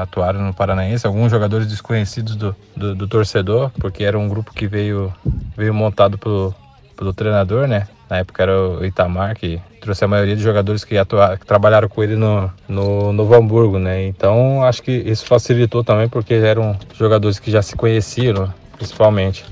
atuaram 0.02 0.42
no 0.42 0.54
Paranaense, 0.54 1.08
alguns 1.08 1.32
jogadores 1.32 1.68
desconhecidos 1.68 2.36
do, 2.36 2.56
do, 2.76 2.96
do, 2.96 3.08
torcedor, 3.08 3.72
porque 3.80 4.04
era 4.04 4.18
um 4.18 4.28
grupo 4.28 4.54
que 4.54 4.68
veio, 4.68 5.14
veio 5.56 5.74
montado 5.74 6.18
pelo, 6.18 6.54
pelo 6.96 7.14
treinador, 7.14 7.68
né? 7.68 7.88
Na 8.10 8.18
época 8.18 8.44
era 8.44 8.58
o 8.58 8.86
Itamar, 8.86 9.36
que 9.36 9.62
trouxe 9.82 10.06
a 10.06 10.08
maioria 10.08 10.36
dos 10.36 10.44
jogadores 10.44 10.84
que, 10.84 10.98
atuaram, 10.98 11.38
que 11.38 11.46
trabalharam 11.46 11.90
com 11.90 12.04
ele 12.04 12.16
no, 12.16 12.52
no 12.68 13.12
Novo 13.14 13.36
Hamburgo, 13.36 13.80
né? 13.80 14.06
Então 14.06 14.64
acho 14.64 14.82
que 14.82 14.92
isso 14.92 15.26
facilitou 15.26 15.84
também, 15.84 16.08
porque 16.08 16.34
eram 16.34 16.78
jogadores 16.94 17.40
que 17.40 17.52
já 17.52 17.62
se 17.62 17.76
conheciam, 17.76 18.54
principalmente. 18.78 19.46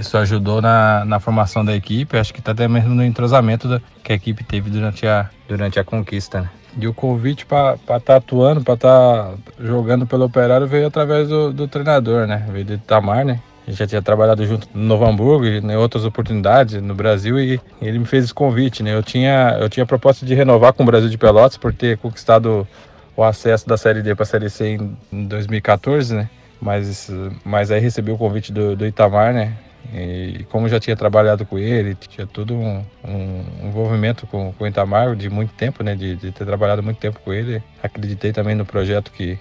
Isso 0.00 0.16
ajudou 0.16 0.62
na, 0.62 1.04
na 1.04 1.20
formação 1.20 1.62
da 1.62 1.76
equipe, 1.76 2.16
acho 2.16 2.32
que 2.32 2.40
está 2.40 2.52
até 2.52 2.66
mesmo 2.66 2.94
no 2.94 3.04
entrosamento 3.04 3.68
da, 3.68 3.82
que 4.02 4.12
a 4.12 4.16
equipe 4.16 4.42
teve 4.42 4.70
durante 4.70 5.06
a, 5.06 5.28
durante 5.46 5.78
a 5.78 5.84
conquista, 5.84 6.40
né? 6.40 6.50
E 6.78 6.88
o 6.88 6.94
convite 6.94 7.44
para 7.44 7.74
estar 7.74 8.00
tá 8.00 8.16
atuando, 8.16 8.62
para 8.62 8.74
estar 8.74 8.88
tá 8.88 9.34
jogando 9.58 10.06
pelo 10.06 10.24
Operário 10.24 10.66
veio 10.66 10.86
através 10.86 11.28
do, 11.28 11.52
do 11.52 11.68
treinador, 11.68 12.26
né? 12.26 12.46
Veio 12.50 12.64
do 12.64 12.74
Itamar, 12.74 13.26
né? 13.26 13.42
A 13.66 13.70
gente 13.70 13.78
já 13.78 13.86
tinha 13.86 14.00
trabalhado 14.00 14.46
junto 14.46 14.66
no 14.72 14.84
Novo 14.84 15.04
Hamburgo 15.04 15.44
e 15.44 15.58
em 15.58 15.76
outras 15.76 16.06
oportunidades 16.06 16.80
no 16.80 16.94
Brasil 16.94 17.38
e, 17.38 17.60
ele 17.82 17.98
me 17.98 18.06
fez 18.06 18.24
esse 18.24 18.34
convite, 18.34 18.82
né? 18.82 18.94
Eu 18.94 19.02
tinha, 19.02 19.58
eu 19.60 19.68
tinha 19.68 19.84
proposta 19.84 20.24
de 20.24 20.34
renovar 20.34 20.72
com 20.72 20.82
o 20.82 20.86
Brasil 20.86 21.10
de 21.10 21.18
Pelotas 21.18 21.58
por 21.58 21.74
ter 21.74 21.98
conquistado 21.98 22.66
o 23.14 23.22
acesso 23.22 23.68
da 23.68 23.76
Série 23.76 24.00
D 24.00 24.14
para 24.14 24.22
a 24.22 24.26
Série 24.26 24.48
C 24.48 24.78
em 25.12 25.26
2014, 25.26 26.14
né? 26.14 26.30
Mas, 26.58 27.10
mas 27.44 27.70
aí 27.70 27.80
recebi 27.80 28.10
o 28.10 28.16
convite 28.16 28.50
do, 28.50 28.74
do 28.74 28.86
Itamar, 28.86 29.34
né? 29.34 29.54
E 29.92 30.46
como 30.50 30.68
já 30.68 30.78
tinha 30.78 30.96
trabalhado 30.96 31.44
com 31.44 31.58
ele, 31.58 31.94
tinha 31.94 32.26
todo 32.26 32.54
um, 32.54 32.84
um 33.04 33.68
envolvimento 33.68 34.26
com, 34.26 34.52
com 34.52 34.64
o 34.64 34.66
Itamar 34.66 35.16
de 35.16 35.28
muito 35.28 35.52
tempo, 35.54 35.82
né? 35.82 35.96
De, 35.96 36.16
de, 36.16 36.30
ter 36.30 36.44
trabalhado 36.44 36.82
muito 36.82 36.98
tempo 36.98 37.18
com 37.24 37.32
ele. 37.32 37.62
Acreditei 37.82 38.32
também 38.32 38.54
no 38.54 38.64
projeto 38.64 39.10
que, 39.10 39.38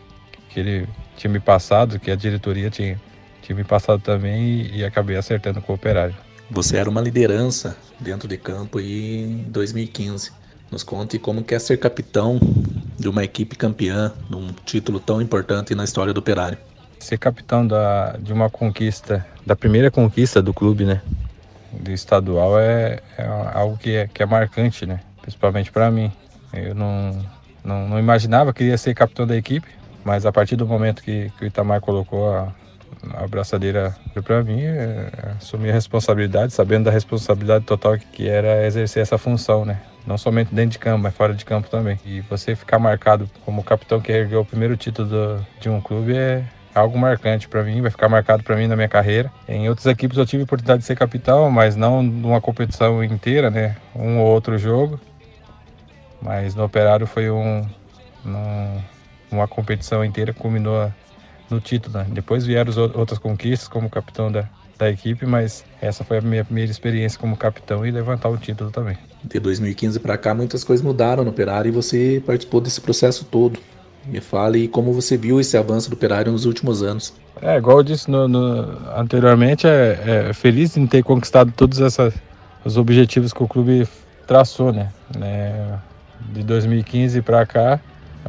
que 0.50 0.60
ele 0.60 0.88
tinha 1.16 1.32
me 1.32 1.40
passado, 1.40 2.00
que 2.00 2.10
a 2.10 2.16
diretoria 2.16 2.70
tinha, 2.70 3.00
tinha 3.42 3.56
me 3.56 3.64
passado 3.64 4.02
também 4.02 4.42
e, 4.42 4.78
e 4.78 4.86
acabei 4.86 5.18
acertando 5.18 5.62
com 5.62 5.74
o 5.74 5.76
Operário. 5.76 6.16
Você 6.50 6.78
era 6.78 6.90
uma 6.90 7.02
liderança 7.02 7.78
dentro 8.00 8.28
de 8.28 8.38
campo 8.38 8.80
em 8.80 9.46
2015. 9.50 10.32
Nos 10.72 10.84
conte 10.84 11.20
como 11.20 11.44
quer 11.44 11.56
é 11.56 11.60
ser 11.60 11.78
capitão 11.78 12.40
de 12.98 13.08
uma 13.08 13.24
equipe 13.24 13.56
campeã, 13.56 14.14
num 14.30 14.48
título 14.66 15.00
tão 15.00 15.22
importante 15.22 15.76
na 15.76 15.84
história 15.84 16.14
do 16.14 16.20
Operário 16.20 16.58
ser 17.00 17.18
capitão 17.18 17.66
da, 17.66 18.16
de 18.20 18.34
uma 18.34 18.50
conquista, 18.50 19.26
da 19.46 19.56
primeira 19.56 19.90
conquista 19.90 20.42
do 20.42 20.54
clube, 20.54 20.86
né? 20.86 21.02
Do 21.72 21.92
estadual 21.92 22.60
é, 22.60 23.00
é 23.18 23.26
algo 23.54 23.78
que 23.78 23.96
é, 23.96 24.08
que 24.08 24.24
é 24.24 24.26
marcante, 24.26 24.86
né? 24.86 25.00
Principalmente 25.22 25.72
para 25.72 25.90
mim. 25.92 26.12
Eu 26.54 26.74
não, 26.74 27.26
não, 27.64 27.88
não, 27.88 28.00
imaginava 28.00 28.54
que 28.54 28.64
ia 28.64 28.78
ser 28.78 28.94
capitão 28.96 29.26
da 29.26 29.36
equipe, 29.36 29.68
mas 30.04 30.26
a 30.26 30.32
partir 30.32 30.56
do 30.56 30.66
momento 30.66 31.04
que, 31.04 31.32
que 31.38 31.46
o 31.46 31.48
Itamar 31.48 31.80
colocou 31.80 32.34
a, 32.34 32.52
a 33.14 33.28
braçadeira 33.28 33.96
para 34.24 34.44
mim, 34.44 34.62
é, 34.62 35.12
assumi 35.38 35.70
a 35.70 35.74
responsabilidade, 35.74 36.54
sabendo 36.54 36.86
da 36.86 36.92
responsabilidade 36.92 37.66
total 37.66 37.98
que, 37.98 38.06
que 38.08 38.28
era 38.28 38.66
exercer 38.66 39.04
essa 39.04 39.18
função, 39.18 39.64
né? 39.64 39.80
Não 40.08 40.18
somente 40.18 40.54
dentro 40.54 40.72
de 40.72 40.80
campo, 40.80 41.04
mas 41.04 41.14
fora 41.14 41.34
de 41.34 41.46
campo 41.46 41.70
também. 41.70 42.00
E 42.04 42.22
você 42.22 42.56
ficar 42.56 42.80
marcado 42.80 43.30
como 43.46 43.64
capitão 43.64 44.02
que 44.02 44.12
ergueu 44.12 44.42
o 44.42 44.46
primeiro 44.46 44.76
título 44.76 45.08
do, 45.08 45.46
de 45.60 45.70
um 45.70 45.80
clube 45.80 46.18
é, 46.18 46.44
algo 46.74 46.98
marcante 46.98 47.48
para 47.48 47.64
mim, 47.64 47.82
vai 47.82 47.92
ficar 47.92 48.10
marcado 48.10 48.44
para 48.44 48.56
mim 48.56 48.68
na 48.68 48.76
minha 48.76 48.90
carreira. 48.90 49.32
Em 49.48 49.70
outras 49.70 49.86
equipes 49.86 50.18
eu 50.18 50.26
tive 50.26 50.42
a 50.42 50.46
oportunidade 50.46 50.82
de 50.82 50.86
ser 50.86 50.96
capitão, 50.96 51.50
mas 51.50 51.76
não 51.76 52.02
numa 52.04 52.40
competição 52.40 53.04
inteira, 53.04 53.50
né? 53.50 53.76
Um 53.96 54.20
ou 54.20 54.28
outro 54.28 54.58
jogo. 54.58 55.00
Mas 56.22 56.54
no 56.54 56.64
Operário 56.64 57.08
foi 57.08 57.30
um, 57.30 57.66
um 58.26 58.82
uma 59.32 59.48
competição 59.48 60.04
inteira 60.04 60.34
que 60.34 60.40
culminou 60.40 60.92
no 61.50 61.60
título. 61.60 61.98
Né? 61.98 62.08
Depois 62.10 62.46
vieram 62.46 62.72
outras 62.96 63.20
conquistas 63.20 63.68
como 63.68 63.90
capitão 63.90 64.32
da, 64.32 64.50
da 64.78 64.90
equipe, 64.90 65.26
mas 65.26 65.64
essa 65.82 66.04
foi 66.04 66.18
a 66.18 66.22
minha 66.22 66.44
primeira 66.44 66.72
experiência 66.72 67.20
como 67.20 67.38
capitão 67.38 67.86
e 67.86 67.92
levantar 67.92 68.30
o 68.30 68.38
título 68.38 68.72
também. 68.72 68.98
De 69.24 69.40
2015 69.40 70.00
para 70.00 70.18
cá 70.18 70.34
muitas 70.34 70.64
coisas 70.64 70.84
mudaram 70.84 71.24
no 71.24 71.30
Operário 71.30 71.70
e 71.70 71.72
você 71.72 72.22
participou 72.26 72.62
desse 72.62 72.82
processo 72.82 73.26
todo. 73.26 73.60
Me 74.10 74.20
fale 74.20 74.68
como 74.68 74.92
você 74.92 75.16
viu 75.16 75.40
esse 75.40 75.56
avanço 75.56 75.90
do 75.90 75.94
Operário 75.94 76.32
nos 76.32 76.46
últimos 76.46 76.82
anos. 76.82 77.14
É, 77.42 77.58
igual 77.58 77.78
eu 77.78 77.84
disse 77.84 78.10
no, 78.10 78.28
no, 78.28 78.78
anteriormente, 78.98 79.68
é, 79.68 80.28
é, 80.30 80.34
feliz 80.34 80.76
em 80.76 80.88
ter 80.88 81.04
conquistado 81.04 81.54
todos 81.56 81.80
essa, 81.80 82.12
os 82.66 82.76
objetivos 82.76 83.32
que 83.32 83.44
o 83.44 83.48
clube 83.48 83.88
traçou, 84.28 84.74
né? 84.74 84.90
É, 85.22 85.76
de 86.32 86.44
2015 86.44 87.22
para 87.22 87.46
cá, 87.46 87.80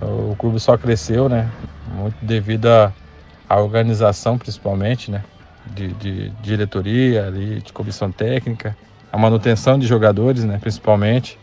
o 0.00 0.36
clube 0.36 0.60
só 0.60 0.76
cresceu, 0.76 1.28
né? 1.28 1.50
Muito 1.94 2.16
devido 2.22 2.66
à 2.66 3.60
organização, 3.60 4.38
principalmente, 4.38 5.10
né? 5.10 5.24
De, 5.66 5.88
de, 5.94 6.30
diretoria, 6.42 7.26
ali, 7.26 7.60
de 7.60 7.72
comissão 7.72 8.12
técnica, 8.12 8.76
a 9.10 9.18
manutenção 9.18 9.78
de 9.78 9.86
jogadores, 9.86 10.44
né? 10.44 10.58
Principalmente 10.60 11.38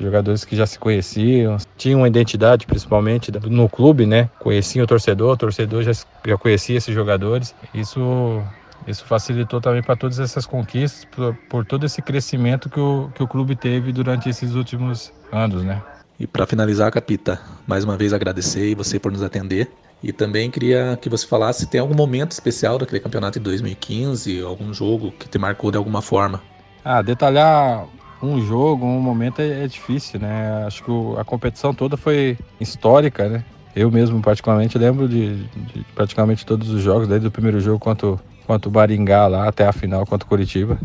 jogadores 0.00 0.44
que 0.44 0.56
já 0.56 0.66
se 0.66 0.78
conheciam, 0.78 1.56
tinham 1.76 2.00
uma 2.00 2.08
identidade 2.08 2.66
principalmente 2.66 3.30
no 3.48 3.68
clube, 3.68 4.06
né? 4.06 4.28
Conheciam 4.38 4.84
o 4.84 4.86
torcedor, 4.86 5.32
o 5.32 5.36
torcedor 5.36 5.82
já, 5.82 5.92
já 5.92 6.36
conhecia 6.36 6.76
esses 6.76 6.94
jogadores. 6.94 7.54
Isso 7.72 8.42
isso 8.86 9.04
facilitou 9.06 9.60
também 9.60 9.82
para 9.82 9.96
todas 9.96 10.18
essas 10.18 10.44
conquistas, 10.44 11.06
por, 11.06 11.34
por, 11.48 11.64
todo 11.64 11.86
esse 11.86 12.02
crescimento 12.02 12.68
que 12.68 12.78
o, 12.78 13.10
que 13.14 13.22
o 13.22 13.28
clube 13.28 13.56
teve 13.56 13.92
durante 13.92 14.28
esses 14.28 14.54
últimos 14.54 15.10
anos, 15.32 15.62
né? 15.62 15.82
E 16.20 16.26
para 16.26 16.46
finalizar, 16.46 16.92
Capita, 16.92 17.40
mais 17.66 17.82
uma 17.82 17.96
vez 17.96 18.12
agradecer 18.12 18.74
você 18.74 18.98
por 18.98 19.10
nos 19.10 19.22
atender. 19.22 19.70
E 20.02 20.12
também 20.12 20.50
queria 20.50 20.98
que 21.00 21.08
você 21.08 21.26
falasse 21.26 21.60
se 21.60 21.66
tem 21.66 21.80
algum 21.80 21.94
momento 21.94 22.32
especial 22.32 22.78
daquele 22.78 23.00
campeonato 23.00 23.38
de 23.38 23.44
2015, 23.44 24.42
algum 24.42 24.72
jogo 24.72 25.10
que 25.12 25.26
te 25.26 25.38
marcou 25.38 25.70
de 25.70 25.78
alguma 25.78 26.02
forma. 26.02 26.42
Ah, 26.84 27.00
detalhar 27.00 27.86
um 28.24 28.44
jogo, 28.44 28.86
um 28.86 29.00
momento 29.00 29.40
é, 29.40 29.64
é 29.64 29.66
difícil, 29.66 30.20
né? 30.20 30.64
Acho 30.66 30.82
que 30.82 30.90
o, 30.90 31.16
a 31.18 31.24
competição 31.24 31.74
toda 31.74 31.96
foi 31.96 32.38
histórica, 32.60 33.28
né? 33.28 33.44
Eu 33.74 33.90
mesmo, 33.90 34.20
particularmente, 34.22 34.78
lembro 34.78 35.08
de, 35.08 35.44
de, 35.44 35.84
praticamente 35.94 36.46
todos 36.46 36.70
os 36.70 36.82
jogos, 36.82 37.08
desde 37.08 37.26
o 37.26 37.30
primeiro 37.30 37.60
jogo 37.60 37.78
quanto, 37.78 38.20
quanto 38.46 38.66
o 38.66 38.70
Baringá 38.70 39.26
lá 39.26 39.48
até 39.48 39.66
a 39.66 39.72
final 39.72 40.06
contra 40.06 40.24
o 40.24 40.28
Curitiba. 40.28 40.78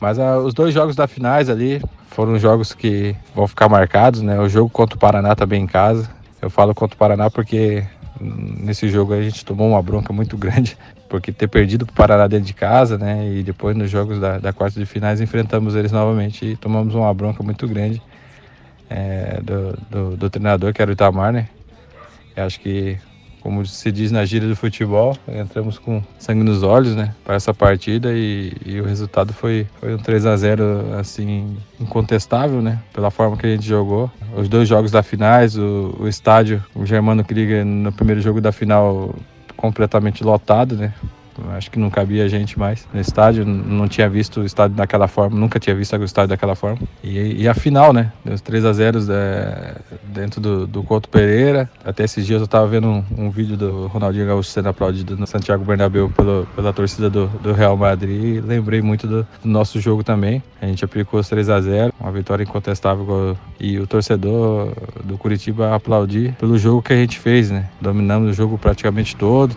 Mas 0.00 0.18
ah, 0.18 0.38
os 0.38 0.54
dois 0.54 0.72
jogos 0.72 0.96
da 0.96 1.06
finais 1.06 1.50
ali 1.50 1.82
foram 2.08 2.38
jogos 2.38 2.72
que 2.72 3.14
vão 3.34 3.46
ficar 3.46 3.68
marcados, 3.68 4.22
né? 4.22 4.40
O 4.40 4.48
jogo 4.48 4.70
contra 4.70 4.96
o 4.96 4.98
Paraná 4.98 5.34
também 5.34 5.62
em 5.62 5.66
casa. 5.66 6.10
Eu 6.40 6.48
falo 6.48 6.74
contra 6.74 6.94
o 6.94 6.98
Paraná 6.98 7.30
porque 7.30 7.84
nesse 8.20 8.88
jogo 8.88 9.12
a 9.12 9.22
gente 9.22 9.44
tomou 9.44 9.68
uma 9.68 9.82
bronca 9.82 10.12
muito 10.12 10.36
grande 10.38 10.76
porque 11.10 11.32
ter 11.32 11.48
perdido 11.48 11.84
para 11.84 11.92
o 11.92 11.96
Paraná 11.96 12.28
dentro 12.28 12.46
de 12.46 12.54
casa, 12.54 12.96
né? 12.96 13.28
E 13.28 13.42
depois 13.42 13.76
nos 13.76 13.90
jogos 13.90 14.20
da, 14.20 14.38
da 14.38 14.52
quarta 14.52 14.78
de 14.78 14.86
finais 14.86 15.20
enfrentamos 15.20 15.74
eles 15.74 15.90
novamente 15.90 16.46
e 16.46 16.56
tomamos 16.56 16.94
uma 16.94 17.12
bronca 17.12 17.42
muito 17.42 17.66
grande 17.66 18.00
é, 18.88 19.40
do, 19.42 19.76
do, 19.90 20.16
do, 20.16 20.30
treinador, 20.30 20.72
que 20.72 20.80
era 20.80 20.90
o 20.90 20.92
Itamar, 20.92 21.32
né? 21.32 21.48
Eu 22.36 22.44
acho 22.44 22.60
que, 22.60 22.96
como 23.40 23.66
se 23.66 23.90
diz 23.90 24.12
na 24.12 24.24
gíria 24.24 24.48
do 24.48 24.54
futebol, 24.54 25.16
entramos 25.26 25.80
com 25.80 26.00
sangue 26.16 26.44
nos 26.44 26.62
olhos, 26.62 26.94
né? 26.94 27.12
Para 27.24 27.34
essa 27.34 27.52
partida 27.52 28.12
e, 28.12 28.52
e 28.64 28.80
o 28.80 28.84
resultado 28.84 29.32
foi, 29.32 29.66
foi 29.80 29.92
um 29.92 29.98
3 29.98 30.26
a 30.26 30.36
0 30.36 30.94
assim, 31.00 31.56
incontestável, 31.80 32.62
né? 32.62 32.78
Pela 32.92 33.10
forma 33.10 33.36
que 33.36 33.46
a 33.46 33.50
gente 33.50 33.66
jogou. 33.66 34.08
Os 34.36 34.48
dois 34.48 34.68
jogos 34.68 34.92
da 34.92 35.02
finais, 35.02 35.58
o, 35.58 35.96
o 35.98 36.06
estádio, 36.06 36.64
o 36.72 36.86
Germano 36.86 37.24
Krieger 37.24 37.64
no 37.64 37.90
primeiro 37.90 38.20
jogo 38.20 38.40
da 38.40 38.52
final 38.52 39.12
completamente 39.60 40.24
lotado, 40.24 40.76
né? 40.76 40.92
Acho 41.50 41.70
que 41.70 41.78
não 41.78 41.90
cabia 41.90 42.28
gente 42.28 42.58
mais 42.58 42.86
no 42.92 43.00
estádio. 43.00 43.44
Não 43.44 43.88
tinha 43.88 44.08
visto 44.08 44.40
o 44.40 44.44
estádio 44.44 44.76
daquela 44.76 45.08
forma, 45.08 45.38
nunca 45.38 45.58
tinha 45.58 45.74
visto 45.74 45.96
o 45.96 46.04
estádio 46.04 46.28
daquela 46.28 46.54
forma. 46.54 46.78
E, 47.02 47.42
e 47.42 47.48
a 47.48 47.54
final, 47.54 47.92
né? 47.92 48.12
Os 48.24 48.40
3 48.40 48.64
a 48.64 48.72
0 48.72 48.98
é, 49.10 49.74
dentro 50.04 50.40
do, 50.40 50.66
do 50.66 50.82
Couto 50.82 51.08
Pereira. 51.08 51.70
Até 51.84 52.04
esses 52.04 52.26
dias 52.26 52.40
eu 52.40 52.44
estava 52.44 52.66
vendo 52.66 52.88
um, 52.88 53.04
um, 53.16 53.30
vídeo 53.30 53.56
do 53.56 53.86
Ronaldinho 53.86 54.26
Gaúcho 54.26 54.50
sendo 54.50 54.68
aplaudido 54.68 55.16
no 55.16 55.26
Santiago 55.26 55.64
Bernabéu 55.64 56.10
pelo, 56.10 56.46
pela 56.54 56.72
torcida 56.72 57.08
do, 57.08 57.26
do, 57.26 57.52
Real 57.52 57.76
Madrid. 57.76 58.36
E 58.36 58.40
lembrei 58.40 58.82
muito 58.82 59.06
do, 59.06 59.26
do, 59.42 59.48
nosso 59.48 59.80
jogo 59.80 60.04
também. 60.04 60.42
A 60.60 60.66
gente 60.66 60.84
aplicou 60.84 61.20
os 61.20 61.28
3 61.28 61.48
a 61.48 61.60
0 61.60 61.92
uma 61.98 62.12
vitória 62.12 62.42
incontestável. 62.42 63.36
E 63.58 63.78
o 63.78 63.86
torcedor 63.86 64.72
do 65.04 65.18
Curitiba 65.18 65.74
aplaudir 65.74 66.34
pelo 66.34 66.58
jogo 66.58 66.82
que 66.82 66.92
a 66.92 66.96
gente 66.96 67.18
fez, 67.18 67.50
né? 67.50 67.68
Dominamos 67.80 68.30
o 68.30 68.32
jogo 68.32 68.58
praticamente 68.58 69.16
todo 69.16 69.54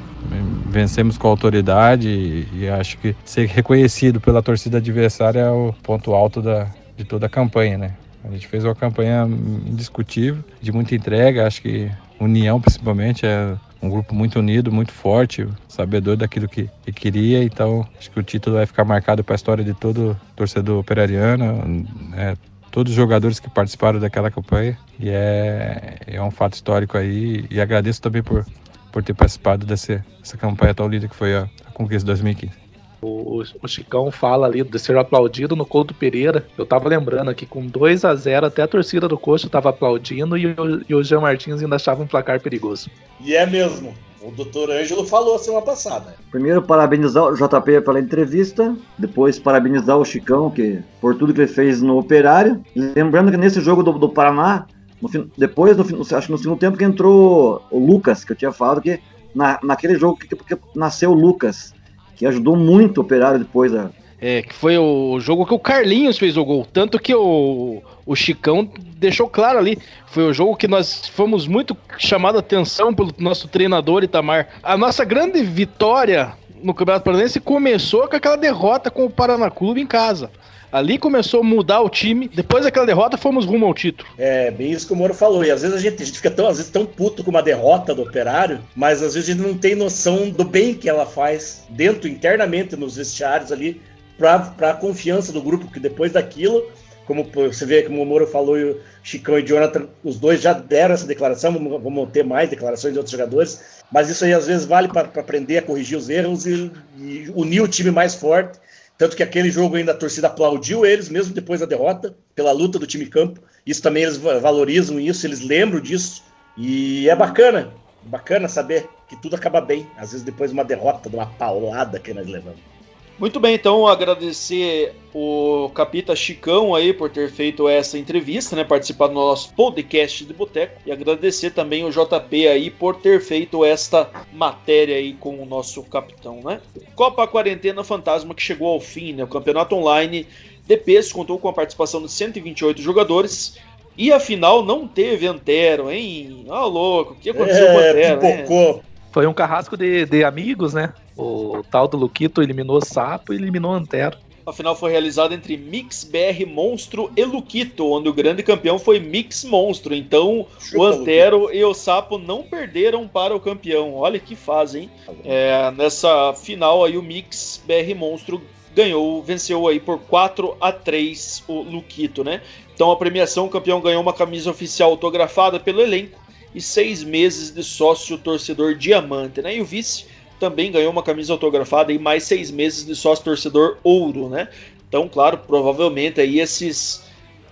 vencemos 0.73 1.17
com 1.17 1.27
autoridade 1.27 1.72
e, 2.07 2.47
e, 2.53 2.69
acho 2.69 2.97
que 2.97 3.15
ser 3.25 3.47
reconhecido 3.47 4.19
pela 4.19 4.41
torcida 4.41 4.77
adversária 4.77 5.39
é 5.39 5.49
o 5.49 5.73
ponto 5.83 6.13
alto 6.13 6.41
da, 6.41 6.67
de 6.97 7.03
toda 7.03 7.25
a 7.25 7.29
campanha, 7.29 7.77
né? 7.77 7.93
A 8.23 8.31
gente 8.31 8.47
fez 8.47 8.63
uma 8.63 8.75
campanha 8.75 9.27
indiscutível, 9.65 10.43
de 10.61 10.71
muita 10.71 10.95
entrega, 10.95 11.45
acho 11.45 11.61
que 11.61 11.91
união 12.19 12.59
principalmente, 12.59 13.25
é 13.25 13.55
um 13.81 13.89
grupo 13.89 14.15
muito 14.15 14.39
unido, 14.39 14.71
muito 14.71 14.93
forte, 14.93 15.45
sabedor 15.67 16.15
daquilo 16.15 16.47
que, 16.47 16.69
que 16.85 16.91
queria, 16.93 17.43
então 17.43 17.85
acho 17.99 18.09
que 18.09 18.19
o 18.19 18.23
título 18.23 18.55
vai 18.55 18.65
ficar 18.65 18.85
marcado 18.85 19.23
para 19.23 19.33
a 19.33 19.35
história 19.35 19.63
de 19.63 19.73
todo 19.73 20.17
torcedor 20.35 20.79
operariano, 20.79 21.85
é, 22.15 22.37
todos 22.71 22.91
os 22.91 22.95
jogadores 22.95 23.41
que 23.41 23.49
participaram 23.49 23.99
daquela 23.99 24.31
campanha, 24.31 24.77
e 24.97 25.09
é, 25.09 25.97
é 26.07 26.21
um 26.21 26.31
fato 26.31 26.53
histórico 26.53 26.97
aí, 26.97 27.45
e 27.51 27.59
agradeço 27.59 28.01
também 28.01 28.23
por 28.23 28.45
por 28.93 29.03
ter 29.03 29.15
participado 29.15 29.65
dessa, 29.65 30.05
dessa 30.19 30.37
campanha 30.37 30.73
tão 30.73 30.87
linda 30.87 31.07
que 31.09 31.15
foi 31.15 31.35
a, 31.35 31.49
a 31.65 31.71
Conquista 31.71 32.05
2015. 32.05 32.63
O, 33.01 33.43
o, 33.61 33.67
Chicão 33.67 34.09
fala 34.09 34.47
ali 34.47 34.63
de 34.63 34.79
ser 34.79 34.95
aplaudido 34.97 35.57
no 35.57 35.65
Couto 35.65 35.93
Pereira. 35.93 36.45
Eu 36.57 36.65
tava 36.65 36.87
lembrando 36.87 37.29
aqui, 37.29 37.45
com 37.45 37.67
2 37.67 38.05
a 38.05 38.15
0 38.15 38.45
até 38.45 38.61
a 38.61 38.67
torcida 38.67 39.09
do 39.09 39.17
Coxa 39.17 39.49
tava 39.49 39.71
aplaudindo 39.71 40.37
e 40.37 40.45
o, 40.45 40.55
e 40.87 40.95
o 40.95 41.03
Jean 41.03 41.19
Martins 41.19 41.61
ainda 41.61 41.75
achava 41.75 42.01
um 42.01 42.07
placar 42.07 42.39
perigoso. 42.39 42.89
E 43.19 43.35
é 43.35 43.45
mesmo. 43.45 43.93
O 44.21 44.31
doutor 44.31 44.71
Ângelo 44.71 45.05
falou 45.05 45.37
semana 45.37 45.65
passada. 45.65 46.15
Primeiro, 46.31 46.61
parabenizar 46.61 47.25
o 47.25 47.35
JP 47.35 47.81
pela 47.81 47.99
entrevista. 47.99 48.73
Depois, 48.97 49.37
parabenizar 49.37 49.97
o 49.97 50.05
Chicão 50.05 50.49
que, 50.49 50.79
por 51.01 51.13
tudo 51.15 51.33
que 51.33 51.41
ele 51.41 51.47
fez 51.47 51.81
no 51.81 51.97
Operário. 51.97 52.63
Lembrando 52.73 53.31
que 53.31 53.37
nesse 53.37 53.59
jogo 53.59 53.83
do, 53.83 53.91
do 53.99 54.07
Paraná, 54.07 54.65
no, 55.11 55.31
depois, 55.37 55.75
no, 55.75 56.01
acho 56.01 56.27
que 56.27 56.31
no 56.31 56.37
segundo 56.37 56.59
tempo 56.59 56.77
que 56.77 56.83
entrou 56.83 57.61
o 57.69 57.79
Lucas, 57.79 58.23
que 58.23 58.31
eu 58.31 58.35
tinha 58.35 58.51
falado 58.51 58.81
que 58.81 58.99
na, 59.35 59.59
naquele 59.63 59.95
jogo 59.95 60.17
que, 60.17 60.27
que, 60.27 60.57
nasceu 60.75 61.11
o 61.11 61.13
Lucas, 61.13 61.73
que 62.15 62.25
ajudou 62.25 62.55
muito 62.55 62.99
o 62.99 63.01
Operário 63.01 63.39
depois. 63.39 63.73
A... 63.73 63.89
É, 64.21 64.41
que 64.41 64.53
foi 64.53 64.77
o 64.77 65.19
jogo 65.19 65.45
que 65.45 65.53
o 65.53 65.59
Carlinhos 65.59 66.17
fez 66.17 66.37
o 66.37 66.45
gol. 66.45 66.65
Tanto 66.71 66.97
que 66.97 67.13
o, 67.13 67.81
o 68.05 68.15
Chicão 68.15 68.69
deixou 68.95 69.27
claro 69.27 69.59
ali. 69.59 69.77
Foi 70.05 70.23
o 70.23 70.33
jogo 70.33 70.55
que 70.55 70.67
nós 70.67 71.07
fomos 71.09 71.47
muito 71.47 71.75
chamado 71.97 72.37
a 72.37 72.39
atenção 72.39 72.93
pelo 72.93 73.13
nosso 73.17 73.49
treinador 73.49 74.03
Itamar. 74.03 74.47
A 74.61 74.77
nossa 74.77 75.03
grande 75.03 75.43
vitória 75.43 76.33
no 76.63 76.73
Campeonato 76.73 77.03
Paranaense 77.03 77.41
começou 77.41 78.07
com 78.07 78.15
aquela 78.15 78.37
derrota 78.37 78.89
com 78.89 79.03
o 79.03 79.09
Paraná 79.09 79.49
Clube 79.49 79.81
em 79.81 79.85
casa. 79.85 80.31
Ali 80.73 80.97
começou 80.97 81.41
a 81.41 81.43
mudar 81.43 81.81
o 81.81 81.89
time. 81.89 82.27
Depois 82.27 82.63
daquela 82.63 82.87
derrota, 82.87 83.15
fomos 83.15 83.45
rumo 83.45 83.67
ao 83.67 83.75
título. 83.75 84.09
É, 84.17 84.49
bem 84.49 84.71
isso 84.71 84.87
que 84.87 84.93
o 84.93 84.95
Moro 84.95 85.13
falou. 85.13 85.45
E 85.45 85.51
às 85.51 85.61
vezes 85.61 85.77
a 85.77 85.79
gente, 85.79 86.01
a 86.01 86.05
gente 86.07 86.15
fica 86.15 86.31
tão, 86.31 86.47
às 86.47 86.57
vezes, 86.57 86.71
tão 86.71 86.83
puto 86.83 87.23
com 87.23 87.29
uma 87.29 87.43
derrota 87.43 87.93
do 87.93 88.01
operário, 88.01 88.59
mas 88.75 89.03
às 89.03 89.13
vezes 89.13 89.29
a 89.29 89.33
gente 89.33 89.47
não 89.47 89.55
tem 89.55 89.75
noção 89.75 90.31
do 90.31 90.43
bem 90.43 90.73
que 90.73 90.89
ela 90.89 91.05
faz 91.05 91.63
dentro, 91.69 92.07
internamente, 92.07 92.75
nos 92.75 92.95
vestiários 92.95 93.51
ali, 93.51 93.79
para 94.17 94.71
a 94.71 94.73
confiança 94.73 95.31
do 95.31 95.43
grupo, 95.43 95.71
que 95.71 95.79
depois 95.79 96.11
daquilo 96.11 96.65
como 97.05 97.29
você 97.33 97.65
vê, 97.65 97.83
como 97.83 98.01
o 98.01 98.05
Moro 98.05 98.25
falou, 98.25 98.57
e 98.57 98.63
o 98.63 98.79
Chicão 99.03 99.37
e 99.37 99.43
o 99.43 99.45
Jonathan, 99.45 99.87
os 100.03 100.17
dois 100.17 100.41
já 100.41 100.53
deram 100.53 100.93
essa 100.93 101.05
declaração, 101.05 101.51
vamos 101.51 102.09
ter 102.11 102.23
mais 102.23 102.49
declarações 102.49 102.93
de 102.93 102.99
outros 102.99 103.11
jogadores, 103.11 103.83
mas 103.91 104.09
isso 104.09 104.23
aí 104.23 104.33
às 104.33 104.47
vezes 104.47 104.65
vale 104.65 104.87
para 104.87 105.01
aprender 105.01 105.57
a 105.57 105.61
corrigir 105.61 105.97
os 105.97 106.09
erros 106.09 106.45
e, 106.45 106.71
e, 106.97 107.29
unir 107.35 107.61
o 107.61 107.67
time 107.67 107.91
mais 107.91 108.15
forte 108.15 108.57
tanto 108.97 109.15
que 109.15 109.23
aquele 109.23 109.49
jogo 109.49 109.75
ainda 109.75 109.91
a 109.91 109.95
torcida 109.95 110.27
aplaudiu 110.27 110.85
eles, 110.85 111.09
mesmo 111.09 111.33
depois 111.33 111.59
da 111.59 111.65
derrota, 111.65 112.15
pela 112.35 112.51
luta 112.51 112.77
do 112.77 112.87
time 112.87 113.05
campo. 113.05 113.41
Isso 113.65 113.81
também 113.81 114.03
eles 114.03 114.17
valorizam 114.17 114.99
isso, 114.99 115.25
eles 115.25 115.41
lembram 115.41 115.79
disso. 115.79 116.23
E 116.55 117.09
é 117.09 117.15
bacana, 117.15 117.73
bacana 118.03 118.47
saber 118.47 118.87
que 119.07 119.15
tudo 119.15 119.35
acaba 119.35 119.59
bem. 119.59 119.87
Às 119.97 120.11
vezes 120.11 120.23
depois 120.23 120.51
de 120.51 120.53
uma 120.53 120.63
derrota, 120.63 121.09
de 121.09 121.15
uma 121.15 121.25
paulada 121.25 121.99
que 121.99 122.13
nós 122.13 122.27
levamos. 122.27 122.72
Muito 123.19 123.39
bem, 123.39 123.53
então 123.53 123.87
agradecer 123.87 124.95
o 125.13 125.69
Capita 125.75 126.15
Chicão 126.15 126.73
aí 126.73 126.91
por 126.91 127.11
ter 127.11 127.29
feito 127.29 127.69
essa 127.69 127.97
entrevista, 127.97 128.55
né, 128.55 128.63
participado 128.63 129.13
do 129.13 129.19
nosso 129.19 129.53
podcast 129.53 130.25
de 130.25 130.33
boteco 130.33 130.81
e 130.85 130.91
agradecer 130.91 131.51
também 131.51 131.85
o 131.85 131.91
JP 131.91 132.47
aí 132.47 132.71
por 132.71 132.95
ter 132.95 133.21
feito 133.21 133.63
esta 133.63 134.09
matéria 134.33 134.95
aí 134.95 135.13
com 135.13 135.41
o 135.41 135.45
nosso 135.45 135.83
capitão, 135.83 136.41
né? 136.43 136.59
Copa 136.95 137.27
Quarentena 137.27 137.83
Fantasma 137.83 138.33
que 138.33 138.41
chegou 138.41 138.69
ao 138.69 138.79
fim, 138.79 139.13
né? 139.13 139.23
O 139.23 139.27
campeonato 139.27 139.75
online 139.75 140.27
DPS 140.65 141.13
contou 141.13 141.37
com 141.37 141.47
a 141.47 141.53
participação 141.53 142.01
de 142.01 142.11
128 142.11 142.81
jogadores. 142.81 143.57
E 143.95 144.11
afinal 144.11 144.63
não 144.63 144.87
teve 144.87 145.27
Antero, 145.27 145.91
hein? 145.91 146.45
Ah, 146.49 146.65
louco, 146.65 147.13
o 147.13 147.15
que 147.15 147.29
aconteceu 147.29 147.67
é, 147.67 147.71
com 147.71 147.77
o 147.77 147.79
Antero? 147.79 148.19
Pipocou. 148.19 148.77
Né? 148.77 148.92
Foi 149.13 149.27
um 149.27 149.33
carrasco 149.33 149.77
de, 149.77 150.07
de 150.07 150.23
amigos, 150.23 150.73
né? 150.73 150.91
O 151.15 151.63
tal 151.69 151.87
do 151.87 151.95
Luquito 151.95 152.41
eliminou 152.41 152.77
o 152.77 152.85
Sapo 152.85 153.31
e 153.31 153.37
eliminou 153.37 153.71
o 153.71 153.75
Antero. 153.75 154.17
A 154.45 154.51
final 154.51 154.75
foi 154.75 154.91
realizada 154.91 155.35
entre 155.35 155.55
Mix 155.55 156.03
BR 156.03 156.45
Monstro 156.47 157.11
e 157.15 157.23
Luquito, 157.23 157.89
onde 157.91 158.09
o 158.09 158.13
grande 158.13 158.41
campeão 158.41 158.79
foi 158.79 158.99
Mix 158.99 159.45
Monstro. 159.45 159.93
Então 159.93 160.47
Chupa, 160.59 160.77
o 160.77 160.83
Antero 160.83 161.53
e 161.53 161.63
o 161.63 161.75
Sapo 161.75 162.17
não 162.17 162.41
perderam 162.41 163.07
para 163.07 163.35
o 163.35 163.39
campeão. 163.39 163.93
Olha 163.93 164.19
que 164.19 164.35
fase, 164.35 164.79
hein? 164.79 164.91
É, 165.23 165.71
nessa 165.71 166.33
final 166.33 166.83
aí 166.83 166.97
o 166.97 167.03
Mix 167.03 167.63
BR 167.65 167.95
Monstro 167.95 168.41
ganhou, 168.75 169.21
venceu 169.21 169.67
aí 169.67 169.79
por 169.79 169.99
4 169.99 170.57
a 170.59 170.71
3 170.71 171.43
o 171.47 171.61
Luquito, 171.61 172.23
né? 172.23 172.41
Então 172.73 172.91
a 172.91 172.95
premiação, 172.95 173.45
o 173.45 173.49
campeão 173.49 173.79
ganhou 173.79 174.01
uma 174.01 174.13
camisa 174.13 174.49
oficial 174.49 174.89
autografada 174.89 175.59
pelo 175.59 175.79
elenco 175.79 176.22
e 176.53 176.61
seis 176.61 177.03
meses 177.03 177.53
de 177.53 177.63
sócio 177.63 178.17
torcedor 178.17 178.75
diamante, 178.75 179.41
né? 179.41 179.57
E 179.57 179.61
o 179.61 179.65
vice 179.65 180.05
também 180.39 180.71
ganhou 180.71 180.91
uma 180.91 181.03
camisa 181.03 181.33
autografada 181.33 181.91
e 181.93 181.99
mais 181.99 182.23
seis 182.23 182.51
meses 182.51 182.85
de 182.85 182.95
sócio 182.95 183.23
torcedor 183.23 183.77
ouro, 183.83 184.29
né? 184.29 184.47
Então, 184.87 185.07
claro, 185.07 185.37
provavelmente 185.39 186.21
aí 186.21 186.39
esses 186.39 187.03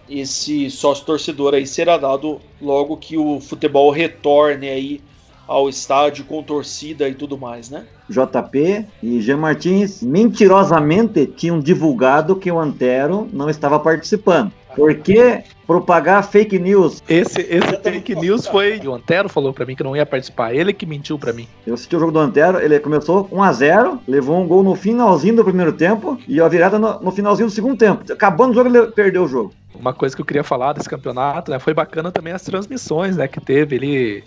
esse 0.10 0.70
sócio 0.70 1.06
torcedor 1.06 1.54
aí 1.54 1.66
será 1.66 1.98
dado 1.98 2.42
logo 2.62 2.98
que 2.98 3.18
o 3.18 3.40
futebol 3.40 3.90
retorne 3.92 4.68
aí 4.68 5.02
ao 5.48 5.68
estádio 5.68 6.26
com 6.26 6.44
torcida 6.44 7.08
e 7.08 7.16
tudo 7.16 7.38
mais, 7.38 7.70
né? 7.70 7.86
JP 8.10 8.86
e 9.02 9.22
Jean 9.22 9.38
Martins 9.38 10.02
mentirosamente 10.04 11.26
tinham 11.26 11.60
divulgado 11.60 12.36
que 12.36 12.52
o 12.52 12.60
Antero 12.60 13.28
não 13.32 13.50
estava 13.50 13.80
participando. 13.80 14.52
Porque 14.76 15.44
propagar 15.72 16.24
fake 16.28 16.60
news. 16.60 17.02
Esse, 17.08 17.42
esse 17.42 17.78
fake 17.82 18.16
news 18.16 18.46
foi. 18.46 18.80
O 18.80 18.94
Antero 18.94 19.30
falou 19.30 19.54
para 19.54 19.66
mim 19.66 19.76
que 19.76 19.84
não 19.84 19.96
ia 19.96 20.06
participar. 20.06 20.54
Ele 20.54 20.74
que 20.74 20.86
mentiu 20.86 21.18
para 21.18 21.32
mim. 21.32 21.48
Eu 21.66 21.74
assisti 21.74 21.96
o 21.96 22.00
jogo 22.00 22.12
do 22.12 22.20
Antero, 22.20 22.60
ele 22.60 22.78
começou 22.80 23.30
1x0, 23.30 24.00
levou 24.08 24.42
um 24.42 24.48
gol 24.48 24.64
no 24.64 24.76
finalzinho 24.76 25.38
do 25.38 25.44
primeiro 25.44 25.72
tempo 25.72 26.20
e 26.28 26.42
a 26.42 26.48
virada 26.48 26.78
no, 26.78 27.00
no 27.00 27.12
finalzinho 27.12 27.48
do 27.48 27.54
segundo 27.54 27.78
tempo. 27.78 28.12
Acabando 28.12 28.52
o 28.52 28.54
jogo, 28.54 28.70
ele 28.70 28.88
perdeu 28.92 29.24
o 29.24 29.28
jogo. 29.28 29.54
Uma 29.74 29.94
coisa 29.94 30.16
que 30.16 30.22
eu 30.22 30.26
queria 30.26 30.44
falar 30.44 30.74
desse 30.74 30.90
campeonato, 30.90 31.50
né? 31.50 31.58
Foi 31.58 31.74
bacana 31.74 32.12
também 32.12 32.34
as 32.34 32.44
transmissões, 32.44 33.16
né? 33.16 33.28
Que 33.28 33.40
teve 33.40 33.78
ali. 33.78 34.24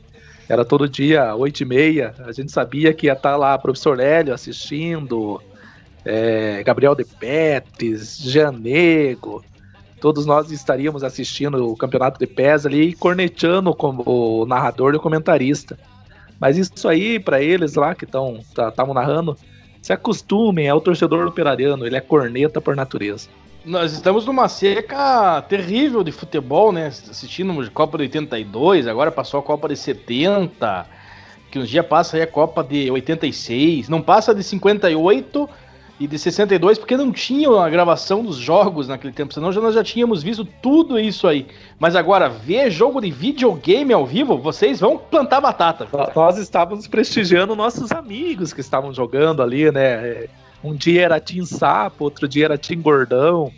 Era 0.49 0.65
todo 0.65 0.89
dia, 0.89 1.35
8 1.35 1.61
e 1.61 1.65
meia. 1.67 2.15
A 2.27 2.33
gente 2.33 2.53
sabia 2.53 2.93
que 2.93 3.07
ia 3.07 3.13
estar 3.13 3.33
tá 3.33 3.37
lá 3.37 3.59
professor 3.59 4.01
Hélio 4.01 4.33
assistindo, 4.35 5.41
é, 6.05 6.63
Gabriel 6.63 6.95
de 6.95 7.05
Pettis, 7.05 8.19
Janego, 8.19 9.43
todos 10.05 10.27
nós 10.27 10.51
estaríamos 10.51 11.03
assistindo 11.03 11.67
o 11.67 11.75
campeonato 11.75 12.19
de 12.19 12.27
pés 12.27 12.67
ali 12.67 12.91
e 12.91 12.95
cornetando 12.95 13.75
como 13.75 14.03
o 14.05 14.45
narrador 14.45 14.93
e 14.93 14.99
o 14.99 15.01
comentarista. 15.01 15.79
Mas 16.39 16.59
isso 16.59 16.87
aí, 16.87 17.19
para 17.19 17.41
eles 17.41 17.75
lá 17.75 17.95
que 17.95 18.05
estão 18.05 18.39
estavam 18.39 18.93
narrando, 18.93 19.35
se 19.81 19.95
acostumem, 19.95 20.67
é 20.67 20.75
o 20.75 20.81
torcedor 20.83 21.27
operariano, 21.27 21.87
ele 21.87 21.97
é 21.97 22.03
corneta 22.03 22.61
por 22.61 22.77
natureza. 22.77 23.31
Nós 23.65 23.95
estamos 23.95 24.27
numa 24.27 24.47
seca 24.47 25.41
terrível 25.49 26.05
de 26.05 26.13
futebol, 26.13 26.71
né? 26.71 26.89
Assistindo 26.89 27.71
Copa 27.71 27.97
de 27.97 28.03
82, 28.05 28.87
agora 28.87 29.11
passou 29.11 29.41
a 29.41 29.43
Copa 29.43 29.71
de 29.71 29.77
70, 29.77 30.87
que 31.51 31.59
um 31.59 31.65
dia 31.65 31.83
passa 31.83 32.19
aí 32.19 32.23
a 32.23 32.27
Copa 32.27 32.63
de 32.63 32.91
86, 32.91 33.89
não 33.89 34.03
passa 34.03 34.35
de 34.35 34.43
58 34.43 35.49
e 35.99 36.07
de 36.07 36.19
62, 36.19 36.79
porque 36.79 36.97
não 36.97 37.13
tinha 37.13 37.49
a 37.51 37.71
gravação 37.71 38.25
dos 38.25 38.37
jogos 38.37 38.89
naquele 38.89 39.13
tempo, 39.13 39.33
senão 39.33 39.53
já, 39.53 39.61
nós 39.61 39.75
já 39.75 39.85
tínhamos 39.85 40.23
visto 40.23 40.45
tudo 40.45 40.99
isso 40.99 41.29
aí. 41.29 41.47
Mas 41.79 41.95
agora, 41.95 42.29
ver 42.29 42.71
jogo 42.71 43.01
de 43.01 43.11
videogame 43.11 43.93
ao 43.93 44.05
vivo, 44.05 44.37
vocês 44.37 44.81
vão 44.81 44.99
plantar 44.99 45.41
batata. 45.41 45.87
Nós 46.15 46.39
estávamos 46.39 46.89
prestigiando 46.89 47.55
nossos 47.55 47.93
amigos 47.93 48.53
que 48.53 48.61
estavam 48.61 48.93
jogando 48.93 49.43
ali, 49.43 49.71
né? 49.71 50.27
Um 50.63 50.75
dia 50.75 51.03
era 51.03 51.21
Tim 51.21 51.45
Sapo, 51.45 52.05
outro 52.05 52.27
dia 52.27 52.47
era 52.47 52.59
Tim 52.59 52.81
Gordão 52.81 53.53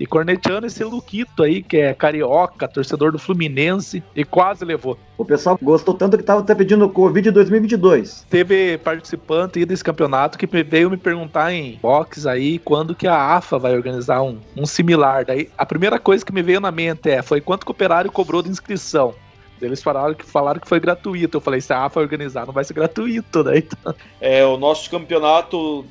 e 0.00 0.06
corneteando 0.06 0.66
esse 0.66 0.82
Luquito 0.82 1.42
aí, 1.42 1.62
que 1.62 1.76
é 1.76 1.92
carioca, 1.92 2.66
torcedor 2.66 3.12
do 3.12 3.18
Fluminense, 3.18 4.02
e 4.16 4.24
quase 4.24 4.64
levou. 4.64 4.98
O 5.18 5.26
pessoal 5.26 5.58
gostou 5.62 5.92
tanto 5.92 6.16
que 6.16 6.24
tava 6.24 6.40
até 6.40 6.54
pedindo 6.54 6.88
Covid 6.88 7.30
2022. 7.30 8.26
Teve 8.30 8.78
participante 8.78 9.62
desse 9.66 9.84
campeonato 9.84 10.38
que 10.38 10.46
veio 10.46 10.88
me 10.88 10.96
perguntar 10.96 11.52
em 11.52 11.78
box 11.82 12.26
aí 12.26 12.58
quando 12.58 12.94
que 12.94 13.06
a 13.06 13.36
AFA 13.36 13.58
vai 13.58 13.74
organizar 13.74 14.22
um, 14.22 14.38
um 14.56 14.64
similar. 14.64 15.26
Daí 15.26 15.50
a 15.58 15.66
primeira 15.66 15.98
coisa 15.98 16.24
que 16.24 16.32
me 16.32 16.42
veio 16.42 16.60
na 16.60 16.70
mente 16.70 17.10
é: 17.10 17.20
foi 17.20 17.42
quanto 17.42 17.66
que 17.66 17.70
o 17.70 17.72
operário 17.72 18.10
cobrou 18.10 18.42
de 18.42 18.48
inscrição? 18.48 19.14
Eles 19.60 19.82
falaram 19.82 20.14
que, 20.14 20.24
falaram 20.24 20.58
que 20.58 20.66
foi 20.68 20.80
gratuito. 20.80 21.36
Eu 21.36 21.40
falei, 21.42 21.60
se 21.60 21.70
a 21.70 21.84
AFA 21.84 22.00
organizar, 22.00 22.46
não 22.46 22.52
vai 22.54 22.64
ser 22.64 22.72
gratuito, 22.72 23.44
né? 23.44 23.58
Então... 23.70 23.94
É, 24.18 24.42
o 24.46 24.56
nosso 24.56 24.90
campeonato 24.90 25.84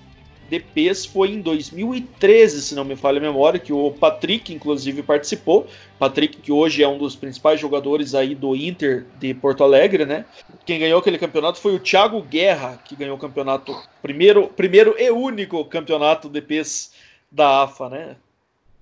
DPs 0.50 1.06
foi 1.06 1.30
em 1.30 1.42
2013, 1.42 2.62
se 2.62 2.76
não 2.76 2.84
me 2.84 2.96
falha 2.96 3.20
a 3.20 3.22
memória, 3.22 3.60
que 3.60 3.72
o 3.72 3.92
Patrick, 3.92 4.54
inclusive, 4.54 5.04
participou. 5.04 5.68
Patrick, 5.98 6.38
que 6.38 6.52
hoje 6.52 6.82
é 6.82 6.88
um 6.88 6.98
dos 6.98 7.16
principais 7.16 7.60
jogadores 7.60 8.16
aí 8.16 8.34
do 8.34 8.56
Inter 8.56 9.06
de 9.20 9.34
Porto 9.34 9.64
Alegre, 9.64 10.06
né? 10.06 10.26
Quem 10.66 10.80
ganhou 10.80 11.00
aquele 11.00 11.18
campeonato 11.18 11.60
foi 11.60 11.76
o 11.76 11.80
Thiago 11.80 12.22
Guerra, 12.22 12.82
que 12.84 12.96
ganhou 12.96 13.16
o 13.16 13.20
campeonato, 13.20 13.76
primeiro, 14.02 14.48
primeiro 14.48 14.96
e 14.98 15.12
único 15.12 15.64
campeonato 15.66 16.28
DPs 16.28 16.94
da 17.32 17.64
AFA, 17.64 17.90
né? 17.90 18.16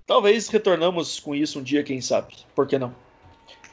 Talvez 0.05 0.47
retornamos 0.47 1.20
com 1.20 1.36
isso 1.36 1.59
um 1.59 1.63
dia, 1.63 1.84
quem 1.84 1.99
sabe? 1.99 2.34
Por 2.55 2.65
que 2.65 2.80
não? 2.80 2.95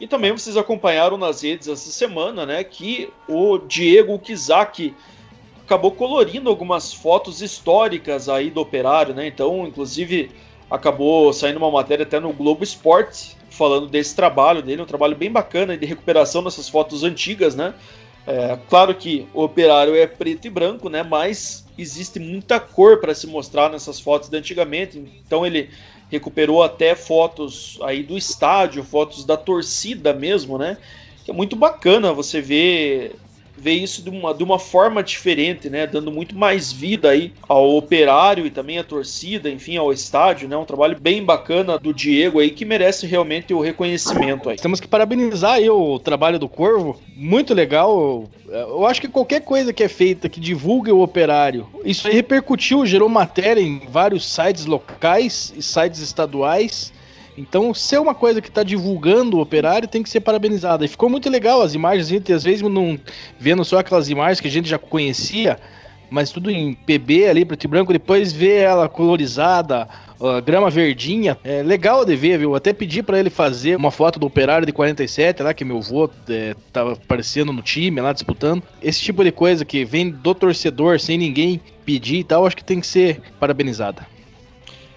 E 0.00 0.08
também 0.08 0.32
vocês 0.32 0.56
acompanharam 0.56 1.16
nas 1.16 1.42
redes 1.42 1.68
essa 1.68 1.90
semana, 1.90 2.44
né, 2.44 2.64
que 2.64 3.08
o 3.28 3.58
Diego 3.58 4.18
Kizaki 4.18 4.94
acabou 5.64 5.92
colorindo 5.92 6.50
algumas 6.50 6.92
fotos 6.92 7.40
históricas 7.40 8.28
aí 8.28 8.50
do 8.50 8.60
Operário, 8.60 9.14
né? 9.14 9.26
Então, 9.26 9.66
inclusive, 9.66 10.30
acabou 10.70 11.32
saindo 11.32 11.56
uma 11.56 11.70
matéria 11.70 12.02
até 12.02 12.20
no 12.20 12.32
Globo 12.32 12.62
Esporte 12.62 13.36
falando 13.48 13.86
desse 13.86 14.14
trabalho 14.14 14.62
dele, 14.62 14.82
um 14.82 14.86
trabalho 14.86 15.16
bem 15.16 15.30
bacana 15.30 15.76
de 15.76 15.86
recuperação 15.86 16.42
dessas 16.42 16.68
fotos 16.68 17.04
antigas, 17.04 17.54
né? 17.54 17.72
É, 18.26 18.58
claro 18.68 18.94
que 18.94 19.26
o 19.32 19.44
Operário 19.44 19.94
é 19.94 20.06
preto 20.06 20.46
e 20.46 20.50
branco, 20.50 20.88
né? 20.88 21.02
Mas 21.02 21.64
existe 21.78 22.18
muita 22.18 22.58
cor 22.58 23.00
para 23.00 23.14
se 23.14 23.26
mostrar 23.26 23.70
nessas 23.70 24.00
fotos 24.00 24.28
de 24.28 24.36
antigamente. 24.36 24.98
Então 25.26 25.46
ele 25.46 25.70
recuperou 26.10 26.62
até 26.62 26.94
fotos 26.94 27.78
aí 27.82 28.02
do 28.02 28.16
estádio, 28.16 28.82
fotos 28.82 29.24
da 29.24 29.36
torcida 29.36 30.12
mesmo, 30.12 30.58
né? 30.58 30.76
Que 31.24 31.30
é 31.30 31.34
muito 31.34 31.54
bacana 31.56 32.12
você 32.12 32.40
ver 32.40 33.16
ver 33.56 33.74
isso 33.74 34.02
de 34.02 34.10
uma, 34.10 34.34
de 34.34 34.42
uma 34.42 34.58
forma 34.58 35.02
diferente, 35.02 35.70
né? 35.70 35.86
Dando 35.86 36.10
muito 36.10 36.36
mais 36.36 36.72
vida 36.72 37.10
aí 37.10 37.32
ao 37.48 37.76
operário 37.76 38.46
e 38.46 38.50
também 38.50 38.78
à 38.78 38.84
torcida, 38.84 39.50
enfim, 39.50 39.76
ao 39.76 39.92
estádio, 39.92 40.48
né? 40.48 40.56
Um 40.56 40.64
trabalho 40.64 40.98
bem 41.00 41.22
bacana 41.22 41.78
do 41.78 41.92
Diego 41.92 42.40
aí 42.40 42.50
que 42.50 42.64
merece 42.64 43.06
realmente 43.06 43.54
o 43.54 43.60
reconhecimento 43.60 44.48
aí. 44.48 44.56
Temos 44.56 44.80
que 44.80 44.88
parabenizar 44.88 45.52
aí 45.52 45.70
o 45.70 45.98
trabalho 45.98 46.38
do 46.38 46.48
Corvo, 46.48 47.00
muito 47.16 47.54
legal. 47.54 48.28
Eu 48.48 48.86
acho 48.86 49.00
que 49.00 49.08
qualquer 49.08 49.40
coisa 49.40 49.72
que 49.72 49.82
é 49.82 49.88
feita 49.88 50.28
que 50.28 50.40
divulgue 50.40 50.92
o 50.92 51.00
operário, 51.00 51.68
isso 51.84 52.08
aí 52.08 52.14
repercutiu, 52.14 52.84
gerou 52.86 53.08
matéria 53.08 53.60
em 53.60 53.80
vários 53.88 54.26
sites 54.26 54.66
locais 54.66 55.52
e 55.56 55.62
sites 55.62 56.00
estaduais. 56.00 56.92
Então, 57.36 57.74
se 57.74 57.96
é 57.96 58.00
uma 58.00 58.14
coisa 58.14 58.40
que 58.40 58.48
está 58.48 58.62
divulgando 58.62 59.38
o 59.38 59.40
operário, 59.40 59.88
tem 59.88 60.02
que 60.02 60.08
ser 60.08 60.20
parabenizada. 60.20 60.84
E 60.84 60.88
ficou 60.88 61.08
muito 61.08 61.28
legal 61.28 61.62
as 61.62 61.74
imagens, 61.74 62.10
às 62.30 62.44
vezes 62.44 62.62
não 62.62 62.98
vendo 63.38 63.64
só 63.64 63.78
aquelas 63.78 64.08
imagens 64.08 64.40
que 64.40 64.48
a 64.48 64.50
gente 64.50 64.68
já 64.68 64.78
conhecia, 64.78 65.58
mas 66.10 66.30
tudo 66.30 66.50
em 66.50 66.74
PB 66.74 67.26
ali, 67.26 67.44
preto 67.44 67.64
e 67.64 67.68
branco, 67.68 67.92
depois 67.92 68.32
ver 68.32 68.62
ela 68.62 68.88
colorizada, 68.88 69.88
grama 70.44 70.70
verdinha, 70.70 71.36
é 71.42 71.60
legal 71.60 72.04
de 72.04 72.14
ver, 72.14 72.38
viu? 72.38 72.54
Até 72.54 72.72
pedi 72.72 73.02
para 73.02 73.18
ele 73.18 73.30
fazer 73.30 73.76
uma 73.76 73.90
foto 73.90 74.20
do 74.20 74.26
operário 74.26 74.64
de 74.64 74.72
47 74.72 75.42
lá, 75.42 75.52
que 75.52 75.64
meu 75.64 75.78
avô 75.78 76.08
é, 76.28 76.54
tava 76.72 76.92
aparecendo 76.92 77.52
no 77.52 77.62
time 77.62 78.00
lá 78.00 78.12
disputando. 78.12 78.62
Esse 78.80 79.00
tipo 79.00 79.24
de 79.24 79.32
coisa 79.32 79.64
que 79.64 79.84
vem 79.84 80.08
do 80.08 80.34
torcedor 80.34 81.00
sem 81.00 81.18
ninguém 81.18 81.60
pedir 81.84 82.18
e 82.18 82.24
tal, 82.24 82.46
acho 82.46 82.56
que 82.56 82.64
tem 82.64 82.80
que 82.80 82.86
ser 82.86 83.20
parabenizada. 83.40 84.06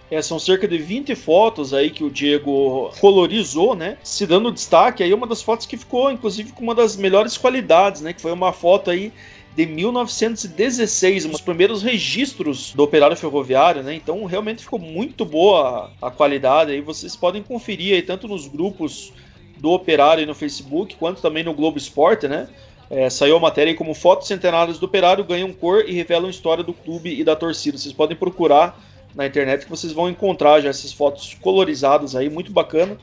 É, 0.10 0.22
são 0.22 0.40
cerca 0.40 0.68
de 0.68 0.78
20 0.78 1.14
fotos 1.16 1.74
aí 1.74 1.90
que 1.90 2.04
o 2.04 2.10
Diego 2.10 2.92
colorizou, 3.00 3.76
né? 3.76 3.98
Se 4.04 4.26
dando 4.26 4.52
destaque 4.52 5.04
aí 5.04 5.14
uma 5.14 5.28
das 5.28 5.42
fotos 5.42 5.66
que 5.66 5.76
ficou, 5.76 6.10
inclusive, 6.10 6.54
com 6.54 6.64
uma 6.64 6.74
das 6.74 6.96
melhores 6.96 7.38
qualidades, 7.38 8.02
né? 8.02 8.14
Que 8.14 8.22
foi 8.22 8.32
uma 8.32 8.54
foto 8.54 8.90
aí 8.90 9.12
de 9.58 9.66
1916, 9.66 11.26
um 11.26 11.30
dos 11.32 11.42
primeiros 11.42 11.82
registros 11.82 12.74
do 12.74 12.84
operário 12.84 13.18
ferroviário, 13.18 13.84
né? 13.84 13.96
Então 13.96 14.24
realmente 14.24 14.62
ficou 14.62 14.80
muito 14.80 15.26
boa 15.26 15.92
a 16.02 16.10
qualidade 16.10 16.72
aí. 16.72 16.80
Vocês 16.80 17.16
podem 17.16 17.44
conferir 17.44 17.96
aí 17.96 18.02
tanto 18.02 18.28
nos 18.28 18.48
grupos 18.48 19.12
do 19.58 19.72
operário 19.72 20.26
no 20.26 20.36
Facebook, 20.36 20.96
quanto 20.96 21.22
também 21.22 21.44
no 21.44 21.54
Globo 21.54 21.78
Esporte, 21.78 22.28
né? 22.28 22.48
É, 22.90 23.10
saiu 23.10 23.36
a 23.36 23.40
matéria 23.40 23.72
aí 23.72 23.76
como 23.76 23.94
fotos 23.94 24.28
centenárias 24.28 24.80
do 24.80 24.86
operário 24.86 25.24
ganham 25.24 25.52
cor 25.52 25.84
e 25.86 25.92
revelam 25.92 26.30
história 26.30 26.64
do 26.64 26.72
clube 26.72 27.20
e 27.20 27.24
da 27.24 27.36
torcida. 27.36 27.78
Vocês 27.78 27.94
podem 27.94 28.16
procurar 28.16 28.80
na 29.18 29.26
internet 29.26 29.66
que 29.66 29.70
vocês 29.70 29.92
vão 29.92 30.08
encontrar 30.08 30.62
já 30.62 30.70
essas 30.70 30.94
fotos 30.94 31.36
colorizadas 31.42 32.16
aí, 32.16 32.30
muito 32.30 32.52
bacana. 32.52 32.96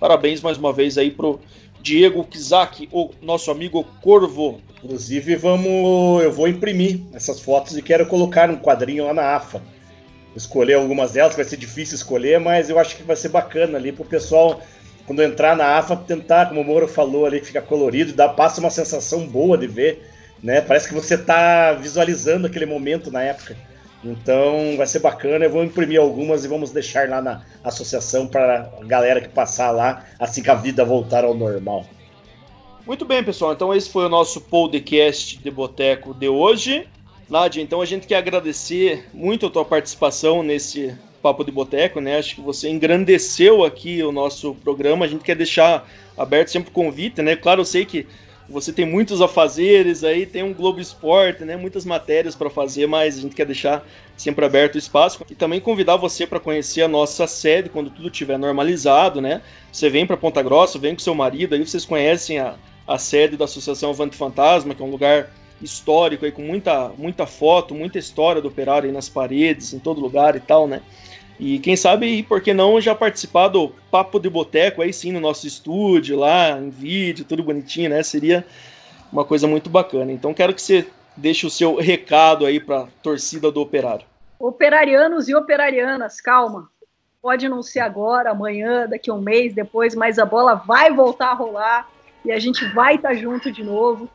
Parabéns 0.00 0.40
mais 0.40 0.58
uma 0.58 0.72
vez 0.72 0.98
aí 0.98 1.12
pro 1.12 1.38
Diego 1.80 2.24
Kizak, 2.24 2.88
o 2.90 3.10
nosso 3.22 3.52
amigo 3.52 3.84
Corvo. 4.02 4.60
Inclusive, 4.82 5.36
vamos, 5.36 6.24
eu 6.24 6.32
vou 6.32 6.48
imprimir 6.48 7.00
essas 7.12 7.40
fotos 7.40 7.76
e 7.76 7.82
quero 7.82 8.04
colocar 8.06 8.50
um 8.50 8.56
quadrinho 8.56 9.06
lá 9.06 9.14
na 9.14 9.36
AFA. 9.36 9.62
Escolher 10.34 10.74
algumas 10.74 11.12
delas, 11.12 11.36
vai 11.36 11.44
ser 11.44 11.56
difícil 11.56 11.94
escolher, 11.94 12.40
mas 12.40 12.68
eu 12.68 12.76
acho 12.76 12.96
que 12.96 13.04
vai 13.04 13.14
ser 13.14 13.28
bacana 13.28 13.78
ali 13.78 13.92
pro 13.92 14.04
pessoal, 14.04 14.60
quando 15.06 15.22
entrar 15.22 15.56
na 15.56 15.78
AFA, 15.78 15.94
tentar, 15.94 16.48
como 16.48 16.62
o 16.62 16.64
Moro 16.64 16.88
falou 16.88 17.26
ali, 17.26 17.38
que 17.38 17.46
fica 17.46 17.62
colorido, 17.62 18.12
dá, 18.12 18.28
passa 18.28 18.60
uma 18.60 18.70
sensação 18.70 19.24
boa 19.24 19.56
de 19.56 19.68
ver, 19.68 20.02
né? 20.42 20.60
Parece 20.60 20.88
que 20.88 20.94
você 20.94 21.16
tá 21.16 21.74
visualizando 21.74 22.48
aquele 22.48 22.66
momento 22.66 23.08
na 23.08 23.22
época. 23.22 23.69
Então 24.02 24.76
vai 24.76 24.86
ser 24.86 25.00
bacana. 25.00 25.44
Eu 25.44 25.50
vou 25.50 25.64
imprimir 25.64 26.00
algumas 26.00 26.44
e 26.44 26.48
vamos 26.48 26.70
deixar 26.70 27.08
lá 27.08 27.20
na 27.20 27.42
associação 27.62 28.26
para 28.26 28.70
a 28.80 28.84
galera 28.84 29.20
que 29.20 29.28
passar 29.28 29.70
lá 29.70 30.04
assim 30.18 30.42
que 30.42 30.50
a 30.50 30.54
vida 30.54 30.84
voltar 30.84 31.24
ao 31.24 31.34
normal. 31.34 31.84
Muito 32.86 33.04
bem, 33.04 33.22
pessoal. 33.22 33.52
Então 33.52 33.74
esse 33.74 33.90
foi 33.90 34.06
o 34.06 34.08
nosso 34.08 34.40
podcast 34.40 35.38
de 35.38 35.50
Boteco 35.50 36.14
de 36.14 36.28
hoje. 36.28 36.88
Nádia, 37.28 37.62
então 37.62 37.80
a 37.80 37.86
gente 37.86 38.08
quer 38.08 38.16
agradecer 38.16 39.08
muito 39.14 39.46
a 39.46 39.50
tua 39.50 39.64
participação 39.64 40.42
nesse 40.42 40.92
Papo 41.22 41.44
de 41.44 41.52
Boteco, 41.52 42.00
né? 42.00 42.18
Acho 42.18 42.34
que 42.34 42.40
você 42.40 42.68
engrandeceu 42.68 43.62
aqui 43.62 44.02
o 44.02 44.10
nosso 44.10 44.54
programa. 44.56 45.04
A 45.04 45.08
gente 45.08 45.22
quer 45.22 45.36
deixar 45.36 45.88
aberto 46.16 46.48
sempre 46.48 46.70
o 46.70 46.72
convite, 46.72 47.22
né? 47.22 47.36
Claro, 47.36 47.60
eu 47.60 47.64
sei 47.64 47.84
que 47.84 48.06
você 48.50 48.72
tem 48.72 48.84
muitos 48.84 49.22
afazeres 49.22 50.02
aí, 50.02 50.26
tem 50.26 50.42
um 50.42 50.52
Globo 50.52 50.80
Esporte, 50.80 51.44
né? 51.44 51.56
Muitas 51.56 51.84
matérias 51.84 52.34
para 52.34 52.50
fazer, 52.50 52.86
mas 52.86 53.16
a 53.16 53.20
gente 53.20 53.36
quer 53.36 53.46
deixar 53.46 53.86
sempre 54.16 54.44
aberto 54.44 54.74
o 54.74 54.78
espaço 54.78 55.24
e 55.30 55.34
também 55.34 55.60
convidar 55.60 55.96
você 55.96 56.26
para 56.26 56.40
conhecer 56.40 56.82
a 56.82 56.88
nossa 56.88 57.26
sede 57.26 57.68
quando 57.68 57.90
tudo 57.90 58.08
estiver 58.08 58.38
normalizado, 58.38 59.20
né? 59.20 59.40
Você 59.72 59.88
vem 59.88 60.04
para 60.04 60.16
Ponta 60.16 60.42
Grossa, 60.42 60.78
vem 60.78 60.94
com 60.94 61.00
seu 61.00 61.14
marido, 61.14 61.54
aí 61.54 61.64
vocês 61.64 61.84
conhecem 61.84 62.38
a, 62.40 62.56
a 62.86 62.98
sede 62.98 63.36
da 63.36 63.44
Associação 63.44 63.90
Avante 63.90 64.16
Fantasma, 64.16 64.74
que 64.74 64.82
é 64.82 64.84
um 64.84 64.90
lugar 64.90 65.30
histórico 65.62 66.24
aí 66.24 66.32
com 66.32 66.42
muita 66.42 66.88
muita 66.98 67.26
foto, 67.26 67.74
muita 67.74 67.98
história 67.98 68.42
do 68.42 68.48
operário 68.48 68.88
aí 68.88 68.92
nas 68.92 69.08
paredes, 69.08 69.72
em 69.72 69.78
todo 69.78 70.00
lugar 70.00 70.34
e 70.34 70.40
tal, 70.40 70.66
né? 70.66 70.82
E 71.40 71.58
quem 71.58 71.74
sabe, 71.74 72.22
por 72.22 72.42
que 72.42 72.52
não, 72.52 72.78
já 72.82 72.94
participar 72.94 73.48
do 73.48 73.70
Papo 73.90 74.20
de 74.20 74.28
Boteco 74.28 74.82
aí 74.82 74.92
sim 74.92 75.10
no 75.10 75.20
nosso 75.20 75.46
estúdio, 75.46 76.18
lá 76.18 76.50
em 76.50 76.68
vídeo, 76.68 77.24
tudo 77.24 77.42
bonitinho, 77.42 77.88
né? 77.88 78.02
Seria 78.02 78.46
uma 79.10 79.24
coisa 79.24 79.48
muito 79.48 79.70
bacana. 79.70 80.12
Então 80.12 80.34
quero 80.34 80.52
que 80.52 80.60
você 80.60 80.86
deixe 81.16 81.46
o 81.46 81.50
seu 81.50 81.76
recado 81.76 82.44
aí 82.44 82.60
para 82.60 82.80
a 82.80 82.86
torcida 83.02 83.50
do 83.50 83.58
Operário. 83.62 84.04
Operarianos 84.38 85.30
e 85.30 85.34
operarianas, 85.34 86.20
calma. 86.20 86.68
Pode 87.22 87.48
não 87.48 87.62
ser 87.62 87.80
agora, 87.80 88.32
amanhã, 88.32 88.86
daqui 88.86 89.10
a 89.10 89.14
um 89.14 89.20
mês, 89.22 89.54
depois, 89.54 89.94
mas 89.94 90.18
a 90.18 90.26
bola 90.26 90.54
vai 90.54 90.92
voltar 90.92 91.30
a 91.30 91.34
rolar 91.34 91.88
e 92.22 92.30
a 92.30 92.38
gente 92.38 92.66
vai 92.74 92.96
estar 92.96 93.10
tá 93.10 93.14
junto 93.14 93.50
de 93.50 93.64
novo. 93.64 94.10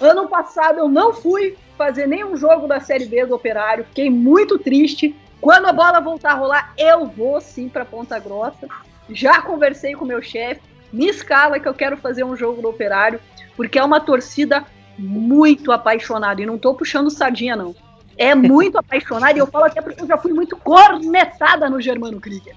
Ano 0.00 0.28
passado 0.28 0.78
eu 0.78 0.88
não 0.88 1.12
fui 1.12 1.58
fazer 1.76 2.06
nenhum 2.06 2.38
jogo 2.38 2.66
da 2.66 2.80
Série 2.80 3.04
B 3.04 3.26
do 3.26 3.34
Operário, 3.34 3.84
fiquei 3.84 4.08
muito 4.08 4.58
triste. 4.58 5.14
Quando 5.40 5.66
a 5.66 5.72
bola 5.72 6.00
voltar 6.00 6.32
a 6.32 6.34
rolar, 6.34 6.74
eu 6.76 7.06
vou 7.06 7.40
sim 7.40 7.68
para 7.68 7.84
Ponta 7.84 8.18
Grossa. 8.18 8.68
Já 9.08 9.40
conversei 9.40 9.94
com 9.94 10.04
meu 10.04 10.22
chefe, 10.22 10.60
me 10.92 11.08
escala 11.08 11.58
que 11.58 11.66
eu 11.66 11.74
quero 11.74 11.96
fazer 11.96 12.24
um 12.24 12.36
jogo 12.36 12.60
do 12.60 12.68
Operário, 12.68 13.20
porque 13.56 13.78
é 13.78 13.84
uma 13.84 14.00
torcida 14.00 14.64
muito 14.98 15.72
apaixonada. 15.72 16.42
E 16.42 16.46
não 16.46 16.56
estou 16.56 16.74
puxando 16.74 17.10
sardinha, 17.10 17.56
não. 17.56 17.74
É 18.16 18.34
muito 18.36 18.78
apaixonada, 18.78 19.32
e 19.32 19.38
eu 19.38 19.46
falo 19.46 19.64
até 19.64 19.80
porque 19.80 20.02
eu 20.02 20.06
já 20.06 20.18
fui 20.18 20.32
muito 20.32 20.56
cornetada 20.56 21.70
no 21.70 21.80
Germano 21.80 22.20
Krieger. 22.20 22.54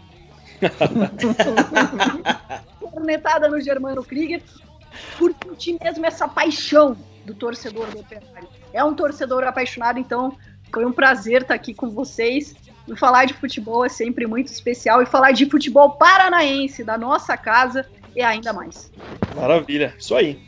cornetada 2.80 3.48
no 3.48 3.60
Germano 3.60 4.04
Krieger, 4.04 4.42
por 5.18 5.34
sentir 5.44 5.78
mesmo 5.82 6.06
essa 6.06 6.28
paixão 6.28 6.96
do 7.26 7.34
torcedor 7.34 7.88
do 7.88 8.00
Operário. 8.00 8.48
É 8.72 8.84
um 8.84 8.94
torcedor 8.94 9.44
apaixonado, 9.44 10.00
então 10.00 10.38
foi 10.74 10.86
um 10.86 10.92
prazer 10.92 11.44
estar 11.44 11.54
aqui 11.54 11.74
com 11.74 11.90
vocês. 11.90 12.56
E 12.88 12.98
falar 12.98 13.26
de 13.26 13.34
futebol 13.34 13.86
é 13.86 13.90
sempre 13.90 14.28
muito 14.28 14.48
especial. 14.48 15.02
E 15.02 15.06
falar 15.06 15.32
de 15.32 15.46
futebol 15.50 15.92
paranaense, 15.92 16.84
da 16.84 16.98
nossa 16.98 17.38
casa, 17.38 17.86
é 18.16 18.24
ainda 18.24 18.52
mais. 18.52 18.92
Maravilha, 19.36 19.94
isso 19.98 20.16
aí. 20.16 20.40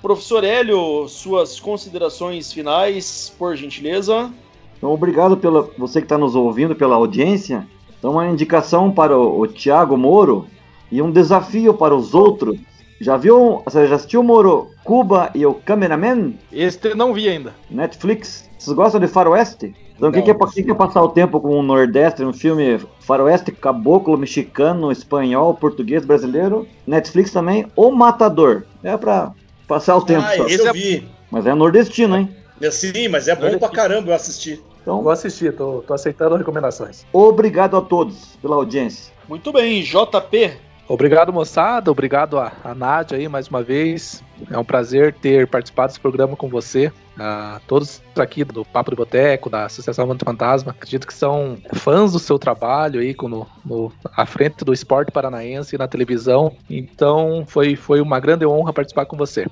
Professor 0.00 0.44
Hélio, 0.44 1.06
suas 1.08 1.60
considerações 1.60 2.52
finais, 2.52 3.34
por 3.38 3.54
gentileza. 3.56 4.30
Então, 4.78 4.90
obrigado 4.92 5.36
pela 5.36 5.68
você 5.76 6.00
que 6.00 6.06
está 6.06 6.16
nos 6.16 6.34
ouvindo, 6.34 6.74
pela 6.74 6.96
audiência. 6.96 7.66
Então, 7.98 8.12
uma 8.12 8.26
indicação 8.26 8.90
para 8.90 9.16
o, 9.16 9.40
o 9.40 9.46
Tiago 9.46 9.96
Moro 9.96 10.46
e 10.90 11.02
um 11.02 11.10
desafio 11.10 11.74
para 11.74 11.94
os 11.94 12.14
outros. 12.14 12.58
Já 12.98 13.16
viu, 13.16 13.62
você 13.64 13.86
já 13.86 13.96
assistiu 13.96 14.20
o 14.20 14.24
Moro 14.24 14.70
Cuba 14.84 15.30
e 15.34 15.44
o 15.44 15.54
Cameraman? 15.54 16.34
Este 16.50 16.94
não 16.94 17.12
vi 17.12 17.28
ainda. 17.28 17.54
Netflix. 17.70 18.48
Vocês 18.58 18.74
gostam 18.74 19.00
de 19.00 19.08
faroeste? 19.08 19.74
Então, 20.00 20.08
o 20.08 20.12
que, 20.14 20.22
que, 20.22 20.30
é, 20.30 20.34
que, 20.34 20.62
que 20.62 20.70
é 20.70 20.74
passar 20.74 21.02
o 21.02 21.10
tempo 21.10 21.38
com 21.38 21.58
o 21.58 21.62
Nordeste, 21.62 22.24
um 22.24 22.32
filme 22.32 22.80
faroeste, 23.00 23.52
caboclo, 23.52 24.16
mexicano, 24.16 24.90
espanhol, 24.90 25.52
português, 25.52 26.06
brasileiro? 26.06 26.66
Netflix 26.86 27.30
também. 27.30 27.66
O 27.76 27.90
Matador. 27.90 28.64
É 28.82 28.96
pra 28.96 29.34
passar 29.68 29.98
o 29.98 30.02
tempo 30.02 30.24
ah, 30.26 30.36
só. 30.38 30.46
Esse 30.46 30.66
eu 30.66 30.72
vi. 30.72 31.06
Mas 31.30 31.44
é 31.44 31.52
nordestino, 31.52 32.16
hein? 32.16 32.34
É, 32.62 32.70
sim, 32.70 33.08
mas 33.08 33.28
é 33.28 33.36
bom 33.36 33.58
pra 33.58 33.68
caramba 33.68 34.12
eu 34.12 34.14
assistir. 34.14 34.62
Então, 34.80 35.02
vou 35.02 35.12
assistir, 35.12 35.54
tô, 35.54 35.84
tô 35.86 35.92
aceitando 35.92 36.34
recomendações. 36.34 37.04
Obrigado 37.12 37.76
a 37.76 37.82
todos 37.82 38.38
pela 38.40 38.56
audiência. 38.56 39.12
Muito 39.28 39.52
bem, 39.52 39.82
JP. 39.82 40.52
Obrigado, 40.90 41.32
moçada. 41.32 41.88
Obrigado 41.88 42.36
a, 42.36 42.50
a 42.64 42.74
Nádia 42.74 43.16
aí 43.16 43.28
mais 43.28 43.46
uma 43.46 43.62
vez. 43.62 44.24
É 44.50 44.58
um 44.58 44.64
prazer 44.64 45.14
ter 45.14 45.46
participado 45.46 45.86
desse 45.86 46.00
programa 46.00 46.34
com 46.34 46.48
você 46.48 46.92
a 47.16 47.60
todos 47.68 48.02
aqui 48.18 48.42
do 48.42 48.64
Papo 48.64 48.90
do 48.90 48.96
Boteco, 48.96 49.48
da 49.48 49.66
Associação 49.66 50.04
Manto 50.08 50.24
Fantasma, 50.24 50.72
acredito 50.72 51.06
que 51.06 51.14
são 51.14 51.58
fãs 51.74 52.10
do 52.10 52.18
seu 52.18 52.40
trabalho 52.40 52.98
aí 52.98 53.14
no, 53.22 53.46
no, 53.64 53.92
à 54.16 54.26
frente 54.26 54.64
do 54.64 54.72
esporte 54.72 55.12
paranaense 55.12 55.78
na 55.78 55.86
televisão. 55.86 56.56
Então 56.68 57.44
foi, 57.46 57.76
foi 57.76 58.00
uma 58.00 58.18
grande 58.18 58.44
honra 58.44 58.72
participar 58.72 59.06
com 59.06 59.16
você. 59.16 59.46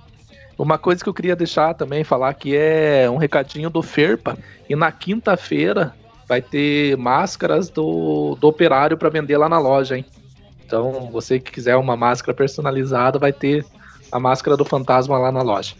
Uma 0.58 0.76
coisa 0.76 1.04
que 1.04 1.08
eu 1.08 1.14
queria 1.14 1.36
deixar 1.36 1.72
também, 1.72 2.02
falar 2.02 2.34
que 2.34 2.56
é 2.56 3.08
um 3.08 3.16
recadinho 3.16 3.70
do 3.70 3.80
Ferpa. 3.80 4.36
E 4.68 4.74
na 4.74 4.90
quinta-feira 4.90 5.94
vai 6.26 6.42
ter 6.42 6.96
máscaras 6.96 7.70
do, 7.70 8.36
do 8.40 8.48
operário 8.48 8.98
para 8.98 9.08
vender 9.08 9.36
lá 9.36 9.48
na 9.48 9.60
loja, 9.60 9.96
hein? 9.96 10.04
Então, 10.68 11.08
você 11.10 11.40
que 11.40 11.50
quiser 11.50 11.76
uma 11.76 11.96
máscara 11.96 12.36
personalizada, 12.36 13.18
vai 13.18 13.32
ter 13.32 13.64
a 14.12 14.20
máscara 14.20 14.54
do 14.54 14.66
fantasma 14.66 15.16
lá 15.16 15.32
na 15.32 15.40
loja. 15.40 15.74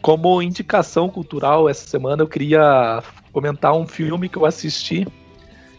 Como 0.00 0.40
indicação 0.40 1.08
cultural, 1.08 1.68
essa 1.68 1.88
semana 1.88 2.22
eu 2.22 2.28
queria 2.28 3.02
comentar 3.32 3.74
um 3.74 3.84
filme 3.84 4.28
que 4.28 4.38
eu 4.38 4.46
assisti 4.46 5.04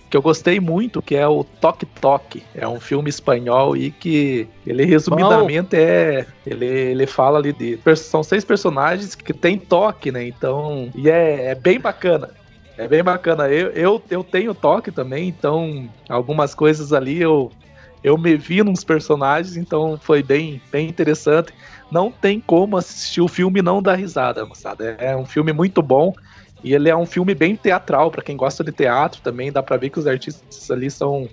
que 0.10 0.18
eu 0.18 0.22
gostei 0.22 0.60
muito, 0.60 1.02
que 1.02 1.16
é 1.16 1.28
o 1.28 1.44
Toque 1.44 1.86
Toque. 1.86 2.44
É 2.56 2.68
um 2.68 2.80
filme 2.80 3.10
espanhol 3.10 3.78
e 3.78 3.92
que 3.92 4.48
ele 4.66 4.84
resumidamente 4.84 5.76
Bom. 5.76 5.82
é. 5.82 6.26
Ele, 6.46 6.66
ele 6.66 7.06
fala 7.06 7.38
ali 7.38 7.54
de. 7.54 7.80
São 7.96 8.24
seis 8.24 8.44
personagens 8.44 9.14
que 9.14 9.34
tem 9.34 9.58
toque, 9.58 10.12
né? 10.12 10.28
Então. 10.28 10.90
E 10.96 11.10
é, 11.10 11.52
é 11.52 11.56
bem 11.56 11.80
bacana. 11.80 12.32
É 12.76 12.88
bem 12.88 13.04
bacana. 13.04 13.48
Eu, 13.50 13.70
eu, 13.70 14.02
eu 14.10 14.24
tenho 14.24 14.56
toque 14.56 14.92
também, 14.92 15.28
então 15.28 15.88
algumas 16.08 16.56
coisas 16.56 16.92
ali 16.92 17.22
eu, 17.22 17.52
eu 18.04 18.18
me 18.18 18.36
vi 18.36 18.64
nos 18.64 18.84
personagens, 18.84 19.58
então 19.58 20.00
foi 20.02 20.24
bem, 20.24 20.62
bem 20.72 20.88
interessante 20.88 21.54
não 21.92 22.12
tem 22.12 22.40
como 22.40 22.78
assistir 22.78 23.22
o 23.22 23.28
filme 23.28 23.60
e 23.60 23.64
não 23.64 23.82
dar 23.82 23.96
risada, 23.96 24.46
moçada. 24.46 24.96
É 25.00 25.16
um 25.16 25.26
filme 25.26 25.52
muito 25.52 25.82
bom 25.82 26.14
e 26.64 26.74
ele 26.74 26.90
é 26.90 26.96
um 26.96 27.06
filme 27.06 27.34
bem 27.34 27.56
teatral, 27.56 28.12
para 28.12 28.22
quem 28.22 28.36
gosta 28.36 28.64
de 28.64 28.72
teatro 28.72 29.22
também, 29.22 29.52
dá 29.52 29.64
para 29.64 29.78
ver 29.78 29.90
que 29.90 30.00
os 30.00 30.06
artistas 30.06 30.70
ali 30.70 30.92
são, 30.92 31.28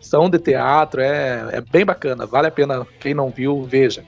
são 0.00 0.30
de 0.30 0.38
teatro, 0.38 1.00
é, 1.00 1.48
é 1.52 1.60
bem 1.60 1.84
bacana, 1.84 2.26
vale 2.26 2.46
a 2.46 2.50
pena, 2.50 2.86
quem 3.00 3.12
não 3.12 3.28
viu, 3.28 3.62
veja. 3.64 4.04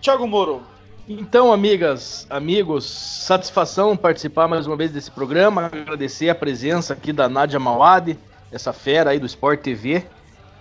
Tiago 0.00 0.26
Moro. 0.26 0.62
Então, 1.06 1.52
amigas, 1.52 2.26
amigos, 2.30 2.86
satisfação 2.86 3.94
participar 3.94 4.48
mais 4.48 4.66
uma 4.66 4.74
vez 4.74 4.90
desse 4.90 5.10
programa, 5.10 5.66
agradecer 5.66 6.30
a 6.30 6.34
presença 6.34 6.94
aqui 6.94 7.12
da 7.12 7.28
Nádia 7.28 7.60
Mawad, 7.60 8.18
essa 8.50 8.72
fera 8.72 9.10
aí 9.10 9.18
do 9.18 9.26
Sport 9.26 9.60
TV, 9.60 10.02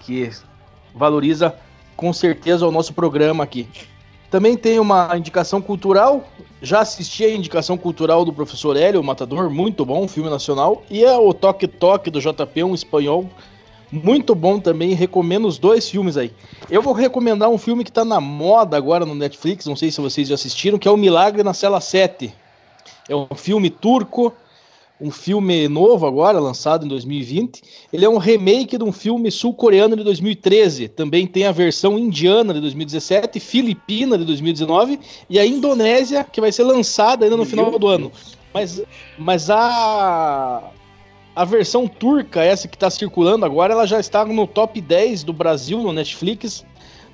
que 0.01 0.29
valoriza 0.93 1.55
com 1.95 2.11
certeza 2.11 2.67
o 2.67 2.71
nosso 2.71 2.93
programa 2.93 3.43
aqui. 3.43 3.67
Também 4.29 4.57
tem 4.57 4.79
uma 4.79 5.15
indicação 5.15 5.61
cultural. 5.61 6.27
Já 6.61 6.79
assisti 6.79 7.23
a 7.23 7.29
indicação 7.29 7.77
cultural 7.77 8.25
do 8.25 8.33
professor 8.33 8.75
Hélio, 8.75 9.03
Matador, 9.03 9.49
muito 9.49 9.85
bom, 9.85 10.07
filme 10.07 10.29
nacional. 10.29 10.83
E 10.89 11.03
é 11.03 11.15
o 11.15 11.33
Toque 11.33 11.67
Toque 11.67 12.09
do 12.09 12.19
JP, 12.19 12.63
um 12.63 12.73
espanhol, 12.73 13.29
muito 13.91 14.33
bom 14.33 14.59
também. 14.59 14.93
Recomendo 14.93 15.47
os 15.47 15.59
dois 15.59 15.87
filmes 15.87 16.17
aí. 16.17 16.33
Eu 16.67 16.81
vou 16.81 16.93
recomendar 16.93 17.49
um 17.49 17.59
filme 17.59 17.83
que 17.83 17.91
está 17.91 18.03
na 18.03 18.19
moda 18.19 18.75
agora 18.75 19.05
no 19.05 19.13
Netflix, 19.13 19.67
não 19.67 19.75
sei 19.75 19.91
se 19.91 20.01
vocês 20.01 20.27
já 20.27 20.35
assistiram, 20.35 20.79
que 20.79 20.87
é 20.87 20.91
O 20.91 20.97
Milagre 20.97 21.43
na 21.43 21.53
Cela 21.53 21.79
7. 21.79 22.33
É 23.07 23.15
um 23.15 23.27
filme 23.35 23.69
turco 23.69 24.33
um 25.01 25.11
filme 25.11 25.67
novo 25.67 26.05
agora, 26.05 26.39
lançado 26.39 26.85
em 26.85 26.87
2020. 26.87 27.61
Ele 27.91 28.05
é 28.05 28.09
um 28.09 28.17
remake 28.17 28.77
de 28.77 28.83
um 28.83 28.91
filme 28.91 29.31
sul-coreano 29.31 29.95
de 29.95 30.03
2013. 30.03 30.87
Também 30.87 31.27
tem 31.27 31.45
a 31.45 31.51
versão 31.51 31.97
indiana 31.97 32.53
de 32.53 32.61
2017, 32.61 33.39
filipina 33.39 34.17
de 34.17 34.25
2019 34.25 34.99
e 35.29 35.39
a 35.39 35.45
Indonésia, 35.45 36.23
que 36.23 36.39
vai 36.39 36.51
ser 36.51 36.63
lançada 36.63 37.25
ainda 37.25 37.35
no 37.35 37.45
final 37.45 37.77
do 37.77 37.87
ano. 37.87 38.11
Mas, 38.53 38.81
mas 39.17 39.49
a, 39.49 40.71
a 41.35 41.45
versão 41.45 41.87
turca, 41.87 42.43
essa 42.43 42.67
que 42.67 42.75
está 42.75 42.89
circulando 42.89 43.45
agora, 43.45 43.73
ela 43.73 43.87
já 43.87 43.99
está 43.99 44.23
no 44.23 44.45
top 44.45 44.79
10 44.79 45.23
do 45.23 45.33
Brasil 45.33 45.79
no 45.79 45.91
Netflix 45.91 46.63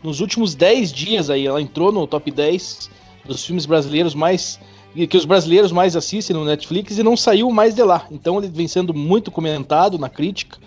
nos 0.03 0.19
últimos 0.19 0.53
10 0.53 0.91
dias 0.91 1.29
aí. 1.29 1.47
Ela 1.47 1.61
entrou 1.61 1.91
no 1.91 2.05
top 2.05 2.29
10 2.29 2.89
dos 3.25 3.45
filmes 3.45 3.65
brasileiros 3.65 4.13
mais 4.13 4.59
que 4.93 5.17
os 5.17 5.25
brasileiros 5.25 5.71
mais 5.71 5.95
assistem 5.95 6.35
no 6.35 6.45
Netflix 6.45 6.97
e 6.97 7.03
não 7.03 7.15
saiu 7.15 7.49
mais 7.51 7.75
de 7.75 7.83
lá. 7.83 8.05
Então 8.11 8.37
ele 8.37 8.47
vem 8.47 8.67
sendo 8.67 8.93
muito 8.93 9.31
comentado 9.31 9.97
na 9.97 10.09
crítica. 10.09 10.57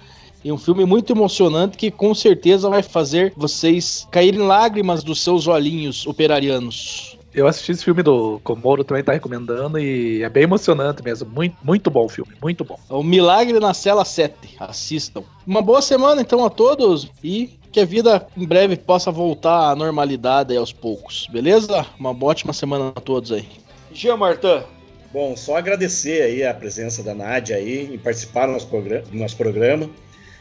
E 0.44 0.50
um 0.50 0.58
filme 0.58 0.84
muito 0.84 1.12
emocionante 1.12 1.76
que 1.76 1.90
com 1.90 2.14
certeza 2.14 2.68
vai 2.68 2.82
fazer 2.82 3.32
vocês 3.36 4.08
caírem 4.10 4.40
lágrimas 4.40 5.04
dos 5.04 5.20
seus 5.20 5.46
olhinhos 5.46 6.04
operarianos. 6.06 7.16
Eu 7.34 7.46
assisti 7.46 7.72
esse 7.72 7.84
filme 7.84 8.02
do 8.02 8.40
Komoro, 8.44 8.84
também 8.84 9.02
tá 9.02 9.12
recomendando, 9.12 9.78
e 9.78 10.22
é 10.22 10.28
bem 10.28 10.42
emocionante 10.42 11.02
mesmo. 11.02 11.30
Muito, 11.30 11.56
muito 11.62 11.90
bom 11.90 12.04
o 12.04 12.08
filme, 12.08 12.32
muito 12.42 12.62
bom. 12.62 12.78
O 12.90 13.02
Milagre 13.02 13.58
na 13.58 13.72
Cela 13.72 14.04
7. 14.04 14.56
Assistam. 14.60 15.22
Uma 15.46 15.62
boa 15.62 15.80
semana 15.80 16.20
então 16.20 16.44
a 16.44 16.50
todos 16.50 17.08
e 17.24 17.58
que 17.70 17.80
a 17.80 17.86
vida 17.86 18.26
em 18.36 18.46
breve 18.46 18.76
possa 18.76 19.10
voltar 19.10 19.70
à 19.70 19.74
normalidade 19.74 20.54
aos 20.54 20.74
poucos, 20.74 21.26
beleza? 21.32 21.86
Uma 21.98 22.10
ótima 22.10 22.52
semana 22.52 22.92
a 22.94 23.00
todos 23.00 23.32
aí. 23.32 23.48
Jean 23.92 24.16
Martin. 24.16 24.64
Bom, 25.12 25.36
só 25.36 25.56
agradecer 25.56 26.22
aí 26.22 26.44
a 26.44 26.54
presença 26.54 27.02
da 27.02 27.14
Nádia 27.14 27.56
aí 27.56 27.94
em 27.94 27.98
participar 27.98 28.46
do 28.46 28.52
nosso, 28.52 28.66
programa, 28.66 29.02
do 29.02 29.16
nosso 29.16 29.36
programa. 29.36 29.90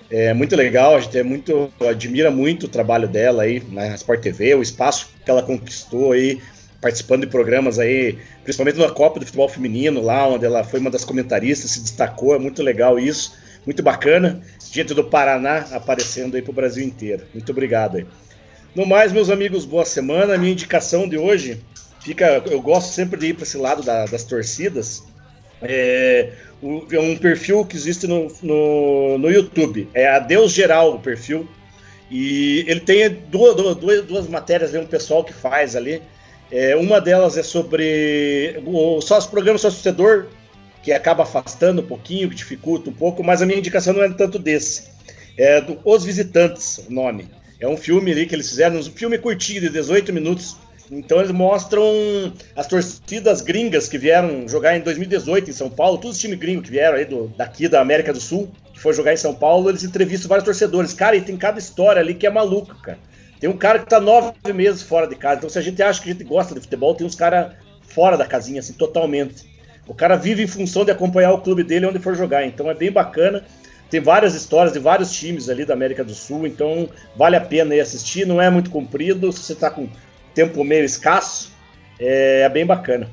É 0.10 0.34
muito 0.34 0.56
legal, 0.56 0.96
a 0.96 1.00
gente 1.00 1.18
é 1.18 1.24
muito, 1.24 1.72
admira 1.90 2.32
muito 2.32 2.66
o 2.66 2.70
trabalho 2.70 3.08
dela 3.08 3.44
aí 3.44 3.62
na 3.70 3.96
Sport 3.96 4.22
TV, 4.22 4.56
o 4.56 4.62
espaço 4.62 5.10
que 5.24 5.32
ela 5.32 5.42
conquistou 5.42 6.12
aí, 6.12 6.42
participando 6.82 7.22
de 7.22 7.28
programas 7.28 7.80
aí, 7.80 8.18
principalmente 8.44 8.78
na 8.78 8.90
Copa 8.90 9.20
do 9.20 9.26
Futebol 9.26 9.48
Feminino, 9.48 10.02
lá 10.02 10.28
onde 10.28 10.46
ela 10.46 10.64
foi 10.64 10.80
uma 10.80 10.90
das 10.90 11.06
comentaristas, 11.06 11.72
se 11.72 11.82
destacou, 11.82 12.36
é 12.36 12.40
muito 12.40 12.62
legal 12.62 13.00
isso, 13.00 13.38
muito 13.66 13.82
bacana. 13.84 14.42
Gente 14.72 14.94
do 14.94 15.04
Paraná 15.04 15.68
aparecendo 15.72 16.36
aí 16.36 16.42
para 16.42 16.52
o 16.52 16.56
Brasil 16.56 16.84
inteiro. 16.84 17.24
Muito 17.34 17.52
obrigado 17.52 17.98
aí. 17.98 18.06
No 18.74 18.86
mais, 18.86 19.12
meus 19.12 19.30
amigos, 19.30 19.66
boa 19.66 19.84
semana. 19.84 20.38
Minha 20.38 20.54
indicação 20.54 21.08
de 21.08 21.18
hoje 21.18 21.62
fica. 22.04 22.44
Eu 22.46 22.62
gosto 22.62 22.94
sempre 22.94 23.20
de 23.20 23.28
ir 23.28 23.34
para 23.34 23.44
esse 23.44 23.58
lado 23.58 23.82
da, 23.84 24.06
das 24.06 24.24
torcidas. 24.24 25.04
É, 25.62 26.34
é 26.92 27.00
um 27.00 27.16
perfil 27.18 27.66
que 27.66 27.76
existe 27.76 28.08
no, 28.08 28.28
no, 28.42 29.18
no 29.18 29.32
YouTube. 29.32 29.88
É 29.94 30.08
a 30.08 30.20
Deus 30.20 30.52
Geral 30.52 30.96
o 30.96 31.00
perfil. 31.00 31.48
E 32.10 32.66
ele 32.68 32.82
tem 32.82 33.10
duas, 33.30 33.56
duas, 33.56 34.04
duas 34.04 34.28
matérias, 34.28 34.74
um 34.74 34.86
pessoal 34.86 35.24
que 35.24 35.34
faz 35.34 35.76
ali. 35.76 36.02
É, 36.52 36.76
uma 36.76 37.00
delas 37.00 37.38
é 37.38 37.44
sobre 37.44 38.62
o 38.66 39.00
sócio 39.00 39.32
programa 39.32 39.58
sócio 39.58 39.82
torcedor, 39.82 40.28
que 40.84 40.92
acaba 40.92 41.24
afastando 41.24 41.82
um 41.82 41.86
pouquinho, 41.86 42.30
que 42.30 42.36
dificulta 42.36 42.90
um 42.90 42.94
pouco, 42.94 43.24
mas 43.24 43.42
a 43.42 43.46
minha 43.46 43.58
indicação 43.58 43.94
não 43.94 44.04
é 44.04 44.10
tanto 44.10 44.38
desse. 44.38 44.90
É 45.38 45.62
do 45.62 45.80
Os 45.86 46.04
Visitantes, 46.04 46.80
o 46.90 46.94
nome. 46.94 47.30
É 47.62 47.68
um 47.68 47.78
filme 47.78 48.12
ali 48.12 48.26
que 48.26 48.36
eles 48.36 48.50
fizeram, 48.50 48.78
um 48.78 48.84
filme 48.84 49.18
curtinho 49.18 49.62
de 49.62 49.70
18 49.70 50.12
minutos. 50.12 50.58
Então 50.92 51.20
eles 51.20 51.32
mostram 51.32 51.84
as 52.54 52.68
torcidas 52.68 53.40
gringas 53.40 53.88
que 53.88 53.98
vieram 53.98 54.46
jogar 54.46 54.76
em 54.76 54.82
2018 54.82 55.50
em 55.50 55.54
São 55.54 55.70
Paulo, 55.70 55.98
todos 55.98 56.18
os 56.18 56.22
times 56.22 56.38
gringos 56.38 56.66
que 56.66 56.72
vieram 56.72 56.98
aí 56.98 57.06
do, 57.06 57.28
daqui 57.38 57.70
da 57.70 57.80
América 57.80 58.12
do 58.12 58.20
Sul, 58.20 58.52
que 58.74 58.80
foi 58.80 58.94
jogar 58.94 59.14
em 59.14 59.18
São 59.18 59.34
Paulo, 59.34 59.70
eles 59.70 59.84
entrevistam 59.84 60.28
vários 60.28 60.44
torcedores. 60.44 60.94
Cara, 60.94 61.16
e 61.16 61.22
tem 61.22 61.38
cada 61.38 61.58
história 61.60 62.02
ali 62.02 62.14
que 62.14 62.28
é 62.28 62.30
maluca, 62.30 62.76
cara. 62.84 63.00
Tem 63.40 63.50
um 63.50 63.58
cara 63.58 63.80
que 63.80 63.86
tá 63.86 64.02
nove 64.02 64.34
meses 64.54 64.84
fora 64.84 65.08
de 65.08 65.16
casa. 65.16 65.38
Então, 65.38 65.50
se 65.50 65.58
a 65.58 65.62
gente 65.62 65.82
acha 65.82 66.02
que 66.02 66.10
a 66.10 66.12
gente 66.12 66.26
gosta 66.26 66.54
de 66.54 66.60
futebol, 66.60 66.94
tem 66.94 67.08
uns 67.08 67.16
caras 67.16 67.54
fora 67.82 68.18
da 68.18 68.26
casinha, 68.26 68.60
assim, 68.60 68.74
totalmente. 68.74 69.50
O 69.88 69.96
cara 69.96 70.16
vive 70.16 70.44
em 70.44 70.48
função 70.48 70.86
de 70.86 70.92
acompanhar 70.92 71.32
o 71.32 71.42
clube 71.42 71.64
dele 71.64 71.86
onde 71.86 72.00
for 72.00 72.16
jogar. 72.16 72.46
Então 72.46 72.70
é 72.70 72.74
bem 72.74 72.92
bacana. 72.92 73.44
Tem 73.90 74.00
várias 74.00 74.36
histórias 74.36 74.74
de 74.74 74.80
vários 74.80 75.12
times 75.12 75.50
ali 75.50 75.66
da 75.66 75.74
América 75.74 76.04
do 76.04 76.14
Sul, 76.14 76.46
então 76.46 76.88
vale 77.16 77.36
a 77.36 77.42
pena 77.42 77.76
ir 77.76 77.82
assistir. 77.82 78.26
Não 78.26 78.42
é 78.42 78.50
muito 78.50 78.70
comprido, 78.70 79.32
se 79.34 79.40
você 79.40 79.54
está 79.54 79.70
com 79.70 79.90
tempo 80.34 80.64
meio 80.64 80.84
escasso, 80.84 81.52
é, 82.00 82.48
bem 82.50 82.66
bacana. 82.66 83.10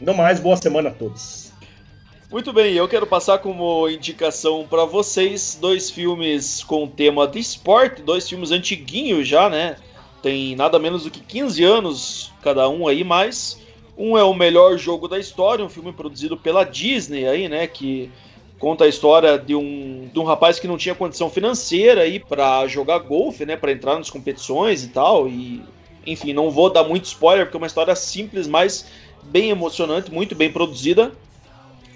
No 0.00 0.14
mais, 0.14 0.38
boa 0.38 0.56
semana 0.56 0.90
a 0.90 0.92
todos. 0.92 1.52
Muito 2.30 2.52
bem, 2.52 2.74
eu 2.74 2.86
quero 2.86 3.06
passar 3.06 3.38
como 3.38 3.88
indicação 3.88 4.66
para 4.68 4.84
vocês 4.84 5.56
dois 5.58 5.90
filmes 5.90 6.62
com 6.62 6.86
tema 6.86 7.26
de 7.26 7.38
esporte, 7.38 8.02
dois 8.02 8.28
filmes 8.28 8.50
antiguinhos 8.50 9.26
já, 9.26 9.48
né? 9.48 9.76
Tem 10.22 10.54
nada 10.54 10.78
menos 10.78 11.04
do 11.04 11.10
que 11.10 11.20
15 11.20 11.64
anos 11.64 12.32
cada 12.42 12.68
um 12.68 12.86
aí, 12.86 13.02
mas 13.02 13.58
um 13.96 14.16
é 14.16 14.22
o 14.22 14.34
melhor 14.34 14.76
jogo 14.76 15.08
da 15.08 15.18
história, 15.18 15.64
um 15.64 15.68
filme 15.68 15.92
produzido 15.92 16.36
pela 16.36 16.64
Disney 16.64 17.26
aí, 17.26 17.48
né, 17.48 17.66
que 17.66 18.10
conta 18.58 18.84
a 18.84 18.88
história 18.88 19.38
de 19.38 19.54
um, 19.54 20.08
de 20.12 20.18
um 20.18 20.24
rapaz 20.24 20.60
que 20.60 20.68
não 20.68 20.76
tinha 20.76 20.94
condição 20.94 21.28
financeira 21.28 22.02
aí 22.02 22.20
para 22.20 22.66
jogar 22.68 22.98
golfe, 22.98 23.44
né, 23.44 23.56
para 23.56 23.72
entrar 23.72 23.96
nas 23.96 24.10
competições 24.10 24.84
e 24.84 24.88
tal, 24.88 25.28
e 25.28 25.62
enfim, 26.12 26.32
não 26.32 26.50
vou 26.50 26.70
dar 26.70 26.84
muito 26.84 27.04
spoiler 27.04 27.46
porque 27.46 27.56
é 27.56 27.60
uma 27.60 27.66
história 27.66 27.94
simples, 27.94 28.46
mas 28.46 28.86
bem 29.22 29.50
emocionante, 29.50 30.12
muito 30.12 30.34
bem 30.34 30.50
produzida. 30.50 31.12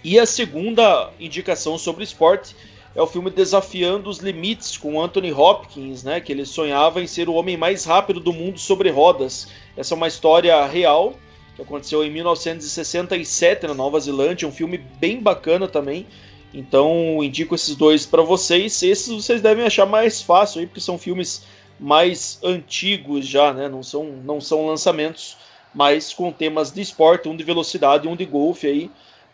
E 0.04 0.18
a 0.18 0.26
segunda 0.26 1.10
indicação 1.18 1.78
sobre 1.78 2.04
esporte 2.04 2.56
é 2.94 3.00
o 3.00 3.06
filme 3.06 3.30
Desafiando 3.30 4.10
os 4.10 4.18
Limites 4.18 4.76
com 4.76 5.00
Anthony 5.00 5.32
Hopkins, 5.32 6.02
né, 6.02 6.20
que 6.20 6.32
ele 6.32 6.44
sonhava 6.44 7.00
em 7.00 7.06
ser 7.06 7.28
o 7.28 7.34
homem 7.34 7.56
mais 7.56 7.84
rápido 7.84 8.20
do 8.20 8.32
mundo 8.32 8.58
sobre 8.58 8.90
rodas. 8.90 9.48
Essa 9.76 9.94
é 9.94 9.96
uma 9.96 10.08
história 10.08 10.64
real 10.66 11.14
que 11.56 11.62
aconteceu 11.62 12.04
em 12.04 12.10
1967 12.10 13.66
na 13.66 13.74
Nova 13.74 14.00
Zelândia, 14.00 14.48
um 14.48 14.52
filme 14.52 14.78
bem 14.78 15.20
bacana 15.20 15.68
também. 15.68 16.06
Então, 16.52 17.22
indico 17.22 17.54
esses 17.54 17.74
dois 17.74 18.04
para 18.04 18.22
vocês. 18.22 18.82
Esses 18.82 19.08
vocês 19.08 19.40
devem 19.40 19.64
achar 19.64 19.86
mais 19.86 20.20
fácil 20.20 20.60
aí, 20.60 20.66
porque 20.66 20.80
são 20.80 20.98
filmes 20.98 21.44
mais 21.78 22.38
antigos 22.42 23.26
já, 23.26 23.52
né? 23.52 23.68
Não 23.68 23.82
são, 23.82 24.04
não 24.24 24.40
são 24.40 24.66
lançamentos, 24.66 25.36
mas 25.74 26.12
com 26.12 26.30
temas 26.30 26.70
de 26.70 26.80
esporte, 26.80 27.28
um 27.28 27.36
de 27.36 27.44
velocidade 27.44 28.08
um 28.08 28.16
de 28.16 28.24
golfe 28.24 28.66
aí, 28.66 28.90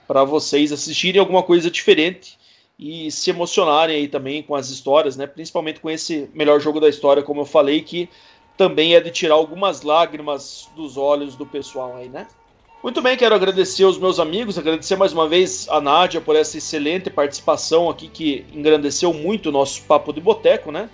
para 0.06 0.24
vocês 0.24 0.72
assistirem 0.72 1.20
alguma 1.20 1.42
coisa 1.42 1.70
diferente 1.70 2.38
e 2.78 3.10
se 3.10 3.30
emocionarem 3.30 3.96
aí 3.96 4.08
também 4.08 4.42
com 4.42 4.54
as 4.54 4.70
histórias, 4.70 5.16
né? 5.16 5.26
Principalmente 5.26 5.80
com 5.80 5.90
esse 5.90 6.30
melhor 6.32 6.60
jogo 6.60 6.80
da 6.80 6.88
história, 6.88 7.22
como 7.22 7.40
eu 7.40 7.46
falei, 7.46 7.82
que 7.82 8.08
também 8.56 8.94
é 8.94 9.00
de 9.00 9.10
tirar 9.10 9.34
algumas 9.34 9.82
lágrimas 9.82 10.68
dos 10.74 10.96
olhos 10.96 11.36
do 11.36 11.44
pessoal 11.44 11.96
aí, 11.96 12.08
né? 12.08 12.26
Muito 12.82 13.02
bem, 13.02 13.16
quero 13.16 13.34
agradecer 13.34 13.82
aos 13.82 13.98
meus 13.98 14.20
amigos, 14.20 14.56
agradecer 14.56 14.94
mais 14.94 15.12
uma 15.12 15.28
vez 15.28 15.68
a 15.68 15.80
Nádia 15.80 16.20
por 16.20 16.36
essa 16.36 16.58
excelente 16.58 17.10
participação 17.10 17.90
aqui 17.90 18.06
que 18.08 18.46
engrandeceu 18.52 19.12
muito 19.12 19.48
o 19.48 19.52
nosso 19.52 19.82
papo 19.82 20.12
de 20.12 20.20
boteco, 20.20 20.70
né? 20.70 20.88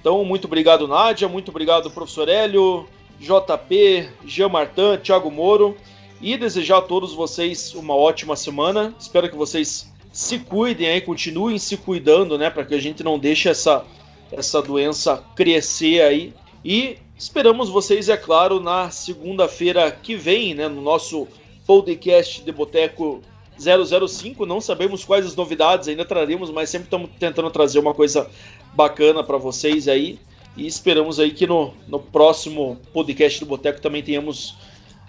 Então, 0.00 0.24
muito 0.24 0.46
obrigado, 0.46 0.88
Nádia, 0.88 1.28
muito 1.28 1.50
obrigado, 1.50 1.90
professor 1.90 2.28
Hélio, 2.28 2.88
JP, 3.18 4.08
Jean 4.24 4.48
Martin, 4.48 4.96
Thiago 5.02 5.30
Moro, 5.30 5.76
e 6.22 6.36
desejar 6.38 6.78
a 6.78 6.82
todos 6.82 7.12
vocês 7.12 7.74
uma 7.74 7.94
ótima 7.94 8.34
semana. 8.34 8.94
Espero 8.98 9.28
que 9.28 9.36
vocês 9.36 9.92
se 10.10 10.38
cuidem 10.38 10.88
aí, 10.88 11.00
continuem 11.00 11.58
se 11.58 11.76
cuidando, 11.76 12.38
né, 12.38 12.48
para 12.48 12.64
que 12.64 12.74
a 12.74 12.80
gente 12.80 13.04
não 13.04 13.18
deixe 13.18 13.48
essa, 13.48 13.84
essa 14.32 14.62
doença 14.62 15.22
crescer 15.36 16.02
aí 16.02 16.32
e 16.64 16.96
esperamos 17.16 17.68
vocês, 17.68 18.08
é 18.08 18.16
claro, 18.16 18.58
na 18.58 18.90
segunda-feira 18.90 19.90
que 19.90 20.16
vem, 20.16 20.54
né, 20.54 20.66
no 20.66 20.80
nosso 20.80 21.28
podcast 21.66 22.42
de 22.42 22.50
Boteco 22.50 23.20
005. 23.58 24.46
Não 24.46 24.60
sabemos 24.60 25.04
quais 25.04 25.26
as 25.26 25.36
novidades 25.36 25.88
ainda 25.88 26.04
traremos, 26.04 26.50
mas 26.50 26.70
sempre 26.70 26.86
estamos 26.86 27.10
tentando 27.18 27.50
trazer 27.50 27.78
uma 27.78 27.94
coisa 27.94 28.28
bacana 28.74 29.22
para 29.22 29.36
vocês 29.36 29.88
aí. 29.88 30.18
E 30.56 30.66
esperamos 30.66 31.20
aí 31.20 31.30
que 31.30 31.46
no, 31.46 31.74
no 31.86 32.00
próximo 32.00 32.78
podcast 32.92 33.40
do 33.40 33.46
Boteco 33.46 33.80
também 33.80 34.02
tenhamos 34.02 34.56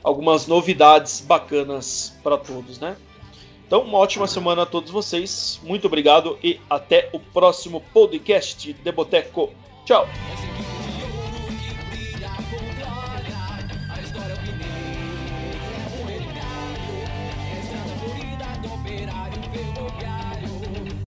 algumas 0.04 0.48
novidades 0.48 1.22
bacanas 1.22 2.18
para 2.24 2.38
todos, 2.38 2.80
né? 2.80 2.96
Então, 3.66 3.84
uma 3.84 3.98
ótima 3.98 4.28
semana 4.28 4.64
a 4.64 4.66
todos 4.66 4.92
vocês. 4.92 5.60
Muito 5.64 5.88
obrigado 5.88 6.38
e 6.44 6.60
até 6.70 7.10
o 7.14 7.20
próximo 7.20 7.82
podcast 7.94 8.74
de 8.74 8.92
Boteco. 8.92 9.50
Tchau! 9.86 10.08